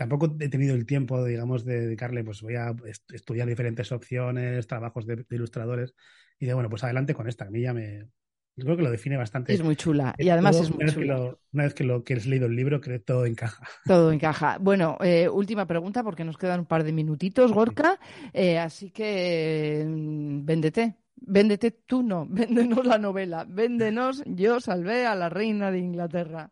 Tampoco 0.00 0.34
he 0.40 0.48
tenido 0.48 0.74
el 0.74 0.86
tiempo, 0.86 1.22
digamos, 1.22 1.62
de 1.66 1.78
dedicarle, 1.82 2.24
pues 2.24 2.40
voy 2.40 2.54
a 2.56 2.74
est- 2.86 3.12
estudiar 3.12 3.46
diferentes 3.46 3.92
opciones, 3.92 4.66
trabajos 4.66 5.06
de, 5.06 5.16
de 5.16 5.36
ilustradores, 5.36 5.94
y 6.38 6.46
de 6.46 6.54
bueno, 6.54 6.70
pues 6.70 6.82
adelante 6.84 7.12
con 7.12 7.28
esta, 7.28 7.44
a 7.44 7.50
mí 7.50 7.60
ya 7.60 7.74
me. 7.74 8.08
Yo 8.56 8.64
creo 8.64 8.76
que 8.78 8.82
lo 8.82 8.90
define 8.90 9.18
bastante. 9.18 9.52
Es 9.52 9.62
muy 9.62 9.76
chula. 9.76 10.14
Y 10.18 10.30
además 10.30 10.52
Todo, 10.56 10.64
es 10.64 10.70
muy 10.70 10.78
una 10.78 10.86
vez 10.86 10.94
que 10.94 11.00
chula. 11.02 11.16
lo- 11.18 11.40
una 11.52 11.64
vez 11.64 11.74
que 11.74 11.84
lo 11.84 12.02
que 12.04 12.14
has 12.14 12.26
leído 12.26 12.46
el 12.46 12.56
libro, 12.56 12.80
creo 12.80 12.98
que 12.98 13.04
todo 13.04 13.26
encaja. 13.26 13.66
Todo 13.86 14.10
encaja. 14.10 14.56
Bueno, 14.58 14.96
eh, 15.02 15.28
última 15.28 15.66
pregunta 15.66 16.02
porque 16.02 16.24
nos 16.24 16.38
quedan 16.38 16.60
un 16.60 16.66
par 16.66 16.82
de 16.82 16.92
minutitos, 16.92 17.52
Gorka. 17.52 17.98
Eh, 18.32 18.58
así 18.58 18.90
que 18.90 19.84
mm, 19.86 20.44
véndete. 20.46 20.96
Véndete 21.22 21.70
tú 21.70 22.02
no, 22.02 22.26
véndenos 22.30 22.86
la 22.86 22.96
novela, 22.98 23.44
véndenos 23.46 24.22
Yo 24.26 24.58
salvé 24.60 25.04
a 25.06 25.14
la 25.14 25.28
reina 25.28 25.70
de 25.70 25.78
Inglaterra. 25.78 26.50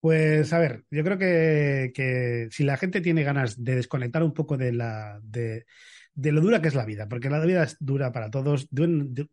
Pues 0.00 0.52
a 0.54 0.58
ver, 0.58 0.84
yo 0.90 1.04
creo 1.04 1.18
que, 1.18 1.92
que 1.94 2.48
si 2.50 2.64
la 2.64 2.78
gente 2.78 3.02
tiene 3.02 3.22
ganas 3.22 3.62
de 3.62 3.76
desconectar 3.76 4.22
un 4.22 4.32
poco 4.32 4.56
de 4.56 4.72
la 4.72 5.20
de, 5.22 5.66
de 6.14 6.32
lo 6.32 6.40
dura 6.40 6.62
que 6.62 6.68
es 6.68 6.74
la 6.74 6.86
vida, 6.86 7.06
porque 7.08 7.28
la 7.28 7.44
vida 7.44 7.64
es 7.64 7.76
dura 7.80 8.10
para 8.10 8.30
todos, 8.30 8.68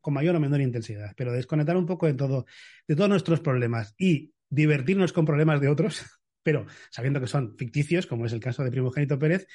con 0.02 0.14
mayor 0.14 0.36
o 0.36 0.40
menor 0.42 0.60
intensidad, 0.60 1.14
pero 1.16 1.32
desconectar 1.32 1.78
un 1.78 1.86
poco 1.86 2.06
de 2.06 2.16
todo, 2.16 2.46
de 2.88 2.96
todos 2.96 3.10
nuestros 3.10 3.40
problemas 3.40 3.96
y 3.98 4.34
divertirnos 4.50 5.14
con 5.14 5.26
problemas 5.26 5.62
de 5.62 5.70
otros, 5.70 6.02
pero 6.44 6.66
sabiendo 6.92 7.22
que 7.22 7.28
son 7.28 7.58
ficticios, 7.58 8.06
como 8.06 8.26
es 8.26 8.34
el 8.34 8.42
caso 8.42 8.64
de 8.64 8.72
Primogénito 8.72 9.18
Pérez, 9.18 9.48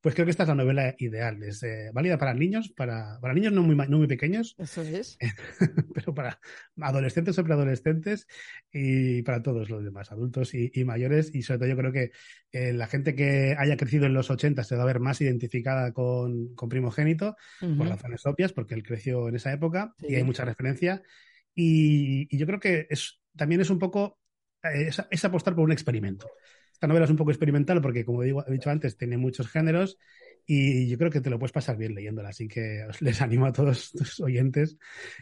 pues 0.00 0.14
creo 0.14 0.24
que 0.24 0.30
esta 0.30 0.44
es 0.44 0.48
la 0.48 0.54
novela 0.54 0.94
ideal. 0.98 1.42
Es 1.42 1.62
eh, 1.62 1.90
válida 1.92 2.16
para 2.16 2.32
niños, 2.32 2.70
para, 2.70 3.18
para 3.20 3.34
niños 3.34 3.52
no 3.52 3.62
muy, 3.62 3.76
no 3.76 3.98
muy 3.98 4.06
pequeños. 4.06 4.54
Eso 4.58 4.80
es. 4.82 5.18
pero 5.94 6.14
para 6.14 6.40
adolescentes 6.80 7.38
o 7.38 7.44
preadolescentes 7.44 8.26
y 8.72 9.22
para 9.22 9.42
todos 9.42 9.68
los 9.68 9.84
demás, 9.84 10.10
adultos 10.10 10.54
y, 10.54 10.84
mayores. 10.84 11.34
Y 11.34 11.42
sobre 11.42 11.58
todo 11.58 11.68
yo 11.68 11.76
creo 11.76 11.92
que 11.92 12.12
eh, 12.52 12.72
la 12.72 12.86
gente 12.86 13.14
que 13.14 13.54
haya 13.58 13.76
crecido 13.76 14.06
en 14.06 14.14
los 14.14 14.30
80 14.30 14.64
se 14.64 14.76
va 14.76 14.84
a 14.84 14.86
ver 14.86 15.00
más 15.00 15.20
identificada 15.20 15.92
con, 15.92 16.54
con 16.54 16.70
Primogénito, 16.70 17.36
por 17.60 17.88
razones 17.88 18.24
obvias, 18.24 18.52
porque 18.52 18.74
él 18.74 18.82
creció 18.82 19.28
en 19.28 19.36
esa 19.36 19.52
época 19.52 19.94
y 19.98 20.14
hay 20.14 20.24
mucha 20.24 20.44
referencia. 20.46 21.02
Y, 21.54 22.34
yo 22.34 22.46
creo 22.46 22.60
que 22.60 22.86
es, 22.88 23.20
también 23.36 23.60
es 23.60 23.68
un 23.68 23.78
poco, 23.78 24.18
eh, 24.62 24.90
es 25.10 25.24
apostar 25.24 25.54
por 25.54 25.64
un 25.64 25.72
experimento. 25.72 26.26
Esta 26.80 26.86
novela 26.88 27.04
es 27.04 27.10
un 27.10 27.18
poco 27.18 27.30
experimental 27.30 27.82
porque, 27.82 28.06
como 28.06 28.22
he 28.24 28.32
dicho 28.48 28.70
antes, 28.70 28.96
tiene 28.96 29.18
muchos 29.18 29.48
géneros 29.50 29.98
y 30.46 30.88
yo 30.88 30.96
creo 30.96 31.10
que 31.10 31.20
te 31.20 31.28
lo 31.28 31.38
puedes 31.38 31.52
pasar 31.52 31.76
bien 31.76 31.94
leyéndola. 31.94 32.30
Así 32.30 32.48
que 32.48 32.86
les 33.00 33.20
animo 33.20 33.44
a 33.44 33.52
todos 33.52 33.92
tus 33.92 34.18
oyentes 34.20 34.78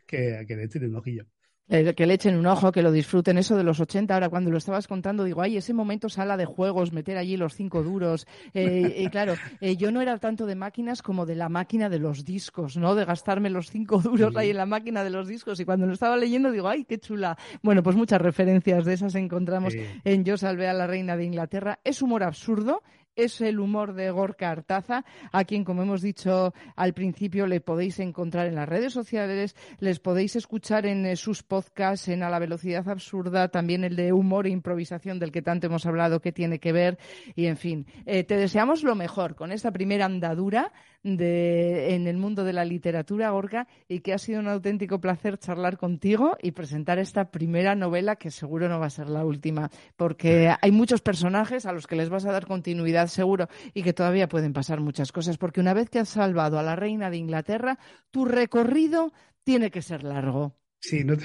que, 0.06 0.44
que 0.46 0.54
le 0.54 0.62
echen 0.64 0.84
un 0.84 0.94
ojillo. 0.94 1.26
Eh, 1.70 1.94
que 1.94 2.06
le 2.06 2.14
echen 2.14 2.36
un 2.36 2.46
ojo, 2.46 2.72
que 2.72 2.82
lo 2.82 2.90
disfruten. 2.90 3.36
Eso 3.36 3.56
de 3.56 3.62
los 3.62 3.78
80, 3.78 4.14
ahora 4.14 4.28
cuando 4.28 4.50
lo 4.50 4.56
estabas 4.56 4.86
contando, 4.86 5.24
digo, 5.24 5.42
ay, 5.42 5.58
ese 5.58 5.74
momento 5.74 6.08
sala 6.08 6.36
de 6.36 6.46
juegos, 6.46 6.92
meter 6.92 7.18
allí 7.18 7.36
los 7.36 7.54
cinco 7.54 7.82
duros. 7.82 8.26
Eh, 8.54 8.94
y 8.98 9.08
claro, 9.08 9.34
eh, 9.60 9.76
yo 9.76 9.92
no 9.92 10.00
era 10.00 10.16
tanto 10.18 10.46
de 10.46 10.54
máquinas 10.54 11.02
como 11.02 11.26
de 11.26 11.34
la 11.34 11.48
máquina 11.48 11.88
de 11.88 11.98
los 11.98 12.24
discos, 12.24 12.76
¿no? 12.76 12.94
De 12.94 13.04
gastarme 13.04 13.50
los 13.50 13.70
cinco 13.70 14.00
duros 14.00 14.34
ahí 14.36 14.50
en 14.50 14.56
la 14.56 14.66
máquina 14.66 15.04
de 15.04 15.10
los 15.10 15.28
discos. 15.28 15.60
Y 15.60 15.64
cuando 15.64 15.86
lo 15.86 15.92
estaba 15.92 16.16
leyendo, 16.16 16.50
digo, 16.50 16.68
ay, 16.68 16.84
qué 16.84 16.98
chula. 16.98 17.36
Bueno, 17.62 17.82
pues 17.82 17.96
muchas 17.96 18.20
referencias 18.20 18.84
de 18.84 18.94
esas 18.94 19.14
encontramos 19.14 19.74
en 20.04 20.24
Yo 20.24 20.36
salvé 20.38 20.68
a 20.68 20.72
la 20.72 20.86
reina 20.86 21.16
de 21.16 21.24
Inglaterra. 21.24 21.80
Es 21.84 22.00
humor 22.00 22.22
absurdo, 22.22 22.82
es 23.18 23.40
el 23.40 23.58
humor 23.58 23.94
de 23.94 24.10
Gorka 24.10 24.48
Artaza, 24.48 25.04
a 25.32 25.44
quien, 25.44 25.64
como 25.64 25.82
hemos 25.82 26.02
dicho 26.02 26.54
al 26.76 26.94
principio, 26.94 27.46
le 27.46 27.60
podéis 27.60 27.98
encontrar 27.98 28.46
en 28.46 28.54
las 28.54 28.68
redes 28.68 28.92
sociales, 28.92 29.56
les 29.80 29.98
podéis 29.98 30.36
escuchar 30.36 30.86
en 30.86 31.04
eh, 31.04 31.16
sus 31.16 31.42
podcasts, 31.42 32.08
en 32.08 32.22
A 32.22 32.30
la 32.30 32.38
Velocidad 32.38 32.88
Absurda, 32.88 33.48
también 33.48 33.82
el 33.82 33.96
de 33.96 34.12
humor 34.12 34.46
e 34.46 34.50
improvisación 34.50 35.18
del 35.18 35.32
que 35.32 35.42
tanto 35.42 35.66
hemos 35.66 35.84
hablado, 35.84 36.20
que 36.20 36.32
tiene 36.32 36.60
que 36.60 36.72
ver, 36.72 36.98
y 37.34 37.46
en 37.46 37.56
fin, 37.56 37.86
eh, 38.06 38.22
te 38.22 38.36
deseamos 38.36 38.84
lo 38.84 38.94
mejor 38.94 39.34
con 39.34 39.50
esta 39.50 39.72
primera 39.72 40.04
andadura 40.04 40.72
de, 41.02 41.94
en 41.94 42.06
el 42.06 42.16
mundo 42.16 42.44
de 42.44 42.52
la 42.52 42.64
literatura, 42.64 43.30
Gorka, 43.30 43.66
y 43.88 44.00
que 44.00 44.12
ha 44.12 44.18
sido 44.18 44.40
un 44.40 44.48
auténtico 44.48 45.00
placer 45.00 45.38
charlar 45.38 45.76
contigo 45.76 46.36
y 46.40 46.52
presentar 46.52 46.98
esta 46.98 47.30
primera 47.30 47.74
novela 47.74 48.16
que 48.16 48.30
seguro 48.30 48.68
no 48.68 48.78
va 48.78 48.86
a 48.86 48.90
ser 48.90 49.08
la 49.08 49.24
última, 49.24 49.70
porque 49.96 50.54
hay 50.60 50.70
muchos 50.70 51.00
personajes 51.00 51.66
a 51.66 51.72
los 51.72 51.86
que 51.86 51.96
les 51.96 52.08
vas 52.08 52.24
a 52.26 52.32
dar 52.32 52.46
continuidad 52.46 53.07
seguro 53.08 53.48
y 53.74 53.82
que 53.82 53.92
todavía 53.92 54.28
pueden 54.28 54.52
pasar 54.52 54.80
muchas 54.80 55.12
cosas, 55.12 55.38
porque 55.38 55.60
una 55.60 55.74
vez 55.74 55.90
que 55.90 55.98
has 55.98 56.08
salvado 56.08 56.58
a 56.58 56.62
la 56.62 56.76
reina 56.76 57.10
de 57.10 57.16
Inglaterra, 57.16 57.78
tu 58.10 58.24
recorrido 58.24 59.12
tiene 59.44 59.70
que 59.70 59.82
ser 59.82 60.04
largo. 60.04 60.58
Sí, 60.80 61.02
no, 61.04 61.16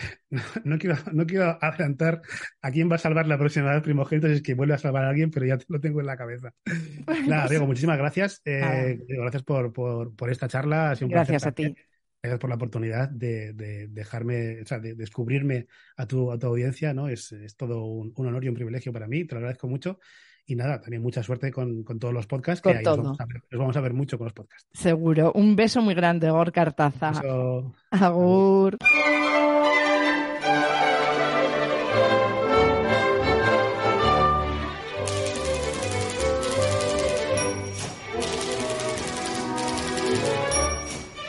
no, 0.63 0.77
quiero, 0.79 0.97
no 1.11 1.25
quiero 1.25 1.57
adelantar 1.61 2.21
a 2.61 2.71
quién 2.71 2.89
va 2.89 2.95
a 2.95 2.99
salvar 2.99 3.27
la 3.27 3.37
próxima 3.37 3.71
vez 3.71 3.83
primogénito 3.83 4.27
si 4.27 4.35
es 4.35 4.41
que 4.41 4.55
vuelve 4.55 4.73
a 4.73 4.79
salvar 4.79 5.05
a 5.05 5.09
alguien, 5.09 5.29
pero 5.29 5.45
ya 5.45 5.57
te 5.57 5.65
lo 5.69 5.79
tengo 5.79 5.99
en 5.99 6.07
la 6.07 6.17
cabeza. 6.17 6.53
Nada, 7.27 7.47
Diego, 7.47 7.67
muchísimas 7.67 7.97
gracias. 7.97 8.41
Eh, 8.45 8.99
gracias 9.07 9.43
por, 9.43 9.71
por, 9.71 10.15
por, 10.15 10.31
esta 10.31 10.47
charla. 10.47 10.95
gracias 11.01 11.45
a 11.45 11.51
ti. 11.51 11.75
Gracias 12.21 12.39
por 12.39 12.49
la 12.49 12.55
oportunidad 12.55 13.09
de, 13.09 13.51
de 13.51 13.89
dejarme, 13.89 14.61
o 14.61 14.65
sea, 14.65 14.79
de 14.79 14.95
descubrirme 14.95 15.67
a 15.97 16.07
tu, 16.07 16.31
a 16.31 16.39
tu 16.39 16.47
audiencia, 16.47 16.93
¿no? 16.93 17.09
Es, 17.09 17.33
es 17.33 17.57
todo 17.57 17.83
un, 17.83 18.13
un, 18.15 18.27
honor 18.27 18.45
y 18.45 18.47
un 18.47 18.55
privilegio 18.55 18.93
para 18.93 19.07
mí, 19.07 19.25
te 19.25 19.35
lo 19.35 19.39
agradezco 19.39 19.67
mucho. 19.67 19.99
Y 20.45 20.55
nada, 20.55 20.81
también 20.81 21.01
mucha 21.01 21.23
suerte 21.23 21.51
con, 21.51 21.83
con 21.83 21.99
todos 21.99 22.13
los 22.13 22.27
podcasts, 22.27 22.61
que 22.61 22.69
ahí 22.69 22.83
vamos, 22.83 23.19
a 23.19 23.25
ver, 23.25 23.43
vamos, 23.51 23.77
a 23.77 23.81
ver, 23.81 23.93
mucho 23.93 24.17
con 24.17 24.25
los 24.25 24.33
podcasts. 24.33 24.67
Seguro. 24.73 25.31
Un 25.33 25.55
beso 25.55 25.81
muy 25.81 25.93
grande, 25.93 26.29
Gorka 26.29 26.61
Artaza. 26.61 27.13
Agur. 27.91 28.77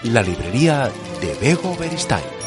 la 0.05 0.23
librería 0.23 0.91
de 1.21 1.35
Bego 1.41 1.75
Beristain. 1.77 2.43